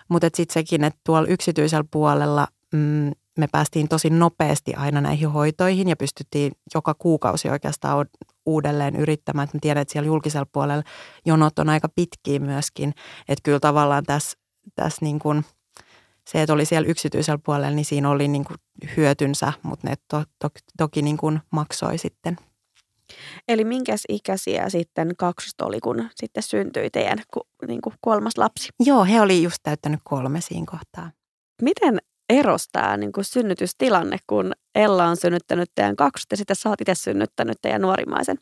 Mutta 0.08 0.28
sitten 0.34 0.54
sekin, 0.54 0.84
että 0.84 1.00
tuolla 1.06 1.28
yksityisellä 1.28 1.84
puolella 1.90 2.48
mm, 2.72 3.10
me 3.40 3.48
päästiin 3.52 3.88
tosi 3.88 4.10
nopeasti 4.10 4.74
aina 4.74 5.00
näihin 5.00 5.30
hoitoihin 5.30 5.88
ja 5.88 5.96
pystyttiin 5.96 6.52
joka 6.74 6.94
kuukausi 6.94 7.50
oikeastaan 7.50 8.06
uudelleen 8.46 8.96
yrittämään. 8.96 9.48
Mä 9.54 9.60
tiedän, 9.62 9.82
että 9.82 9.92
siellä 9.92 10.06
julkisella 10.06 10.46
puolella 10.52 10.82
jonot 11.26 11.58
on 11.58 11.68
aika 11.68 11.88
pitkiä 11.88 12.40
myöskin. 12.40 12.94
Että 13.28 13.42
kyllä 13.42 13.60
tavallaan 13.60 14.04
tässä, 14.04 14.38
tässä 14.74 15.04
niin 15.04 15.18
kuin, 15.18 15.44
se, 16.28 16.42
että 16.42 16.52
oli 16.52 16.64
siellä 16.64 16.88
yksityisellä 16.88 17.40
puolella, 17.44 17.70
niin 17.70 17.84
siinä 17.84 18.10
oli 18.10 18.28
niin 18.28 18.44
kuin 18.44 18.56
hyötynsä, 18.96 19.52
mutta 19.62 19.88
ne 19.88 19.94
to, 20.08 20.24
to, 20.38 20.48
toki 20.78 21.02
niin 21.02 21.16
kuin 21.16 21.40
maksoi 21.50 21.98
sitten. 21.98 22.36
Eli 23.48 23.64
minkäs 23.64 24.02
ikäisiä 24.08 24.68
sitten 24.68 25.16
kaksosta 25.18 25.66
oli, 25.66 25.80
kun 25.80 26.08
sitten 26.14 26.42
syntyi 26.42 26.90
teidän 26.90 27.18
niin 27.68 27.80
kuin 27.80 27.94
kolmas 28.00 28.38
lapsi? 28.38 28.68
Joo, 28.80 29.04
he 29.04 29.20
oli 29.20 29.42
just 29.42 29.58
täyttänyt 29.62 30.00
kolme 30.04 30.40
siinä 30.40 30.66
kohtaa. 30.70 31.10
Miten 31.62 31.98
eros 32.30 32.68
tämä 32.72 32.96
niin 32.96 33.12
kuin 33.12 33.24
synnytystilanne, 33.24 34.16
kun 34.26 34.52
Ella 34.74 35.04
on 35.04 35.16
synnyttänyt 35.16 35.70
teidän 35.74 35.96
kaksosta 35.96 36.32
ja 36.32 36.36
sitten 36.36 36.56
sä 36.56 36.68
oot 36.68 36.80
itse 36.80 36.94
synnyttänyt 36.94 37.58
teidän 37.62 37.82
nuorimaisen? 37.82 38.38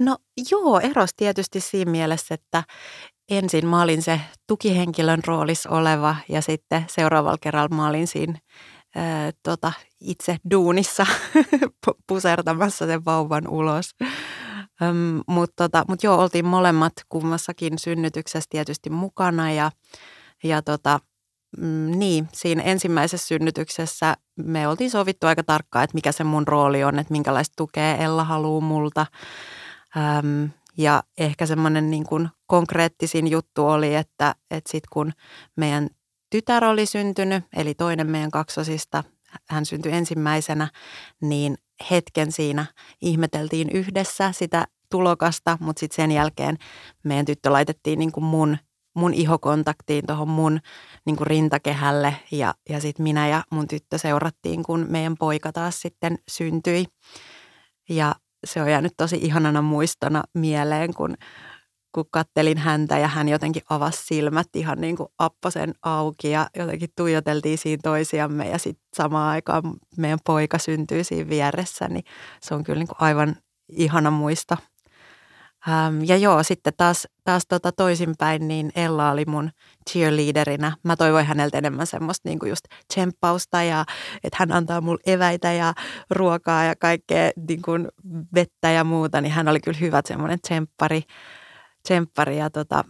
No 0.00 0.16
joo, 0.50 0.80
eros 0.80 1.10
tietysti 1.16 1.60
siinä 1.60 1.90
mielessä, 1.90 2.34
että 2.34 2.62
ensin 3.30 3.66
mä 3.66 3.82
olin 3.82 4.02
se 4.02 4.20
tukihenkilön 4.46 5.20
roolissa 5.26 5.70
oleva 5.70 6.16
ja 6.28 6.42
sitten 6.42 6.84
seuraavalla 6.88 7.38
kerralla 7.40 7.76
mä 7.76 7.88
olin 7.88 8.06
siinä 8.06 8.38
ää, 8.96 9.30
tota, 9.42 9.72
itse 10.00 10.36
duunissa 10.50 11.06
pusertamassa 12.08 12.86
sen 12.86 13.04
vauvan 13.04 13.48
ulos. 13.48 13.90
Mutta 15.28 15.64
tota, 15.68 15.84
mut 15.88 16.02
joo, 16.02 16.18
oltiin 16.18 16.46
molemmat 16.46 16.92
kummassakin 17.08 17.78
synnytyksessä 17.78 18.48
tietysti 18.50 18.90
mukana 18.90 19.52
ja, 19.52 19.70
ja 20.44 20.62
tota, 20.62 21.00
mm, 21.56 21.98
niin, 21.98 22.28
siinä 22.32 22.62
ensimmäisessä 22.62 23.26
synnytyksessä 23.26 24.16
me 24.36 24.68
oltiin 24.68 24.90
sovittu 24.90 25.26
aika 25.26 25.42
tarkkaan, 25.42 25.84
että 25.84 25.94
mikä 25.94 26.12
se 26.12 26.24
mun 26.24 26.48
rooli 26.48 26.84
on, 26.84 26.98
että 26.98 27.12
minkälaista 27.12 27.54
tukea 27.56 27.96
Ella 27.96 28.24
haluaa 28.24 28.60
multa. 28.60 29.06
Öm, 29.96 30.50
ja 30.78 31.02
ehkä 31.18 31.46
semmoinen 31.46 31.90
niin 31.90 32.04
kuin 32.04 32.28
konkreettisin 32.46 33.28
juttu 33.28 33.66
oli, 33.66 33.94
että, 33.94 34.34
että 34.50 34.70
sitten 34.70 34.88
kun 34.92 35.12
meidän 35.56 35.88
tytär 36.30 36.64
oli 36.64 36.86
syntynyt, 36.86 37.44
eli 37.56 37.74
toinen 37.74 38.10
meidän 38.10 38.30
kaksosista, 38.30 39.04
hän 39.48 39.66
syntyi 39.66 39.92
ensimmäisenä, 39.92 40.68
niin 41.20 41.58
hetken 41.90 42.32
siinä 42.32 42.66
ihmeteltiin 43.00 43.70
yhdessä 43.70 44.32
sitä 44.32 44.66
tulokasta, 44.90 45.58
mutta 45.60 45.80
sitten 45.80 45.96
sen 45.96 46.10
jälkeen 46.10 46.58
meidän 47.04 47.26
tyttö 47.26 47.52
laitettiin 47.52 47.98
niin 47.98 48.12
kuin 48.12 48.24
mun 48.24 48.58
mun 48.98 49.14
ihokontaktiin 49.14 50.06
tuohon 50.06 50.28
mun 50.28 50.60
niin 51.06 51.16
kuin 51.16 51.26
rintakehälle 51.26 52.16
ja, 52.30 52.54
ja 52.68 52.80
sitten 52.80 53.02
minä 53.02 53.28
ja 53.28 53.44
mun 53.50 53.68
tyttö 53.68 53.98
seurattiin, 53.98 54.62
kun 54.62 54.86
meidän 54.88 55.14
poika 55.18 55.52
taas 55.52 55.80
sitten 55.80 56.18
syntyi. 56.28 56.84
Ja 57.88 58.14
se 58.46 58.62
on 58.62 58.70
jäänyt 58.70 58.92
tosi 58.96 59.16
ihanana 59.16 59.62
muistona 59.62 60.22
mieleen, 60.34 60.94
kun, 60.94 61.14
kun 61.94 62.04
kattelin 62.10 62.58
häntä 62.58 62.98
ja 62.98 63.08
hän 63.08 63.28
jotenkin 63.28 63.62
avasi 63.70 64.06
silmät 64.06 64.48
ihan 64.54 64.80
niin 64.80 64.96
kuin 64.96 65.08
apposen 65.18 65.74
auki 65.82 66.30
ja 66.30 66.50
jotenkin 66.56 66.88
tuijoteltiin 66.96 67.58
siinä 67.58 67.80
toisiamme 67.82 68.48
ja 68.48 68.58
sitten 68.58 68.88
samaan 68.96 69.30
aikaan 69.30 69.62
meidän 69.96 70.18
poika 70.26 70.58
syntyi 70.58 71.04
siinä 71.04 71.30
vieressä, 71.30 71.88
niin 71.88 72.04
se 72.40 72.54
on 72.54 72.64
kyllä 72.64 72.78
niin 72.78 72.88
kuin 72.88 73.00
aivan 73.00 73.36
ihana 73.68 74.10
muisto. 74.10 74.56
Ähm, 75.68 76.04
ja 76.04 76.16
joo, 76.16 76.42
sitten 76.42 76.72
taas, 76.76 77.08
taas 77.24 77.46
tota 77.48 77.72
toisinpäin, 77.72 78.48
niin 78.48 78.72
Ella 78.74 79.10
oli 79.10 79.24
mun 79.24 79.50
cheerleaderinä. 79.90 80.72
Mä 80.82 80.96
toivoin 80.96 81.26
häneltä 81.26 81.58
enemmän 81.58 81.86
semmoista 81.86 82.28
niinku 82.28 82.46
just 82.46 82.64
tsemppausta 82.88 83.62
ja 83.62 83.84
että 84.24 84.36
hän 84.38 84.52
antaa 84.52 84.80
mulle 84.80 85.00
eväitä 85.06 85.52
ja 85.52 85.74
ruokaa 86.10 86.64
ja 86.64 86.76
kaikkea 86.76 87.30
niinku 87.48 87.70
vettä 88.34 88.70
ja 88.70 88.84
muuta. 88.84 89.20
Niin 89.20 89.32
hän 89.32 89.48
oli 89.48 89.60
kyllä 89.60 89.78
hyvä 89.78 90.02
semmoinen 90.04 90.40
tsemppari. 90.40 91.02
tsemppari 91.82 92.38
ja 92.38 92.50
tota, 92.50 92.84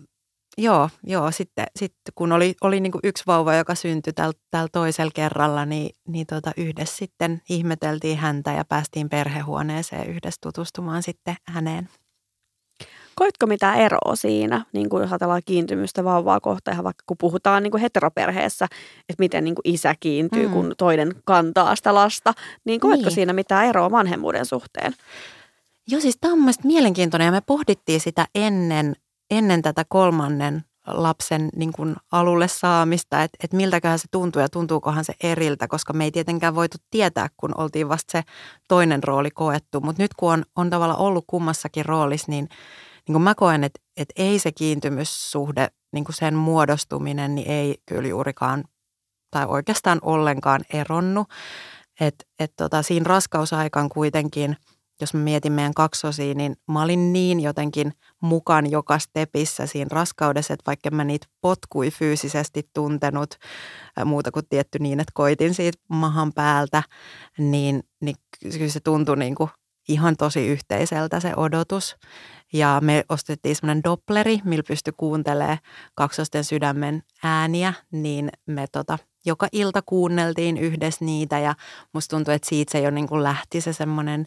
joo, 0.59 0.91
joo, 1.03 1.31
sitten, 1.31 1.67
sitten 1.77 2.13
kun 2.15 2.33
oli, 2.33 2.55
oli 2.61 2.81
niin 2.81 2.93
yksi 3.05 3.25
vauva, 3.27 3.55
joka 3.55 3.75
syntyi 3.75 4.13
tällä 4.13 4.33
täl 4.51 4.69
toisella 4.73 5.13
kerralla, 5.15 5.67
niin, 5.67 5.91
niin 6.09 6.27
tota 6.27 6.53
yhdessä 6.57 6.97
sitten 6.97 7.43
ihmeteltiin 7.49 8.19
häntä 8.19 8.53
ja 8.53 8.65
päästiin 8.65 9.09
perhehuoneeseen 9.09 10.09
yhdessä 10.11 10.39
tutustumaan 10.43 11.03
sitten 11.03 11.37
häneen. 11.47 11.89
Koitko 13.19 13.47
mitään 13.47 13.79
eroa 13.79 14.17
siinä, 14.17 14.65
niin 14.73 14.89
kuin 14.89 15.01
jos 15.01 15.13
ajatellaan 15.13 15.43
kiintymystä 15.47 16.05
vauvaa 16.05 16.41
kohtaan, 16.41 16.85
vaikka 16.85 17.05
kun 17.07 17.17
puhutaan 17.19 17.63
niin 17.63 17.71
kuin 17.71 17.81
heteroperheessä, 17.81 18.65
että 19.09 19.19
miten 19.19 19.45
niin 19.45 19.55
kuin 19.55 19.75
isä 19.75 19.95
kiintyy, 20.01 20.47
mm. 20.47 20.53
kun 20.53 20.75
toinen 20.79 21.15
kantaa 21.25 21.77
sitä 21.77 21.95
lasta, 21.95 22.35
niin 22.65 22.81
koitko 22.81 23.05
niin. 23.05 23.15
siinä 23.15 23.33
mitään 23.33 23.67
eroa 23.67 23.91
vanhemmuuden 23.91 24.47
suhteen? 24.47 24.95
Joo, 25.89 26.01
siis 26.01 26.17
tämä 26.21 26.33
on 26.33 26.39
mielestäni 26.39 26.75
mielenkiintoinen 26.75 27.27
ja 27.27 27.33
me 27.33 27.41
pohdittiin 27.41 28.01
sitä 28.01 28.27
ennen, 28.35 28.97
ennen 29.31 29.63
tätä 29.63 29.85
kolmannen 29.89 30.65
lapsen 30.87 31.49
niin 31.57 31.73
kuin 31.73 31.97
alulle 32.13 32.49
saamista, 32.49 33.23
että, 33.23 33.39
että 33.45 33.57
miltäköhän 33.57 33.99
se 33.99 34.09
tuntuu 34.11 34.43
ja 34.43 34.49
tuntuukohan 34.49 35.05
se 35.05 35.15
eriltä, 35.23 35.69
koska 35.69 35.93
me 35.93 36.05
ei 36.05 36.11
tietenkään 36.11 36.55
voitu 36.55 36.77
tietää, 36.91 37.29
kun 37.37 37.61
oltiin 37.61 37.89
vasta 37.89 38.13
se 38.13 38.23
toinen 38.69 39.05
rooli 39.05 39.31
koettu. 39.31 39.81
Mutta 39.81 40.03
nyt 40.03 40.15
kun 40.15 40.33
on, 40.33 40.45
on 40.57 40.71
tavallaan 40.71 41.01
ollut 41.01 41.25
kummassakin 41.27 41.87
roolissa, 41.87 42.33
niin 42.33 42.49
niin 43.09 43.15
kuin 43.15 43.23
mä 43.23 43.35
koen, 43.35 43.65
että, 43.65 43.81
että 43.97 44.13
ei 44.17 44.39
se 44.39 44.53
kiintymyssuhde, 44.53 45.69
niin 45.93 46.05
kuin 46.05 46.17
sen 46.17 46.35
muodostuminen, 46.35 47.35
niin 47.35 47.51
ei 47.51 47.77
kyllä 47.87 48.09
juurikaan 48.09 48.65
tai 49.31 49.47
oikeastaan 49.47 49.99
ollenkaan 50.03 50.61
eronnut. 50.73 51.29
Että 52.01 52.25
et 52.39 52.53
tota, 52.57 52.83
siinä 52.83 53.05
raskausaikaan 53.05 53.89
kuitenkin, 53.89 54.57
jos 55.01 55.15
mä 55.15 55.21
mietin 55.21 55.53
meidän 55.53 55.75
kaksosia, 55.75 56.35
niin 56.35 56.57
mä 56.69 56.83
olin 56.83 57.13
niin 57.13 57.41
jotenkin 57.41 57.93
mukaan 58.23 58.71
joka 58.71 58.99
stepissä 58.99 59.67
siinä 59.67 59.89
raskaudessa, 59.91 60.55
että 60.55 60.67
vaikka 60.67 60.91
mä 60.91 61.05
niitä 61.05 61.27
potkui 61.41 61.91
fyysisesti 61.91 62.71
tuntenut, 62.75 63.35
muuta 64.05 64.31
kuin 64.31 64.47
tietty 64.49 64.79
niin, 64.79 65.01
että 65.01 65.13
koitin 65.15 65.55
siitä 65.55 65.79
mahan 65.89 66.33
päältä, 66.33 66.83
niin, 67.39 67.83
niin 68.01 68.17
kyllä 68.41 68.69
se 68.69 68.81
tuntui 68.81 69.17
niin 69.17 69.35
kuin 69.35 69.51
ihan 69.89 70.17
tosi 70.17 70.47
yhteiseltä 70.47 71.21
se 71.21 71.33
odotus. 71.37 71.97
Ja 72.53 72.79
me 72.83 73.05
ostettiin 73.09 73.57
semmoinen 73.57 73.85
dopleri, 73.85 74.41
millä 74.45 74.63
pystyi 74.69 74.93
kuuntelemaan 74.97 75.59
kaksosten 75.95 76.45
sydämen 76.45 77.03
ääniä, 77.23 77.75
niin 77.93 78.31
me 78.47 78.67
tota, 78.73 78.99
joka 79.27 79.49
ilta 79.53 79.83
kuunneltiin 79.83 80.57
yhdessä 80.57 81.05
niitä. 81.05 81.39
Ja 81.39 81.55
musta 81.93 82.17
tuntui, 82.17 82.35
että 82.35 82.49
siitä 82.49 82.73
se 82.73 82.81
jo 82.81 82.91
niin 82.91 83.07
kuin 83.07 83.23
lähti 83.23 83.61
se 83.61 83.73
semmoinen, 83.73 84.27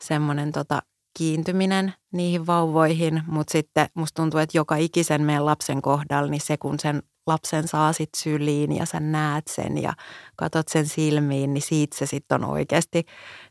semmoinen 0.00 0.52
tota, 0.52 0.82
kiintyminen 1.18 1.94
niihin 2.12 2.46
vauvoihin, 2.46 3.22
mutta 3.26 3.52
sitten 3.52 3.88
musta 3.94 4.22
tuntuu, 4.22 4.40
että 4.40 4.58
joka 4.58 4.76
ikisen 4.76 5.22
meidän 5.22 5.46
lapsen 5.46 5.82
kohdalla, 5.82 6.30
niin 6.30 6.40
se 6.40 6.56
kun 6.56 6.80
sen 6.80 7.02
lapsen 7.26 7.68
saa 7.68 7.92
sit 7.92 8.10
syliin 8.16 8.76
ja 8.76 8.86
sä 8.86 9.00
näet 9.00 9.46
sen 9.48 9.82
ja 9.82 9.92
katot 10.36 10.68
sen 10.68 10.86
silmiin, 10.86 11.54
niin 11.54 11.62
siitä 11.62 11.96
se 11.96 12.06
sitten 12.06 12.44
on 12.44 12.50
oikeasti 12.50 13.04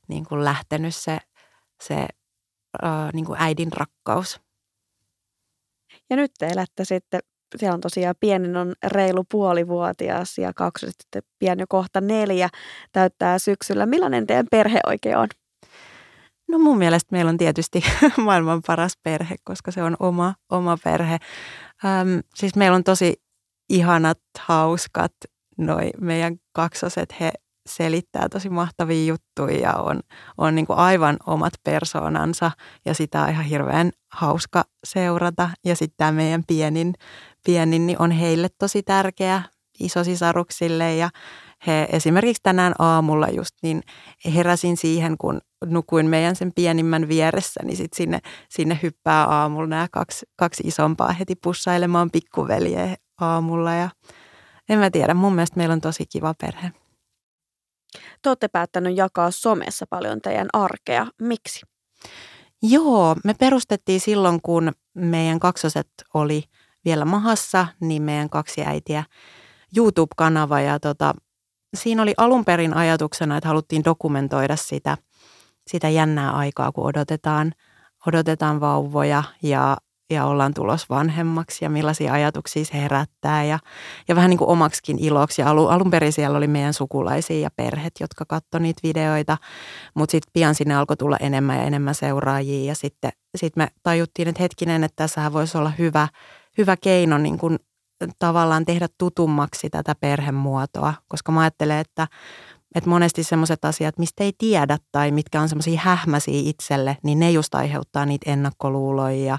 niin 0.08 0.26
kuin 0.26 0.46
lähtenyt 0.46 0.96
se, 0.96 1.20
se 1.84 2.08
äh, 2.84 3.14
niin 3.14 3.26
kuin 3.26 3.42
äidin 3.42 3.74
rakkaus. 3.74 4.42
Ja 6.10 6.16
nyt 6.16 6.32
te 6.40 6.48
elätte 6.48 6.86
sitten, 6.86 7.20
siellä 7.56 7.74
on 7.74 7.82
tosiaan 7.82 8.16
pienin 8.20 8.58
on 8.58 8.74
reilu 8.84 9.24
puolivuotias 9.32 10.38
ja 10.38 10.54
kaksi 10.54 10.86
sitten 10.86 11.22
pieni 11.40 11.64
kohta 11.70 12.02
neljä 12.02 12.50
täyttää 12.92 13.40
syksyllä. 13.40 13.86
Millainen 13.86 14.28
teidän 14.28 14.48
perhe 14.52 14.80
oikein 14.88 15.18
on? 15.18 15.28
No 16.48 16.60
mun 16.60 16.78
mielestä 16.78 17.08
meillä 17.12 17.30
on 17.30 17.38
tietysti 17.38 17.84
maailman 18.18 18.62
paras 18.68 18.94
perhe, 19.04 19.36
koska 19.44 19.72
se 19.72 19.84
on 19.84 19.96
oma, 20.00 20.34
oma 20.52 20.78
perhe. 20.84 21.18
Ähm, 21.86 22.20
siis 22.36 22.56
meillä 22.56 22.76
on 22.76 22.84
tosi 22.84 23.14
ihanat, 23.70 24.20
hauskat, 24.40 25.14
noi 25.58 25.90
meidän 26.02 26.36
kaksoset, 26.54 27.20
he 27.20 27.32
selittää 27.68 28.30
tosi 28.30 28.50
mahtavia 28.50 29.06
juttuja 29.06 29.60
ja 29.60 29.74
on, 29.74 30.00
on 30.38 30.56
niin 30.56 30.68
kuin 30.68 30.80
aivan 30.80 31.18
omat 31.26 31.54
persoonansa 31.64 32.52
ja 32.86 32.94
sitä 32.94 33.24
on 33.24 33.30
ihan 33.30 33.46
hirveän 33.46 33.92
hauska 34.12 34.64
seurata. 34.84 35.50
Ja 35.66 35.76
sitten 35.76 35.98
tämä 35.98 36.12
meidän 36.12 36.44
pienin, 36.48 36.94
pienin 37.46 37.88
niin 37.88 38.02
on 38.02 38.12
heille 38.12 38.48
tosi 38.60 38.84
tärkeä 38.84 39.44
isosisaruksille 39.80 40.96
ja 40.96 41.10
he 41.68 41.88
esimerkiksi 41.92 42.44
tänään 42.44 42.74
aamulla 42.80 43.28
just 43.28 43.56
niin 43.64 43.82
heräsin 44.36 44.78
siihen, 44.78 45.18
kun 45.18 45.42
nukuin 45.66 46.08
meidän 46.08 46.36
sen 46.36 46.52
pienimmän 46.56 47.08
vieressä, 47.08 47.60
niin 47.64 47.78
sit 47.78 47.94
sinne, 47.94 48.20
sinne 48.50 48.80
hyppää 48.84 49.26
aamulla 49.26 49.68
nämä 49.68 49.88
kaksi, 49.92 50.26
kaksi 50.36 50.64
isompaa 50.66 51.12
heti 51.12 51.36
pussailemaan 51.36 52.12
pikkuveljeä 52.12 52.96
aamulla 53.22 53.74
ja 53.74 53.90
en 54.70 54.80
mä 54.80 54.90
tiedä, 54.90 55.14
mun 55.14 55.36
mielestä 55.36 55.58
meillä 55.58 55.74
on 55.74 55.82
tosi 55.82 56.06
kiva 56.06 56.34
perhe. 56.42 56.72
Te 58.22 58.30
olette 58.30 58.48
päättänyt 58.48 58.98
jakaa 58.98 59.32
somessa 59.32 59.86
paljon 59.90 60.22
teidän 60.22 60.48
arkea. 60.54 61.08
Miksi? 61.22 61.62
Joo, 62.62 63.16
me 63.24 63.34
perustettiin 63.34 64.00
silloin, 64.00 64.42
kun 64.42 64.72
meidän 64.94 65.40
kaksoset 65.40 65.90
oli 66.14 66.44
vielä 66.86 67.06
mahassa, 67.06 67.68
niin 67.80 68.02
meidän 68.02 68.30
kaksi 68.30 68.64
äitiä 68.64 69.04
YouTube-kanava 69.78 70.60
ja 70.60 70.80
tota, 70.80 71.14
siinä 71.78 72.02
oli 72.02 72.14
alun 72.18 72.46
perin 72.46 72.74
ajatuksena, 72.74 73.38
että 73.38 73.48
haluttiin 73.48 73.84
dokumentoida 73.84 74.56
sitä, 74.56 74.98
sitä 75.68 75.90
jännää 75.90 76.32
aikaa, 76.32 76.72
kun 76.72 76.86
odotetaan, 76.86 77.54
odotetaan 78.08 78.60
vauvoja 78.60 79.24
ja 79.44 79.78
ja 80.10 80.26
ollaan 80.26 80.54
tulos 80.54 80.90
vanhemmaksi 80.90 81.66
ja 81.66 81.70
millaisia 81.70 82.14
ajatuksia 82.14 82.66
se 82.66 82.74
herättää 82.74 83.44
ja, 83.44 83.60
ja 84.08 84.16
vähän 84.16 84.30
niin 84.30 84.38
kuin 84.38 84.50
omaksikin 84.50 85.00
iloksi. 85.00 85.42
Ja 85.42 85.50
alun, 85.50 85.72
alun 85.72 85.92
perin 85.92 86.14
siellä 86.14 86.38
oli 86.38 86.48
meidän 86.48 86.74
sukulaisia 86.74 87.40
ja 87.40 87.50
perhet, 87.56 87.94
jotka 88.00 88.26
katsoi 88.28 88.62
niitä 88.62 88.80
videoita, 88.84 89.38
mutta 89.96 90.12
sitten 90.12 90.32
pian 90.34 90.56
sinne 90.56 90.76
alkoi 90.76 90.98
tulla 90.98 91.18
enemmän 91.18 91.58
ja 91.58 91.64
enemmän 91.64 91.96
seuraajia 91.96 92.68
ja 92.68 92.76
sitten 92.76 93.12
sit 93.36 93.56
me 93.56 93.68
tajuttiin, 93.84 94.28
että 94.28 94.44
hetkinen, 94.44 94.84
että 94.84 94.96
tässähän 94.96 95.34
voisi 95.34 95.58
olla 95.58 95.72
hyvä, 95.78 96.08
hyvä 96.58 96.78
keino 96.78 97.18
niin 97.18 97.38
kuin 97.38 97.60
tavallaan 98.20 98.66
tehdä 98.66 98.88
tutummaksi 98.98 99.70
tätä 99.70 99.96
perhemuotoa, 99.96 100.94
koska 101.08 101.32
mä 101.32 101.42
ajattelen, 101.42 101.78
että 101.78 102.08
että 102.78 102.90
monesti 102.90 103.24
semmoiset 103.24 103.66
asiat, 103.66 103.98
mistä 103.98 104.24
ei 104.24 104.34
tiedä 104.38 104.78
tai 104.92 105.12
mitkä 105.12 105.42
on 105.42 105.50
semmoisia 105.50 105.80
hähmäisiä 105.80 106.42
itselle, 106.46 106.98
niin 107.04 107.20
ne 107.20 107.32
just 107.32 107.56
aiheuttaa 107.56 108.06
niitä 108.06 108.32
ennakkoluuloja 108.32 109.26
ja, 109.26 109.38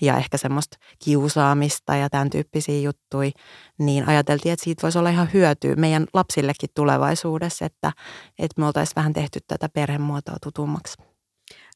ja 0.00 0.16
ehkä 0.16 0.36
semmoista 0.36 0.76
kiusaamista 1.04 1.96
ja 1.96 2.10
tämän 2.10 2.30
tyyppisiä 2.30 2.80
juttuja. 2.80 3.30
Niin 3.78 4.08
ajateltiin, 4.08 4.52
että 4.52 4.64
siitä 4.64 4.82
voisi 4.82 4.98
olla 4.98 5.10
ihan 5.10 5.28
hyötyä 5.32 5.74
meidän 5.74 6.06
lapsillekin 6.14 6.70
tulevaisuudessa, 6.74 7.64
että, 7.64 7.92
että 8.38 8.60
me 8.60 8.66
oltaisiin 8.66 8.96
vähän 8.96 9.12
tehty 9.12 9.40
tätä 9.46 9.68
perhemuotoa 9.68 10.36
tutummaksi. 10.42 10.96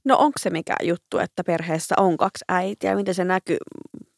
No 0.05 0.17
onko 0.19 0.39
se 0.39 0.51
mikä 0.51 0.77
juttu, 0.83 1.19
että 1.19 1.45
perheessä 1.45 1.95
on 1.99 2.17
kaksi 2.17 2.45
äitiä? 2.49 2.95
Miten 2.95 3.15
se 3.15 3.25
näkyy, 3.25 3.57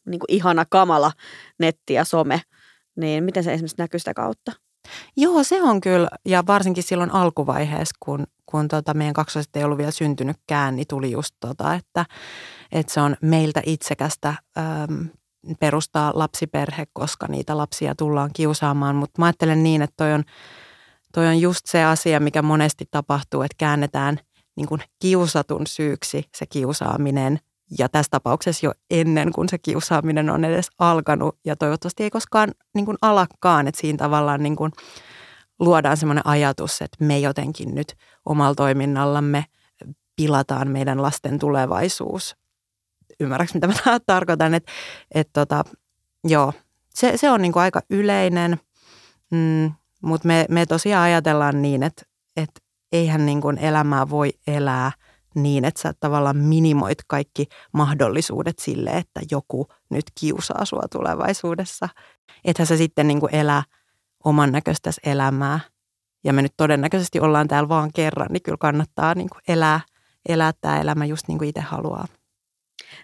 niin 0.05 0.19
kuin 0.19 0.31
ihana 0.31 0.65
kamala 0.69 1.11
netti 1.59 1.93
ja 1.93 2.05
some, 2.05 2.41
niin 2.95 3.23
miten 3.23 3.43
se 3.43 3.53
esimerkiksi 3.53 3.77
näkyy 3.77 3.99
sitä 3.99 4.13
kautta? 4.13 4.51
Joo, 5.17 5.43
se 5.43 5.61
on 5.63 5.81
kyllä, 5.81 6.09
ja 6.25 6.43
varsinkin 6.47 6.83
silloin 6.83 7.11
alkuvaiheessa, 7.11 7.95
kun, 7.99 8.27
kun 8.45 8.67
tota 8.67 8.93
meidän 8.93 9.13
kaksoset 9.13 9.55
ei 9.55 9.63
ollut 9.63 9.77
vielä 9.77 9.91
syntynytkään, 9.91 10.75
niin 10.75 10.87
tuli 10.89 11.11
just 11.11 11.35
tota, 11.39 11.73
että, 11.73 12.05
että 12.71 12.93
se 12.93 13.01
on 13.01 13.15
meiltä 13.21 13.61
itsekästä 13.65 14.33
äm, 14.57 15.09
perustaa 15.59 16.11
lapsiperhe, 16.15 16.85
koska 16.93 17.27
niitä 17.27 17.57
lapsia 17.57 17.95
tullaan 17.95 18.29
kiusaamaan. 18.33 18.95
Mutta 18.95 19.21
mä 19.21 19.25
ajattelen 19.25 19.63
niin, 19.63 19.81
että 19.81 19.93
toi 19.97 20.13
on, 20.13 20.23
toi 21.13 21.27
on 21.27 21.41
just 21.41 21.65
se 21.65 21.83
asia, 21.83 22.19
mikä 22.19 22.41
monesti 22.41 22.85
tapahtuu, 22.91 23.41
että 23.41 23.55
käännetään 23.57 24.19
niin 24.55 24.67
kuin 24.67 24.81
kiusatun 24.99 25.67
syyksi 25.67 26.25
se 26.35 26.45
kiusaaminen 26.45 27.39
ja 27.79 27.89
tässä 27.89 28.09
tapauksessa 28.09 28.65
jo 28.65 28.71
ennen 28.89 29.31
kuin 29.31 29.49
se 29.49 29.57
kiusaaminen 29.57 30.29
on 30.29 30.45
edes 30.45 30.67
alkanut 30.79 31.39
ja 31.45 31.55
toivottavasti 31.55 32.03
ei 32.03 32.09
koskaan 32.09 32.51
niin 32.73 32.85
kuin 32.85 32.97
alakkaan, 33.01 33.67
että 33.67 33.81
siinä 33.81 33.97
tavallaan 33.97 34.43
niin 34.43 34.55
kuin 34.55 34.71
luodaan 35.59 35.97
semmoinen 35.97 36.27
ajatus, 36.27 36.81
että 36.81 37.05
me 37.05 37.19
jotenkin 37.19 37.75
nyt 37.75 37.93
omalla 38.25 38.55
toiminnallamme 38.55 39.45
pilataan 40.15 40.67
meidän 40.67 41.01
lasten 41.01 41.39
tulevaisuus. 41.39 42.35
Ymmärrätkö, 43.19 43.53
mitä 43.53 43.67
mä 43.67 43.99
tarkoitan? 44.05 44.53
Että, 44.53 44.71
että 45.11 45.31
tota, 45.33 45.63
joo, 46.23 46.53
se, 46.89 47.17
se 47.17 47.31
on 47.31 47.41
niin 47.41 47.53
kuin 47.53 47.63
aika 47.63 47.81
yleinen, 47.89 48.59
mm, 49.31 49.71
mutta 50.01 50.27
me, 50.27 50.45
me 50.49 50.65
tosiaan 50.65 51.03
ajatellaan 51.03 51.61
niin, 51.61 51.83
että, 51.83 52.03
että 52.37 52.61
eihän 52.91 53.25
niin 53.25 53.41
kuin 53.41 53.57
elämää 53.57 54.09
voi 54.09 54.33
elää– 54.47 54.91
niin, 55.35 55.65
että 55.65 55.81
sä 55.81 55.93
tavallaan 55.99 56.37
minimoit 56.37 56.97
kaikki 57.07 57.45
mahdollisuudet 57.73 58.59
sille, 58.59 58.89
että 58.89 59.21
joku 59.31 59.67
nyt 59.89 60.05
kiusaa 60.19 60.65
sua 60.65 60.83
tulevaisuudessa. 60.91 61.89
Ethän 62.45 62.67
sä 62.67 62.77
sitten 62.77 63.07
niin 63.07 63.19
kuin 63.19 63.35
elää 63.35 63.63
oman 64.23 64.51
näköistä 64.51 64.89
elämää. 65.03 65.59
Ja 66.23 66.33
me 66.33 66.41
nyt 66.41 66.53
todennäköisesti 66.57 67.19
ollaan 67.19 67.47
täällä 67.47 67.69
vaan 67.69 67.89
kerran, 67.95 68.27
niin 68.29 68.43
kyllä 68.43 68.57
kannattaa 68.59 69.15
niin 69.15 69.29
kuin 69.29 69.41
elää, 69.47 69.79
elää 70.29 70.51
tämä 70.61 70.81
elämä 70.81 71.05
just 71.05 71.27
niin 71.27 71.37
kuin 71.37 71.49
itse 71.49 71.61
haluaa. 71.61 72.05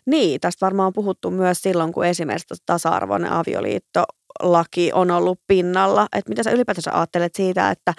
Niin, 0.05 0.41
tästä 0.41 0.65
varmaan 0.65 0.87
on 0.87 0.93
puhuttu 0.93 1.31
myös 1.31 1.61
silloin, 1.61 1.93
kun 1.93 2.05
esimerkiksi 2.05 2.63
tasa-arvoinen 2.65 3.31
avioliittolaki 3.31 4.91
on 4.93 5.11
ollut 5.11 5.39
pinnalla. 5.47 6.07
Että 6.15 6.29
mitä 6.29 6.43
sä 6.43 6.51
ylipäätänsä 6.51 6.91
ajattelet 6.93 7.35
siitä, 7.35 7.71
että 7.71 7.93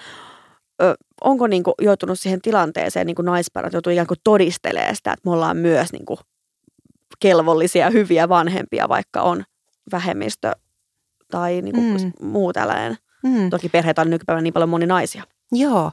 ö, 0.81 0.95
onko 1.21 1.47
niin 1.47 1.63
kuin 1.63 1.73
joutunut 1.81 2.19
siihen 2.19 2.41
tilanteeseen 2.41 3.07
niin 3.07 3.15
kuin 3.15 3.25
naisparat 3.25 3.73
joutuu 3.73 3.91
ikään 3.91 4.07
kuin 4.07 4.19
todistelemaan 4.23 4.95
sitä, 4.95 5.13
että 5.13 5.29
me 5.29 5.31
ollaan 5.31 5.57
myös 5.57 5.93
niin 5.93 6.05
kuin 6.05 6.19
kelvollisia, 7.19 7.89
hyviä 7.89 8.29
vanhempia, 8.29 8.89
vaikka 8.89 9.21
on 9.21 9.43
vähemmistö 9.91 10.51
tai 11.31 11.61
niin 11.61 11.75
kuin 11.75 12.13
mm. 12.19 12.27
muu 12.27 12.53
tällainen. 12.53 12.97
Mm. 13.23 13.49
Toki 13.49 13.69
perheitä 13.69 14.01
on 14.01 14.09
nykypäivänä 14.09 14.43
niin 14.43 14.53
paljon 14.53 14.69
moninaisia. 14.69 15.23
Joo. 15.51 15.91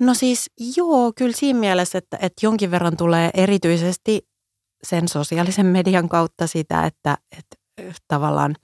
No 0.00 0.14
siis 0.14 0.50
joo, 0.76 1.12
kyllä 1.16 1.36
siinä 1.36 1.60
mielessä, 1.60 1.98
että, 1.98 2.16
että 2.16 2.46
jonkin 2.46 2.70
verran 2.70 2.96
tulee 2.96 3.30
erityisesti 3.34 4.28
sen 4.82 5.08
sosiaalisen 5.08 5.66
median 5.66 6.08
kautta 6.08 6.46
sitä, 6.46 6.86
että, 6.86 7.18
että 7.38 7.56
tavallaan 8.08 8.56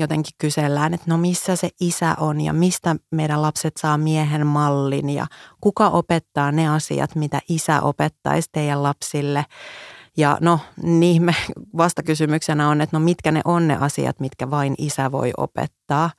jotenkin 0.00 0.34
kysellään, 0.38 0.94
että 0.94 1.06
no 1.08 1.18
missä 1.18 1.56
se 1.56 1.68
isä 1.80 2.16
on 2.20 2.40
ja 2.40 2.52
mistä 2.52 2.96
meidän 3.10 3.42
lapset 3.42 3.76
saa 3.76 3.98
miehen 3.98 4.46
mallin 4.46 5.10
ja 5.10 5.26
kuka 5.60 5.88
opettaa 5.88 6.52
ne 6.52 6.68
asiat, 6.68 7.14
mitä 7.14 7.40
isä 7.48 7.80
opettaisi 7.80 8.48
teidän 8.52 8.82
lapsille. 8.82 9.46
Ja 10.16 10.38
no 10.40 10.60
niin 10.82 11.22
me 11.22 11.34
vastakysymyksenä 11.76 12.68
on, 12.68 12.80
että 12.80 12.96
no 12.96 13.04
mitkä 13.04 13.32
ne 13.32 13.40
on 13.44 13.68
ne 13.68 13.76
asiat, 13.80 14.20
mitkä 14.20 14.50
vain 14.50 14.74
isä 14.78 15.12
voi 15.12 15.32
opettaa. 15.36 16.10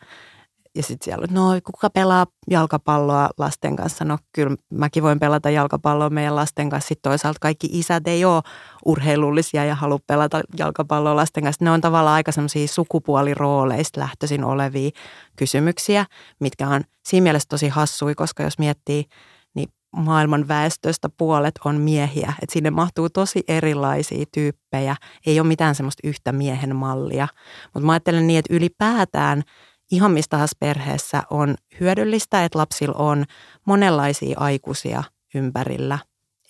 Ja 0.75 0.83
sitten 0.83 1.05
siellä 1.05 1.27
no 1.31 1.43
kuka 1.63 1.89
pelaa 1.89 2.25
jalkapalloa 2.49 3.29
lasten 3.37 3.75
kanssa? 3.75 4.05
No 4.05 4.17
kyllä 4.33 4.55
mäkin 4.69 5.03
voin 5.03 5.19
pelata 5.19 5.49
jalkapalloa 5.49 6.09
meidän 6.09 6.35
lasten 6.35 6.69
kanssa. 6.69 6.87
Sitten 6.87 7.09
toisaalta 7.09 7.39
kaikki 7.41 7.69
isät 7.71 8.07
ei 8.07 8.25
ole 8.25 8.41
urheilullisia 8.85 9.65
ja 9.65 9.75
halua 9.75 9.99
pelata 10.07 10.41
jalkapalloa 10.57 11.15
lasten 11.15 11.43
kanssa. 11.43 11.65
Ne 11.65 11.71
on 11.71 11.81
tavallaan 11.81 12.15
aika 12.15 12.31
semmoisia 12.31 12.67
sukupuolirooleista 12.67 13.99
lähtöisin 13.99 14.43
olevia 14.43 14.89
kysymyksiä, 15.35 16.05
mitkä 16.39 16.67
on 16.67 16.83
siinä 17.05 17.23
mielessä 17.23 17.49
tosi 17.49 17.69
hassui, 17.69 18.15
koska 18.15 18.43
jos 18.43 18.59
miettii, 18.59 19.05
niin 19.53 19.69
maailman 19.95 20.47
väestöstä 20.47 21.09
puolet 21.17 21.59
on 21.65 21.75
miehiä. 21.75 22.33
Että 22.41 22.53
sinne 22.53 22.69
mahtuu 22.69 23.09
tosi 23.09 23.43
erilaisia 23.47 24.25
tyyppejä. 24.33 24.95
Ei 25.25 25.39
ole 25.39 25.47
mitään 25.47 25.75
semmoista 25.75 26.07
yhtä 26.07 26.31
miehen 26.31 26.75
mallia. 26.75 27.27
Mutta 27.73 27.85
mä 27.85 27.91
ajattelen 27.91 28.27
niin, 28.27 28.39
että 28.39 28.55
ylipäätään– 28.55 29.43
ihan 29.91 30.11
mistä 30.11 30.29
tahansa 30.29 30.55
perheessä 30.59 31.23
on 31.29 31.55
hyödyllistä, 31.79 32.45
että 32.45 32.59
lapsilla 32.59 32.95
on 32.97 33.25
monenlaisia 33.65 34.39
aikuisia 34.39 35.03
ympärillä. 35.35 35.99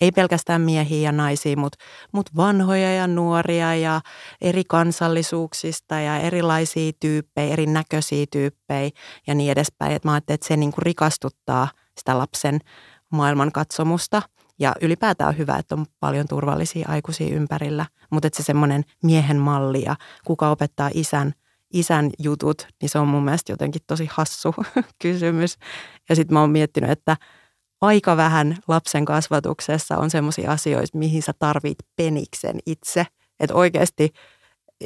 Ei 0.00 0.12
pelkästään 0.12 0.60
miehiä 0.60 1.00
ja 1.00 1.12
naisia, 1.12 1.56
mutta, 1.56 1.78
mutta 2.12 2.32
vanhoja 2.36 2.94
ja 2.94 3.06
nuoria 3.06 3.74
ja 3.74 4.00
eri 4.40 4.62
kansallisuuksista 4.68 6.00
ja 6.00 6.16
erilaisia 6.16 6.92
tyyppejä, 7.00 7.52
erinäköisiä 7.52 8.26
tyyppejä 8.30 8.90
ja 9.26 9.34
niin 9.34 9.52
edespäin. 9.52 9.92
Et 9.92 10.04
mä 10.04 10.12
ajattelin, 10.12 10.34
että 10.34 10.48
se 10.48 10.56
niin 10.56 10.72
kuin 10.72 10.82
rikastuttaa 10.82 11.68
sitä 11.98 12.18
lapsen 12.18 12.58
maailmankatsomusta. 13.10 14.22
Ja 14.58 14.74
ylipäätään 14.80 15.28
on 15.28 15.38
hyvä, 15.38 15.56
että 15.56 15.74
on 15.74 15.86
paljon 16.00 16.28
turvallisia 16.28 16.88
aikuisia 16.88 17.34
ympärillä, 17.34 17.86
mutta 18.10 18.28
se 18.32 18.42
semmoinen 18.42 18.84
miehen 19.02 19.36
malli 19.36 19.82
ja 19.82 19.96
kuka 20.24 20.50
opettaa 20.50 20.90
isän 20.94 21.32
isän 21.72 22.10
jutut, 22.18 22.66
niin 22.82 22.88
se 22.88 22.98
on 22.98 23.08
mun 23.08 23.24
mielestä 23.24 23.52
jotenkin 23.52 23.82
tosi 23.86 24.08
hassu 24.10 24.54
kysymys. 25.02 25.56
Ja 26.08 26.16
sitten 26.16 26.34
mä 26.34 26.40
oon 26.40 26.50
miettinyt, 26.50 26.90
että 26.90 27.16
aika 27.80 28.16
vähän 28.16 28.56
lapsen 28.68 29.04
kasvatuksessa 29.04 29.96
on 29.96 30.10
semmoisia 30.10 30.52
asioita, 30.52 30.98
mihin 30.98 31.22
sä 31.22 31.32
tarvit 31.38 31.78
peniksen 31.96 32.58
itse. 32.66 33.06
Että 33.40 33.54
oikeasti 33.54 34.12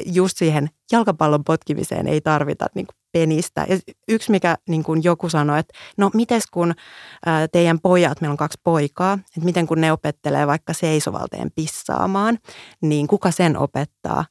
just 0.06 0.38
siihen 0.38 0.68
jalkapallon 0.92 1.44
potkimiseen 1.44 2.06
ei 2.06 2.20
tarvita 2.20 2.66
niin 2.74 2.86
penistä. 3.18 3.66
Ja 3.68 3.78
yksi, 4.08 4.30
mikä 4.30 4.56
niin 4.68 4.82
kuin 4.82 5.04
joku 5.04 5.28
sanoi, 5.28 5.58
että 5.58 5.74
no 5.96 6.10
mites 6.14 6.46
kun 6.46 6.74
teidän 7.52 7.80
pojat, 7.80 8.20
meillä 8.20 8.32
on 8.32 8.36
kaksi 8.36 8.60
poikaa, 8.64 9.12
että 9.12 9.44
miten 9.44 9.66
kun 9.66 9.80
ne 9.80 9.92
opettelee 9.92 10.46
vaikka 10.46 10.72
seisovalteen 10.72 11.50
pissaamaan, 11.54 12.38
niin 12.82 13.06
kuka 13.06 13.30
sen 13.30 13.58
opettaa? 13.58 14.24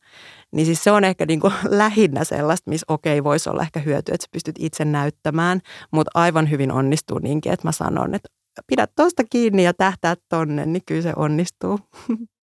Niin 0.52 0.66
siis 0.66 0.84
se 0.84 0.92
on 0.92 1.04
ehkä 1.04 1.26
niin 1.26 1.40
kuin 1.40 1.54
lähinnä 1.84 2.24
sellaista, 2.24 2.70
missä 2.70 2.86
okei, 2.88 3.24
voisi 3.24 3.50
olla 3.50 3.62
ehkä 3.62 3.80
hyötyä, 3.80 4.16
että 4.16 4.26
sä 4.26 4.30
pystyt 4.32 4.56
itse 4.60 4.86
näyttämään, 4.86 5.62
mutta 5.92 6.12
aivan 6.14 6.50
hyvin 6.50 6.72
onnistuu 6.72 7.20
niinkin, 7.20 7.52
että 7.52 7.68
mä 7.68 7.72
sanon, 7.72 8.16
että 8.16 8.30
pidä 8.68 8.88
tuosta 8.96 9.24
kiinni 9.30 9.64
ja 9.64 9.74
tähtää 9.74 10.16
tonne, 10.30 10.66
niin 10.66 10.82
kyllä 10.86 11.02
se 11.02 11.14
onnistuu. 11.16 11.80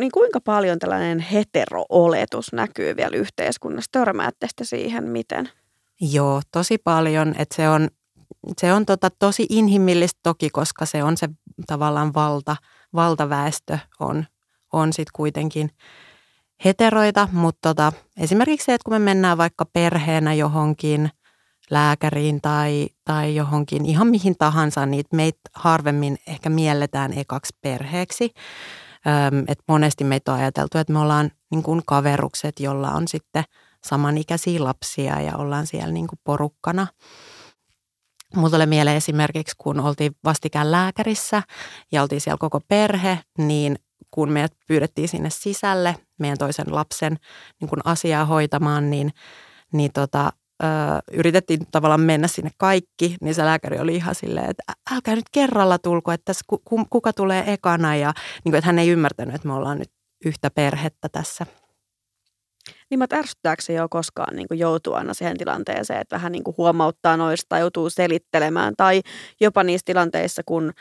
Niin 0.00 0.12
kuinka 0.12 0.40
paljon 0.40 0.78
tällainen 0.78 1.18
hetero-oletus 1.18 2.52
näkyy 2.52 2.96
vielä 2.96 3.16
yhteiskunnassa? 3.16 3.88
Törmäätte 3.92 4.46
sitä 4.48 4.64
siihen 4.64 5.04
miten? 5.04 5.48
Joo, 6.00 6.40
tosi 6.52 6.78
paljon. 6.78 7.34
Että 7.38 7.56
se 7.56 7.68
on, 7.68 7.88
se 8.60 8.72
on 8.72 8.86
tota 8.86 9.10
tosi 9.18 9.46
inhimillistä 9.50 10.20
toki, 10.22 10.50
koska 10.50 10.86
se 10.86 11.02
on 11.02 11.16
se 11.16 11.28
tavallaan 11.66 12.14
valta, 12.14 12.56
valtaväestö 12.94 13.78
on, 14.00 14.26
on 14.72 14.92
sitten 14.92 15.12
kuitenkin 15.12 15.70
heteroita, 16.64 17.28
mutta 17.32 17.58
tota, 17.62 17.92
esimerkiksi 18.16 18.64
se, 18.64 18.74
että 18.74 18.84
kun 18.84 18.94
me 18.94 18.98
mennään 18.98 19.38
vaikka 19.38 19.64
perheenä 19.72 20.34
johonkin 20.34 21.10
lääkäriin 21.70 22.40
tai, 22.40 22.88
tai 23.04 23.34
johonkin 23.34 23.86
ihan 23.86 24.06
mihin 24.06 24.34
tahansa, 24.38 24.86
niin 24.86 25.04
meitä 25.12 25.40
harvemmin 25.54 26.18
ehkä 26.26 26.50
mielletään 26.50 27.12
ekaksi 27.12 27.56
perheeksi. 27.60 28.30
Öm, 29.06 29.44
et 29.48 29.58
monesti 29.68 30.04
meitä 30.04 30.32
on 30.32 30.38
ajateltu, 30.38 30.78
että 30.78 30.92
me 30.92 30.98
ollaan 30.98 31.30
niin 31.50 31.62
kuin 31.62 31.82
kaverukset, 31.86 32.60
jolla 32.60 32.90
on 32.90 33.08
sitten 33.08 33.44
samanikäisiä 33.84 34.64
lapsia 34.64 35.20
ja 35.20 35.36
ollaan 35.36 35.66
siellä 35.66 35.92
niin 35.92 36.06
kuin 36.06 36.18
porukkana. 36.24 36.86
Mulla 38.36 38.50
tulee 38.50 38.66
mieleen 38.66 38.96
esimerkiksi, 38.96 39.54
kun 39.58 39.80
oltiin 39.80 40.12
vastikään 40.24 40.72
lääkärissä 40.72 41.42
ja 41.92 42.02
oltiin 42.02 42.20
siellä 42.20 42.38
koko 42.40 42.60
perhe, 42.68 43.18
niin 43.38 43.76
kun 44.10 44.32
meidät 44.32 44.52
pyydettiin 44.68 45.08
sinne 45.08 45.30
sisälle 45.30 45.96
meidän 46.18 46.38
toisen 46.38 46.74
lapsen 46.74 47.16
niin 47.60 47.68
kuin 47.68 47.80
asiaa 47.84 48.24
hoitamaan, 48.24 48.90
niin, 48.90 49.10
niin 49.72 49.92
tota, 49.92 50.32
ö, 50.62 50.66
yritettiin 51.12 51.60
tavallaan 51.70 52.00
mennä 52.00 52.28
sinne 52.28 52.50
kaikki, 52.56 53.16
niin 53.20 53.34
se 53.34 53.44
lääkäri 53.44 53.78
oli 53.78 53.96
ihan 53.96 54.14
silleen, 54.14 54.50
että 54.50 54.62
älkää 54.92 55.16
nyt 55.16 55.30
kerralla 55.32 55.78
tulko, 55.78 56.12
että 56.12 56.24
tässä 56.24 56.44
kuka 56.90 57.12
tulee 57.12 57.52
ekana 57.52 57.96
ja 57.96 58.12
niin 58.44 58.52
kuin, 58.52 58.54
että 58.54 58.66
hän 58.66 58.78
ei 58.78 58.88
ymmärtänyt, 58.88 59.34
että 59.34 59.48
me 59.48 59.54
ollaan 59.54 59.78
nyt 59.78 59.90
yhtä 60.24 60.50
perhettä 60.50 61.08
tässä. 61.08 61.46
Niin 62.90 62.98
mä 62.98 63.06
ärsyttääkö 63.12 63.62
se 63.62 63.72
jo 63.72 63.88
koskaan 63.90 64.36
niin 64.36 64.48
kuin 64.48 64.58
joutuu 64.58 64.94
aina 64.94 65.14
siihen 65.14 65.38
tilanteeseen, 65.38 66.00
että 66.00 66.16
vähän 66.16 66.32
niin 66.32 66.44
kuin 66.44 66.54
huomauttaa 66.58 67.16
noista 67.16 67.46
tai 67.48 67.60
joutuu 67.60 67.90
selittelemään 67.90 68.74
tai 68.76 69.02
jopa 69.40 69.62
niissä 69.64 69.84
tilanteissa, 69.84 70.42
kun 70.46 70.72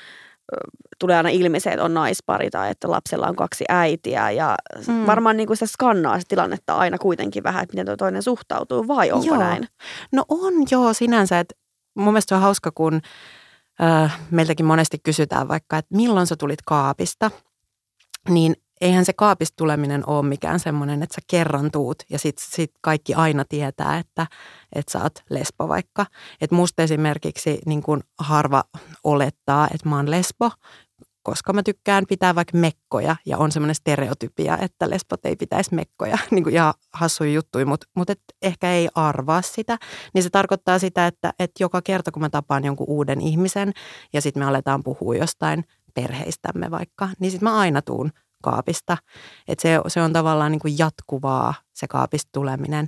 tulee 1.00 1.18
aina 1.18 1.30
ilmi 1.30 1.60
se, 1.60 1.70
että 1.70 1.84
on 1.84 1.94
naispari 1.94 2.50
tai 2.50 2.72
että 2.72 2.92
lapsella 2.92 3.28
on 3.28 3.36
kaksi 3.36 3.66
äitiä 3.70 4.32
ja 4.32 4.56
mm. 4.88 5.06
varmaan 5.06 5.38
niin 5.38 5.48
kuin 5.48 5.58
se 5.58 5.68
skannaa 5.68 6.20
se 6.20 6.26
tilannetta 6.28 6.76
aina 6.76 6.98
kuitenkin 6.98 7.44
vähän, 7.44 7.64
että 7.64 7.74
miten 7.74 7.86
tuo 7.86 7.96
toinen 7.96 8.24
suhtautuu 8.24 8.88
vai 8.88 9.12
onko 9.12 9.26
joo. 9.26 9.38
näin? 9.38 9.68
No 10.12 10.24
on 10.30 10.54
joo 10.72 10.94
sinänsä, 10.94 11.40
että 11.40 11.56
mun 11.96 12.14
mielestä 12.14 12.30
se 12.30 12.36
on 12.36 12.42
hauska, 12.42 12.72
kun 12.72 13.02
äh, 13.82 14.20
meiltäkin 14.32 14.66
monesti 14.66 14.98
kysytään 15.04 15.48
vaikka, 15.48 15.78
että 15.78 15.96
milloin 15.96 16.28
sä 16.28 16.36
tulit 16.36 16.62
kaapista, 16.66 17.32
niin 18.30 18.56
eihän 18.82 19.06
se 19.06 19.14
kaapista 19.14 19.56
tuleminen 19.56 20.10
ole 20.10 20.26
mikään 20.26 20.60
semmoinen, 20.60 21.04
että 21.04 21.16
sä 21.16 21.22
kerran 21.28 21.72
tuut 21.72 21.98
ja 22.10 22.20
sit, 22.20 22.38
sit 22.38 22.72
kaikki 22.82 23.14
aina 23.14 23.46
tietää, 23.50 23.98
että, 23.98 24.28
että 24.76 24.92
sä 24.92 25.04
oot 25.04 25.24
lesbo 25.30 25.68
vaikka. 25.68 26.06
Että 26.42 26.56
musta 26.56 26.84
esimerkiksi 26.84 27.60
niin 27.66 27.84
kun 27.84 28.04
harva 28.20 28.64
olettaa, 29.04 29.68
että 29.74 29.90
mä 29.90 29.96
oon 29.96 30.12
lesbo, 30.12 30.52
koska 31.24 31.54
mä 31.54 31.64
tykkään 31.64 32.06
pitää 32.10 32.36
vaikka 32.36 32.58
mekkoja 32.58 33.16
ja 33.26 33.38
on 33.38 33.52
semmoinen 33.52 33.76
stereotypia, 33.76 34.58
että 34.58 34.90
lesbot 34.90 35.26
ei 35.26 35.36
pitäisi 35.36 35.76
mekkoja, 35.76 36.18
niin 36.32 36.44
kuin 36.44 36.54
ihan 36.54 36.74
hassuja 36.94 37.32
juttuja, 37.32 37.66
mutta, 37.66 37.88
mutta 37.96 38.14
et 38.14 38.20
ehkä 38.42 38.72
ei 38.72 38.90
arvaa 38.96 39.42
sitä. 39.42 39.78
Niin 40.14 40.24
se 40.24 40.30
tarkoittaa 40.30 40.80
sitä, 40.80 41.08
että, 41.08 41.34
että 41.40 41.64
joka 41.64 41.82
kerta 41.82 42.12
kun 42.12 42.22
mä 42.22 42.30
tapaan 42.30 42.66
jonkun 42.66 42.90
uuden 42.90 43.22
ihmisen 43.22 43.74
ja 44.14 44.22
sitten 44.22 44.44
me 44.44 44.48
aletaan 44.48 44.84
puhua 44.84 45.16
jostain 45.16 45.64
perheistämme 45.94 46.72
vaikka, 46.72 47.10
niin 47.20 47.32
sitten 47.32 47.50
mä 47.50 47.58
aina 47.58 47.82
tuun 47.82 48.12
kaapista. 48.52 48.98
Että 49.48 49.62
se, 49.62 49.80
se 49.88 50.02
on 50.02 50.14
tavallaan 50.14 50.52
niin 50.52 50.60
kuin 50.60 50.78
jatkuvaa 50.78 51.54
se 51.74 51.88
kaapista 51.88 52.30
tuleminen. 52.34 52.88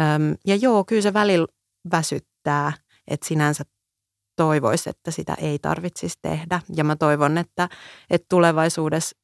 Öm, 0.00 0.36
ja 0.46 0.56
joo, 0.56 0.84
kyllä 0.84 1.02
se 1.02 1.12
välillä 1.12 1.46
väsyttää, 1.92 2.72
että 3.08 3.28
sinänsä 3.28 3.64
toivoisi, 4.36 4.90
että 4.90 5.10
sitä 5.10 5.34
ei 5.34 5.58
tarvitsisi 5.58 6.18
tehdä. 6.22 6.60
Ja 6.76 6.84
mä 6.84 6.96
toivon, 6.96 7.38
että, 7.38 7.68
että 8.10 8.26
tulevaisuudessa 8.28 9.16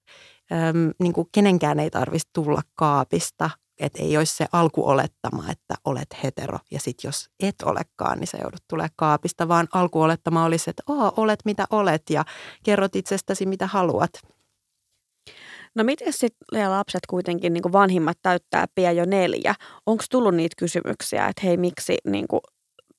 äm, 0.53 0.93
niin 0.99 1.13
kuin 1.13 1.29
kenenkään 1.33 1.81
ei 1.81 1.91
tarvitsisi 1.91 2.31
tulla 2.35 2.63
kaapista, 2.75 3.51
että 3.81 4.03
ei 4.03 4.17
olisi 4.17 4.37
se 4.37 4.47
alkuolettama, 4.53 5.45
että 5.51 5.75
olet 5.85 6.23
hetero 6.23 6.59
ja 6.71 6.81
sitten 6.81 7.09
jos 7.09 7.31
et 7.41 7.63
olekaan, 7.65 8.19
niin 8.19 8.27
sä 8.27 8.39
joudut 8.43 8.65
tulee 8.69 8.89
kaapista, 8.97 9.49
vaan 9.49 9.69
alkuolettama 9.73 10.45
olisi, 10.45 10.71
että 10.71 10.83
olet 11.17 11.41
mitä 11.45 11.67
olet 11.71 12.03
ja 12.11 12.25
kerrot 12.65 12.97
itsestäsi 12.97 13.47
mitä 13.47 13.67
haluat. 13.67 14.11
No 15.79 15.85
miten 15.85 16.13
sitten 16.13 16.71
lapset 16.71 17.07
kuitenkin 17.09 17.53
niin 17.53 17.73
vanhimmat 17.73 18.19
täyttää 18.23 18.67
pian 18.75 18.97
jo 18.97 19.05
neljä? 19.05 19.55
Onko 19.87 20.05
tullut 20.11 20.35
niitä 20.35 20.55
kysymyksiä, 20.59 21.27
että 21.27 21.43
hei 21.45 21.57
miksi 21.57 21.97
niin 22.05 22.29
kuin 22.29 22.41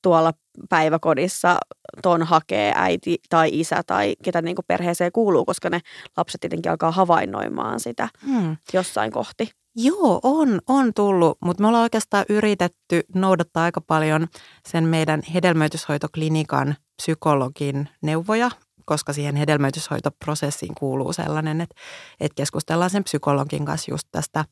tuolla 0.02 0.32
päiväkodissa 0.68 1.58
ton 2.02 2.22
hakee 2.22 2.72
äiti 2.76 3.18
tai 3.28 3.50
isä 3.52 3.82
tai 3.86 4.14
ketä 4.24 4.42
niin 4.42 4.56
kuin 4.56 4.64
perheeseen 4.68 5.12
kuuluu, 5.12 5.44
koska 5.44 5.70
ne 5.70 5.80
lapset 6.16 6.40
tietenkin 6.40 6.70
alkaa 6.70 6.90
havainnoimaan 6.90 7.80
sitä 7.80 8.08
hmm. 8.26 8.56
jossain 8.72 9.12
kohti. 9.12 9.50
Joo, 9.76 10.20
on, 10.22 10.60
on 10.66 10.94
tullut, 10.94 11.38
mutta 11.44 11.62
me 11.62 11.66
ollaan 11.66 11.82
oikeastaan 11.82 12.24
yritetty 12.28 13.02
noudattaa 13.14 13.64
aika 13.64 13.80
paljon 13.80 14.28
sen 14.68 14.84
meidän 14.84 15.22
hedelmöityshoitoklinikan 15.34 16.74
psykologin 16.96 17.88
neuvoja 18.02 18.50
koska 18.84 19.12
siihen 19.12 19.36
hedelmöityshoitoprosessiin 19.36 20.74
kuuluu 20.74 21.12
sellainen, 21.12 21.60
että, 21.60 21.74
että 22.20 22.36
keskustellaan 22.36 22.90
sen 22.90 23.04
psykologin 23.04 23.64
kanssa 23.64 23.90
just 23.90 24.08
tästä, 24.10 24.44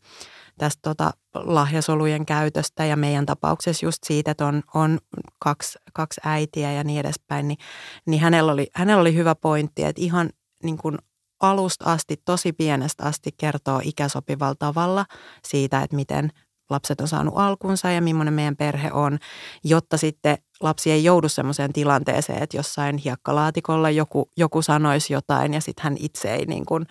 tästä 0.59 0.81
tota 0.83 1.11
lahjasolujen 1.35 2.27
käytöstä 2.27 2.85
ja 2.85 2.97
meidän 2.97 3.27
tapauksessa 3.27 3.87
just 3.87 3.99
siitä, 4.05 4.31
että 4.31 4.47
on, 4.47 4.63
on 4.75 4.99
kaksi, 5.39 5.79
kaksi 5.93 6.21
äitiä 6.25 6.73
ja 6.73 6.85
niin 6.85 7.01
edespäin, 7.01 7.49
niin, 7.49 7.59
niin 8.07 8.21
hänellä, 8.21 8.53
oli, 8.53 8.67
hänellä 8.75 9.01
oli 9.01 9.15
hyvä 9.15 9.35
pointti, 9.35 9.85
että 9.85 10.03
ihan 10.03 10.31
niin 10.63 10.79
kuin 10.79 10.99
alusta 11.41 11.93
asti, 11.93 12.17
tosi 12.25 12.53
pienestä 12.53 13.05
asti 13.05 13.31
kertoo 13.37 13.81
ikäsopivalla 13.85 14.55
tavalla 14.59 15.07
siitä, 15.45 15.83
että 15.83 15.97
miten 15.97 16.31
lapset 16.71 17.01
on 17.01 17.09
saanut 17.09 17.35
alkunsa 17.37 17.91
ja 17.91 18.03
millainen 18.03 18.35
meidän 18.35 18.57
perhe 18.57 18.93
on, 18.93 19.19
jotta 19.65 19.97
sitten 19.97 20.39
lapsi 20.61 20.91
ei 20.91 21.05
joudu 21.05 21.29
sellaiseen 21.29 21.73
tilanteeseen, 21.73 22.43
että 22.43 22.57
jossain 22.57 22.97
hiekkalaatikolla 22.97 23.91
joku, 23.91 24.31
joku 24.37 24.63
sanoisi 24.63 25.13
jotain 25.13 25.55
ja 25.55 25.61
sitten 25.61 25.83
hän 25.83 25.97
itse 25.99 26.35
ei 26.35 26.47
niin 26.47 26.67
kuin 26.67 26.87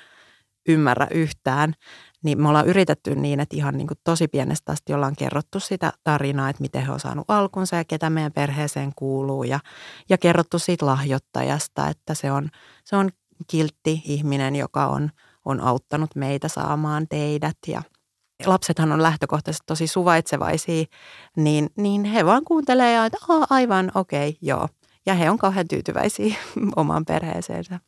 ymmärrä 0.67 1.07
yhtään. 1.11 1.73
Niin 2.23 2.41
me 2.41 2.47
ollaan 2.47 2.67
yritetty 2.67 3.15
niin, 3.15 3.39
että 3.39 3.55
ihan 3.55 3.77
niin 3.77 3.87
kuin 3.87 3.97
tosi 4.03 4.27
pienestä 4.27 4.71
asti 4.71 4.93
ollaan 4.93 5.15
kerrottu 5.15 5.59
sitä 5.59 5.93
tarinaa, 6.03 6.49
että 6.49 6.61
miten 6.61 6.85
he 6.85 6.91
on 6.91 6.99
saanut 6.99 7.25
alkunsa 7.27 7.75
ja 7.75 7.85
ketä 7.85 8.09
meidän 8.09 8.31
perheeseen 8.31 8.91
kuuluu 8.95 9.43
ja, 9.43 9.59
ja 10.09 10.17
kerrottu 10.17 10.59
siitä 10.59 10.85
lahjoittajasta, 10.85 11.87
että 11.87 12.13
se 12.13 12.31
on, 12.31 12.49
se 12.83 12.95
on 12.95 13.09
kiltti 13.47 14.01
ihminen, 14.05 14.55
joka 14.55 14.87
on, 14.87 15.09
on 15.45 15.61
auttanut 15.61 16.15
meitä 16.15 16.47
saamaan 16.47 17.07
teidät 17.07 17.57
ja– 17.67 17.81
lapsethan 18.45 18.91
on 18.91 19.03
lähtökohtaisesti 19.03 19.63
tosi 19.65 19.87
suvaitsevaisia, 19.87 20.85
niin, 21.35 21.69
niin 21.77 22.05
he 22.05 22.25
vaan 22.25 22.43
kuuntelee 22.45 22.93
ja 22.93 23.05
että 23.05 23.17
aivan 23.49 23.91
okei, 23.95 24.29
okay, 24.29 24.39
joo. 24.41 24.67
Ja 25.05 25.13
he 25.13 25.29
on 25.29 25.37
kauhean 25.37 25.67
tyytyväisiä 25.67 26.35
omaan 26.75 27.05
perheeseensä. 27.05 27.79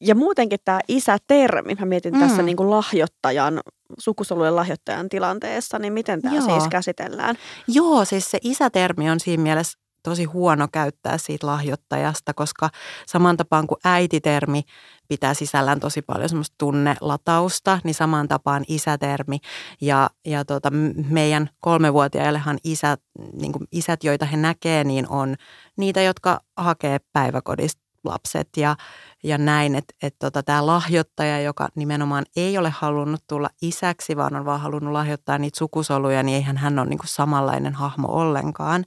Ja 0.00 0.14
muutenkin 0.14 0.58
tämä 0.64 0.80
isä-termi, 0.88 1.74
mä 1.74 1.86
mietin 1.86 2.14
mm. 2.14 2.20
tässä 2.20 2.42
niin 2.42 2.56
kuin 2.56 2.70
lahjoittajan, 2.70 3.60
sukusolujen 3.98 4.56
lahjoittajan 4.56 5.08
tilanteessa, 5.08 5.78
niin 5.78 5.92
miten 5.92 6.22
tämä 6.22 6.40
siis 6.40 6.68
käsitellään? 6.70 7.36
Joo, 7.68 8.04
siis 8.04 8.30
se 8.30 8.38
isätermi 8.42 9.10
on 9.10 9.20
siinä 9.20 9.42
mielessä 9.42 9.78
tosi 10.04 10.24
huono 10.24 10.68
käyttää 10.72 11.18
siitä 11.18 11.46
lahjoittajasta, 11.46 12.34
koska 12.34 12.70
saman 13.06 13.36
tapaan 13.36 13.66
kuin 13.66 13.78
äititermi 13.84 14.62
pitää 15.08 15.34
sisällään 15.34 15.80
tosi 15.80 16.02
paljon 16.02 16.28
semmoista 16.28 16.54
tunnelatausta, 16.58 17.78
niin 17.84 17.94
saman 17.94 18.28
tapaan 18.28 18.64
isätermi. 18.68 19.38
Ja, 19.80 20.10
ja 20.26 20.44
tota, 20.44 20.70
meidän 21.10 21.50
kolmevuotiaillehan 21.60 22.58
isät, 22.64 23.00
niin 23.32 23.52
isät, 23.72 24.04
joita 24.04 24.26
he 24.26 24.36
näkee, 24.36 24.84
niin 24.84 25.08
on 25.08 25.34
niitä, 25.76 26.02
jotka 26.02 26.40
hakee 26.56 26.98
päiväkodista 27.12 27.83
lapset 28.04 28.48
ja, 28.56 28.76
ja 29.24 29.38
näin, 29.38 29.74
että 29.74 29.94
et 30.02 30.14
tota, 30.18 30.42
tämä 30.42 30.66
lahjoittaja, 30.66 31.40
joka 31.40 31.68
nimenomaan 31.74 32.24
ei 32.36 32.58
ole 32.58 32.70
halunnut 32.70 33.20
tulla 33.28 33.50
isäksi, 33.62 34.16
vaan 34.16 34.36
on 34.36 34.44
vaan 34.44 34.60
halunnut 34.60 34.92
lahjoittaa 34.92 35.38
niitä 35.38 35.58
sukusoluja, 35.58 36.22
niin 36.22 36.36
eihän 36.36 36.56
hän 36.56 36.78
ole 36.78 36.88
niinku 36.88 37.06
samanlainen 37.06 37.74
hahmo 37.74 38.08
ollenkaan. 38.08 38.84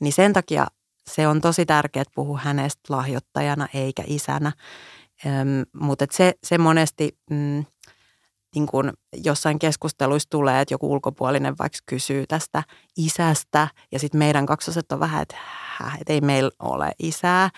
Niin 0.00 0.12
sen 0.12 0.32
takia 0.32 0.66
se 1.06 1.28
on 1.28 1.40
tosi 1.40 1.66
tärkeää 1.66 2.04
puhua 2.14 2.38
hänestä 2.42 2.80
lahjoittajana 2.88 3.68
eikä 3.74 4.02
isänä. 4.06 4.52
Öm, 5.26 5.82
mutta 5.82 6.06
se, 6.10 6.34
se 6.44 6.58
monesti 6.58 7.18
mm, 7.30 7.64
niin 8.54 8.66
kun 8.66 8.92
jossain 9.24 9.58
keskusteluissa 9.58 10.30
tulee, 10.30 10.60
että 10.60 10.74
joku 10.74 10.92
ulkopuolinen 10.92 11.58
vaikka 11.58 11.78
kysyy 11.86 12.24
tästä 12.26 12.62
isästä 12.96 13.68
ja 13.92 13.98
sitten 13.98 14.18
meidän 14.18 14.46
kaksoset 14.46 14.92
on 14.92 15.00
vähän, 15.00 15.22
että, 15.22 15.36
että 16.00 16.12
ei 16.12 16.20
meillä 16.20 16.50
ole 16.58 16.92
isää 16.98 17.50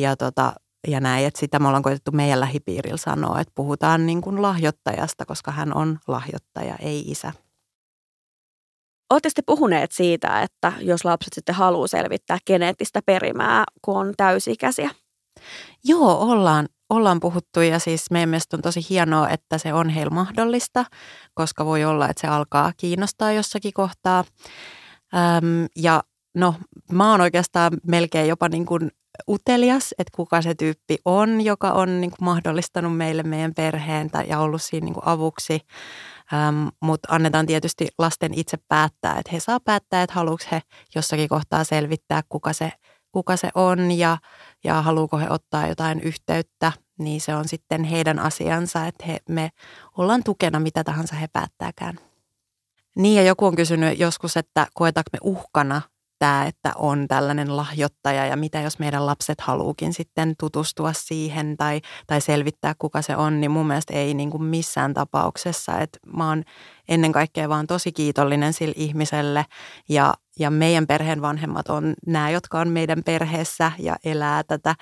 ja, 0.00 0.16
tota, 0.16 0.52
ja 0.88 1.00
näin, 1.00 1.26
että 1.26 1.40
sitä 1.40 1.58
me 1.58 1.66
ollaan 1.66 1.82
koitettu 1.82 2.12
meidän 2.12 2.40
lähipiirillä 2.40 2.96
sanoa, 2.96 3.40
että 3.40 3.52
puhutaan 3.54 4.06
niin 4.06 4.20
kuin 4.20 4.42
lahjoittajasta, 4.42 5.26
koska 5.26 5.50
hän 5.50 5.76
on 5.76 5.98
lahjoittaja, 6.08 6.76
ei 6.80 7.10
isä. 7.10 7.32
Olette 9.10 9.28
sitten 9.28 9.44
puhuneet 9.46 9.92
siitä, 9.92 10.42
että 10.42 10.72
jos 10.80 11.04
lapset 11.04 11.32
sitten 11.32 11.54
haluaa 11.54 11.86
selvittää 11.86 12.38
geneettistä 12.46 13.02
perimää, 13.06 13.64
kun 13.82 13.96
on 13.96 14.14
täysikäisiä? 14.16 14.90
Joo, 15.84 16.18
ollaan, 16.20 16.68
ollaan 16.90 17.20
puhuttu 17.20 17.60
ja 17.60 17.78
siis 17.78 18.10
meidän 18.10 18.28
mielestä 18.28 18.56
on 18.56 18.62
tosi 18.62 18.80
hienoa, 18.90 19.28
että 19.28 19.58
se 19.58 19.72
on 19.72 19.88
heillä 19.88 20.10
mahdollista, 20.10 20.84
koska 21.34 21.64
voi 21.64 21.84
olla, 21.84 22.08
että 22.08 22.20
se 22.20 22.26
alkaa 22.26 22.72
kiinnostaa 22.76 23.32
jossakin 23.32 23.72
kohtaa. 23.72 24.24
Öm, 25.14 25.66
ja 25.76 26.02
no, 26.34 26.54
mä 26.92 27.10
oon 27.10 27.20
oikeastaan 27.20 27.72
melkein 27.86 28.28
jopa 28.28 28.48
niin 28.48 28.66
kuin 28.66 28.90
utelias, 29.28 29.94
että 29.98 30.16
kuka 30.16 30.42
se 30.42 30.54
tyyppi 30.54 30.96
on, 31.04 31.40
joka 31.40 31.72
on 31.72 32.00
niin 32.00 32.10
kuin 32.10 32.24
mahdollistanut 32.24 32.96
meille 32.96 33.22
meidän 33.22 33.54
perheen 33.54 34.10
tai, 34.10 34.28
ja 34.28 34.38
ollut 34.38 34.62
siinä 34.62 34.84
niin 34.84 34.94
kuin 34.94 35.06
avuksi. 35.06 35.60
Ähm, 36.32 36.68
Mutta 36.82 37.08
annetaan 37.10 37.46
tietysti 37.46 37.88
lasten 37.98 38.34
itse 38.34 38.56
päättää, 38.68 39.18
että 39.18 39.32
he 39.32 39.40
saa 39.40 39.60
päättää, 39.60 40.02
että 40.02 40.14
haluatko 40.14 40.46
he 40.52 40.60
jossakin 40.94 41.28
kohtaa 41.28 41.64
selvittää, 41.64 42.22
kuka 42.28 42.52
se, 42.52 42.72
kuka 43.12 43.36
se 43.36 43.48
on 43.54 43.92
ja, 43.92 44.18
ja 44.64 44.82
haluuko 44.82 45.18
he 45.18 45.26
ottaa 45.30 45.66
jotain 45.66 46.00
yhteyttä, 46.00 46.72
niin 46.98 47.20
se 47.20 47.34
on 47.34 47.48
sitten 47.48 47.84
heidän 47.84 48.18
asiansa, 48.18 48.86
että 48.86 49.04
he, 49.06 49.18
me 49.28 49.50
ollaan 49.96 50.24
tukena 50.24 50.60
mitä 50.60 50.84
tahansa 50.84 51.16
he 51.16 51.28
päättääkään. 51.32 51.98
Niin 52.96 53.16
ja 53.16 53.22
joku 53.22 53.46
on 53.46 53.56
kysynyt 53.56 53.98
joskus, 53.98 54.36
että 54.36 54.66
koetaanko 54.74 55.08
me 55.12 55.18
uhkana 55.22 55.82
tämä, 56.18 56.46
että 56.46 56.72
on 56.76 57.08
tällainen 57.08 57.56
lahjoittaja 57.56 58.26
ja 58.26 58.36
mitä 58.36 58.60
jos 58.60 58.78
meidän 58.78 59.06
lapset 59.06 59.40
haluukin 59.40 59.92
sitten 59.92 60.34
tutustua 60.38 60.92
siihen 60.92 61.56
tai, 61.56 61.80
tai 62.06 62.20
selvittää 62.20 62.74
kuka 62.78 63.02
se 63.02 63.16
on, 63.16 63.40
niin 63.40 63.50
mun 63.50 63.66
mielestä 63.66 63.94
ei 63.94 64.14
niin 64.14 64.30
kuin 64.30 64.42
missään 64.42 64.94
tapauksessa. 64.94 65.78
Et 65.78 65.98
mä 66.16 66.28
oon 66.28 66.44
ennen 66.88 67.12
kaikkea 67.12 67.48
vaan 67.48 67.66
tosi 67.66 67.92
kiitollinen 67.92 68.52
sille 68.52 68.74
ihmiselle 68.76 69.44
ja, 69.88 70.14
ja 70.38 70.50
meidän 70.50 70.86
perheen 70.86 71.22
vanhemmat 71.22 71.68
on 71.68 71.94
nämä, 72.06 72.30
jotka 72.30 72.60
on 72.60 72.68
meidän 72.68 73.02
perheessä 73.04 73.72
ja 73.78 73.96
elää 74.04 74.42
tätä, 74.42 74.74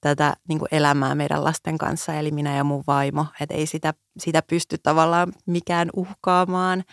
tätä 0.00 0.34
niin 0.48 0.58
kuin 0.58 0.68
elämää 0.72 1.14
meidän 1.14 1.44
lasten 1.44 1.78
kanssa, 1.78 2.14
eli 2.14 2.30
minä 2.30 2.56
ja 2.56 2.64
mun 2.64 2.84
vaimo. 2.86 3.26
Että 3.40 3.54
ei 3.54 3.66
sitä, 3.66 3.94
sitä 4.18 4.42
pysty 4.42 4.78
tavallaan 4.78 5.32
mikään 5.46 5.90
uhkaamaan. 5.96 6.84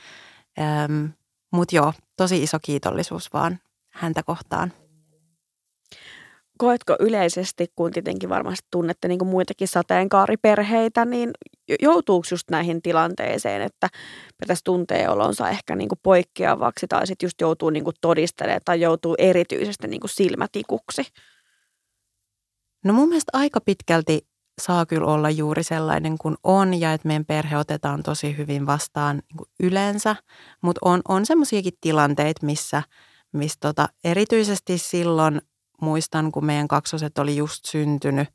Öm, 0.59 1.09
Mutta 1.51 1.75
joo, 1.75 1.93
tosi 2.17 2.43
iso 2.43 2.57
kiitollisuus 2.61 3.33
vaan 3.33 3.59
häntä 3.95 4.23
kohtaan. 4.23 4.73
Koetko 6.57 6.95
yleisesti, 6.99 7.67
kun 7.75 7.91
tietenkin 7.91 8.29
varmasti 8.29 8.67
tunnette 8.71 9.07
niin 9.07 9.19
kuin 9.19 9.29
muitakin 9.29 9.67
sateenkaariperheitä, 9.67 11.05
niin 11.05 11.31
joutuuko 11.81 12.27
just 12.31 12.49
näihin 12.51 12.81
tilanteeseen, 12.81 13.61
että 13.61 13.87
pitäisi 14.39 14.63
tuntee 14.63 15.09
olonsa 15.09 15.49
ehkä 15.49 15.75
niin 15.75 15.89
kuin 15.89 15.99
poikkeavaksi 16.03 16.87
tai 16.87 17.07
sitten 17.07 17.27
just 17.27 17.41
joutuu 17.41 17.69
niin 17.69 17.83
kuin 17.83 17.95
todistelemaan 18.01 18.61
tai 18.65 18.81
joutuu 18.81 19.15
erityisesti 19.17 19.87
niin 19.87 20.01
kuin 20.01 20.11
silmätikuksi? 20.11 21.01
No 22.85 22.93
mun 22.93 23.09
mielestä 23.09 23.31
aika 23.33 23.61
pitkälti 23.61 24.27
saa 24.61 24.85
kyllä 24.85 25.07
olla 25.07 25.29
juuri 25.29 25.63
sellainen 25.63 26.17
kuin 26.17 26.35
on 26.43 26.79
ja 26.79 26.93
että 26.93 27.07
meidän 27.07 27.25
perhe 27.25 27.57
otetaan 27.57 28.03
tosi 28.03 28.37
hyvin 28.37 28.65
vastaan 28.65 29.15
niin 29.15 29.37
kuin 29.37 29.49
yleensä, 29.59 30.15
mutta 30.61 30.79
on, 30.81 31.01
on 31.07 31.25
semmoisiakin 31.25 31.73
tilanteita, 31.81 32.45
missä– 32.45 32.83
missä 33.35 33.57
tota, 33.59 33.89
erityisesti 34.03 34.77
silloin 34.77 35.41
muistan, 35.81 36.31
kun 36.31 36.45
meidän 36.45 36.67
kaksoset 36.67 37.17
oli 37.17 37.37
just 37.37 37.65
syntynyt, 37.65 38.29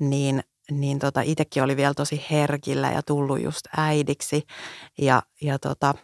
niin, 0.00 0.42
niin 0.70 0.98
tota, 0.98 1.20
itsekin 1.20 1.62
oli 1.62 1.76
vielä 1.76 1.94
tosi 1.94 2.24
herkillä 2.30 2.90
ja 2.90 3.02
tullut 3.02 3.42
just 3.42 3.60
äidiksi. 3.76 4.42
Ja, 4.98 5.22
ja, 5.42 5.58
tota, 5.58 5.94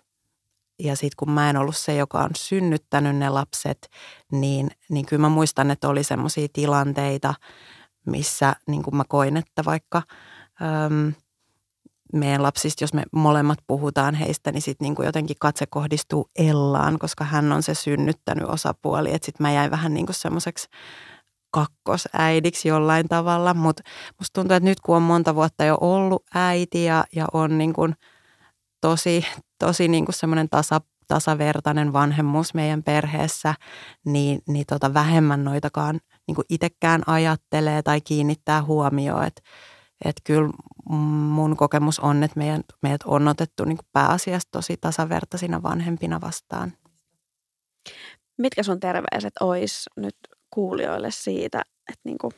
ja 0.79 0.97
sitten 0.97 1.17
kun 1.17 1.31
mä 1.31 1.51
en 1.51 1.57
ollut 1.57 1.77
se, 1.77 1.95
joka 1.95 2.19
on 2.19 2.31
synnyttänyt 2.37 3.17
ne 3.17 3.29
lapset, 3.29 3.89
niin, 4.33 4.71
niin 4.91 5.07
kyllä 5.07 5.21
mä 5.21 5.29
muistan, 5.29 5.71
että 5.71 5.89
oli 5.89 6.05
semmoisia 6.05 6.49
tilanteita, 6.53 7.35
missä 8.07 8.57
niin 8.67 8.83
kuin 8.83 8.97
mä 8.97 9.05
koin, 9.09 9.37
että 9.37 9.65
vaikka 9.65 10.03
äm, 10.63 11.13
meidän 12.13 12.43
lapsista, 12.43 12.85
jos 12.85 12.95
me 12.95 13.03
molemmat 13.13 13.59
puhutaan 13.67 14.15
heistä, 14.15 14.53
niin 14.53 14.63
sitten 14.63 14.85
niin 14.85 15.07
jotenkin 15.07 15.37
katse 15.41 15.67
kohdistuu 15.67 16.31
Ellaan, 16.39 16.99
koska 16.99 17.25
hän 17.25 17.53
on 17.53 17.63
se 17.63 17.75
synnyttänyt 17.75 18.49
osapuoli. 18.49 19.15
Että 19.15 19.27
sitten 19.27 19.45
mä 19.45 19.53
jäin 19.53 19.71
vähän 19.71 19.95
niin 19.95 20.07
kuin 20.07 20.17
semmoiseksi 20.17 20.69
kakkosäidiksi 21.51 22.69
jollain 22.69 23.09
tavalla, 23.09 23.55
mutta 23.55 23.83
musta 24.19 24.41
tuntuu, 24.41 24.57
että 24.57 24.69
nyt 24.69 24.81
kun 24.81 24.97
on 24.97 25.03
monta 25.03 25.35
vuotta 25.35 25.65
jo 25.65 25.79
ollut 25.81 26.25
äiti 26.35 26.85
ja, 26.85 27.05
ja 27.17 27.27
on 27.33 27.59
niin 27.59 27.73
kuin 27.73 27.95
tosi, 28.81 29.25
tosi 29.59 29.89
niin 29.89 30.05
kuin 30.05 30.15
semmoinen 30.15 30.49
tasa, 30.49 30.81
tasavertainen 31.09 31.93
vanhemmuus 31.93 32.55
meidän 32.55 32.83
perheessä, 32.83 33.55
niin, 34.05 34.43
niin 34.49 34.65
tota 34.69 34.95
vähemmän 34.95 35.45
noitakaan 35.45 36.01
niin 36.27 36.35
kuin 36.35 36.47
itsekään 36.49 37.03
ajattelee 37.07 37.83
tai 37.83 38.01
kiinnittää 38.01 38.63
huomioon, 38.63 39.25
että 39.25 39.43
että 40.05 40.23
kyllä 40.25 40.51
mun 41.29 41.57
kokemus 41.57 42.01
on, 42.01 42.23
että 42.23 42.39
meidän, 42.39 42.63
meidät 42.83 43.03
on 43.05 43.29
otettu 43.29 43.65
niin 43.65 43.79
pääasiassa 43.93 44.49
tosi 44.51 44.77
tasavertaisina 44.81 45.63
vanhempina 45.63 46.21
vastaan. 46.21 46.73
Mitkä 48.39 48.63
sun 48.63 48.81
terveiset 48.81 49.33
olisi 49.41 49.91
nyt 49.97 50.17
kuulijoille 50.51 51.11
siitä, 51.11 51.63
että 51.89 52.01
niin 52.05 52.19
kuin 52.19 52.33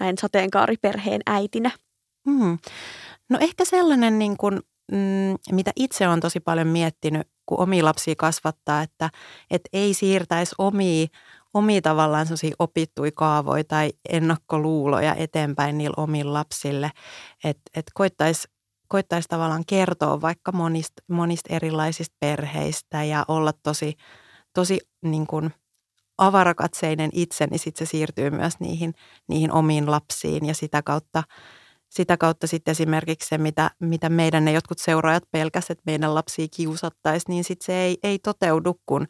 näin 0.00 0.18
sateenkaariperheen 0.18 1.20
äitinä? 1.26 1.70
Hmm. 2.30 2.58
No 3.28 3.38
ehkä 3.40 3.64
sellainen, 3.64 4.18
niin 4.18 4.36
kuin, 4.36 4.60
mm, 4.92 5.36
mitä 5.52 5.72
itse 5.76 6.08
on 6.08 6.20
tosi 6.20 6.40
paljon 6.40 6.68
miettinyt, 6.68 7.28
kun 7.46 7.60
omi 7.60 7.82
lapsia 7.82 8.14
kasvattaa, 8.18 8.82
että, 8.82 9.10
että 9.50 9.68
ei 9.72 9.94
siirtäisi 9.94 10.54
omia 10.58 11.06
omia 11.54 11.82
tavallaan 11.82 12.26
opittuja 12.58 13.10
kaavoja 13.14 13.64
tai 13.64 13.92
ennakkoluuloja 14.08 15.14
eteenpäin 15.14 15.78
niillä 15.78 15.94
omille 15.96 16.32
lapsille. 16.32 16.90
Että 17.44 17.70
et 17.74 17.86
koittaisi 17.94 18.48
koittais 18.90 19.26
tavallaan 19.28 19.64
kertoa 19.66 20.20
vaikka 20.20 20.52
monista, 20.52 21.02
monista 21.08 21.54
erilaisista 21.54 22.16
perheistä 22.20 23.04
ja 23.04 23.24
olla 23.28 23.52
tosi, 23.62 23.94
tosi 24.54 24.78
niin 25.02 25.26
kuin 25.26 25.50
avarakatseinen 26.18 27.10
itse, 27.12 27.46
niin 27.46 27.58
sitten 27.58 27.86
se 27.86 27.90
siirtyy 27.90 28.30
myös 28.30 28.60
niihin, 28.60 28.94
niihin 29.28 29.52
omiin 29.52 29.90
lapsiin 29.90 30.46
ja 30.46 30.54
sitä 30.54 30.82
kautta, 30.82 31.22
sitä 31.90 32.16
kautta 32.16 32.46
sitten 32.46 32.72
esimerkiksi 32.72 33.28
se, 33.28 33.38
mitä, 33.38 33.70
mitä 33.80 34.08
meidän 34.08 34.44
ne 34.44 34.52
jotkut 34.52 34.78
seuraajat 34.78 35.24
pelkäsivät, 35.30 35.70
että 35.70 35.82
meidän 35.86 36.14
lapsia 36.14 36.46
kiusattaisiin, 36.56 37.34
niin 37.34 37.44
sitten 37.44 37.66
se 37.66 37.74
ei, 37.74 37.98
ei 38.02 38.18
toteudu, 38.18 38.80
kun, 38.86 39.06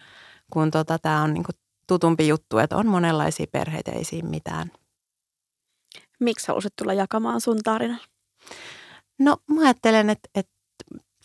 kun 0.53 0.70
tota, 0.70 0.99
tämä 0.99 1.22
on 1.22 1.34
niin 1.34 1.45
tutumpi 1.91 2.28
juttu, 2.28 2.59
että 2.59 2.76
on 2.76 2.86
monenlaisia 2.86 3.47
perheitä, 3.53 3.93
ei 3.93 4.05
siinä 4.05 4.28
mitään. 4.28 4.70
Miksi 6.20 6.49
halusit 6.49 6.76
tulla 6.76 6.93
jakamaan 6.93 7.41
sun 7.41 7.59
tarinan? 7.64 8.01
No 9.18 9.36
mä 9.51 9.61
ajattelen, 9.61 10.11
että, 10.11 10.28
että 10.34 10.53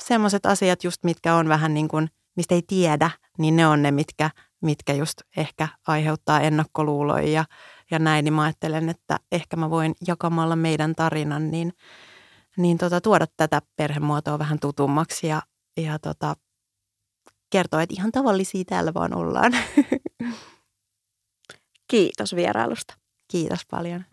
semmoiset 0.04 0.46
asiat 0.46 0.84
just, 0.84 1.04
mitkä 1.04 1.36
on 1.36 1.50
vähän 1.50 1.74
niin 1.74 1.88
kuin, 1.88 2.10
mistä 2.36 2.56
ei 2.56 2.62
tiedä, 2.68 3.12
niin 3.38 3.56
ne 3.56 3.68
on 3.68 3.82
ne, 3.82 3.92
mitkä, 3.92 4.30
mitkä 4.62 4.94
just 4.94 5.22
ehkä 5.38 5.68
aiheuttaa 5.88 6.42
ennakkoluuloja 6.42 7.30
ja, 7.30 7.46
ja 7.92 8.00
näin. 8.00 8.26
Niin 8.26 8.34
mä 8.34 8.44
ajattelen, 8.44 8.90
että 8.90 9.20
ehkä 9.32 9.56
mä 9.56 9.70
voin 9.70 9.96
jakamalla 10.08 10.56
meidän 10.56 10.96
tarinan, 10.96 11.52
niin, 11.52 11.74
niin 12.58 12.78
tota, 12.78 13.02
tuoda 13.02 13.26
tätä 13.38 13.62
perhemuotoa 13.76 14.40
vähän 14.40 14.60
tutummaksi 14.60 15.28
ja, 15.28 15.42
ja 15.78 16.00
tota, 16.00 16.36
kertoa, 17.50 17.82
että 17.82 17.96
ihan 17.98 18.12
tavallisia 18.12 18.64
täällä 18.66 18.94
vaan 18.94 19.14
ollaan. 19.16 19.52
Kiitos 21.88 22.36
vierailusta. 22.36 22.94
Kiitos 23.32 23.66
paljon. 23.72 24.06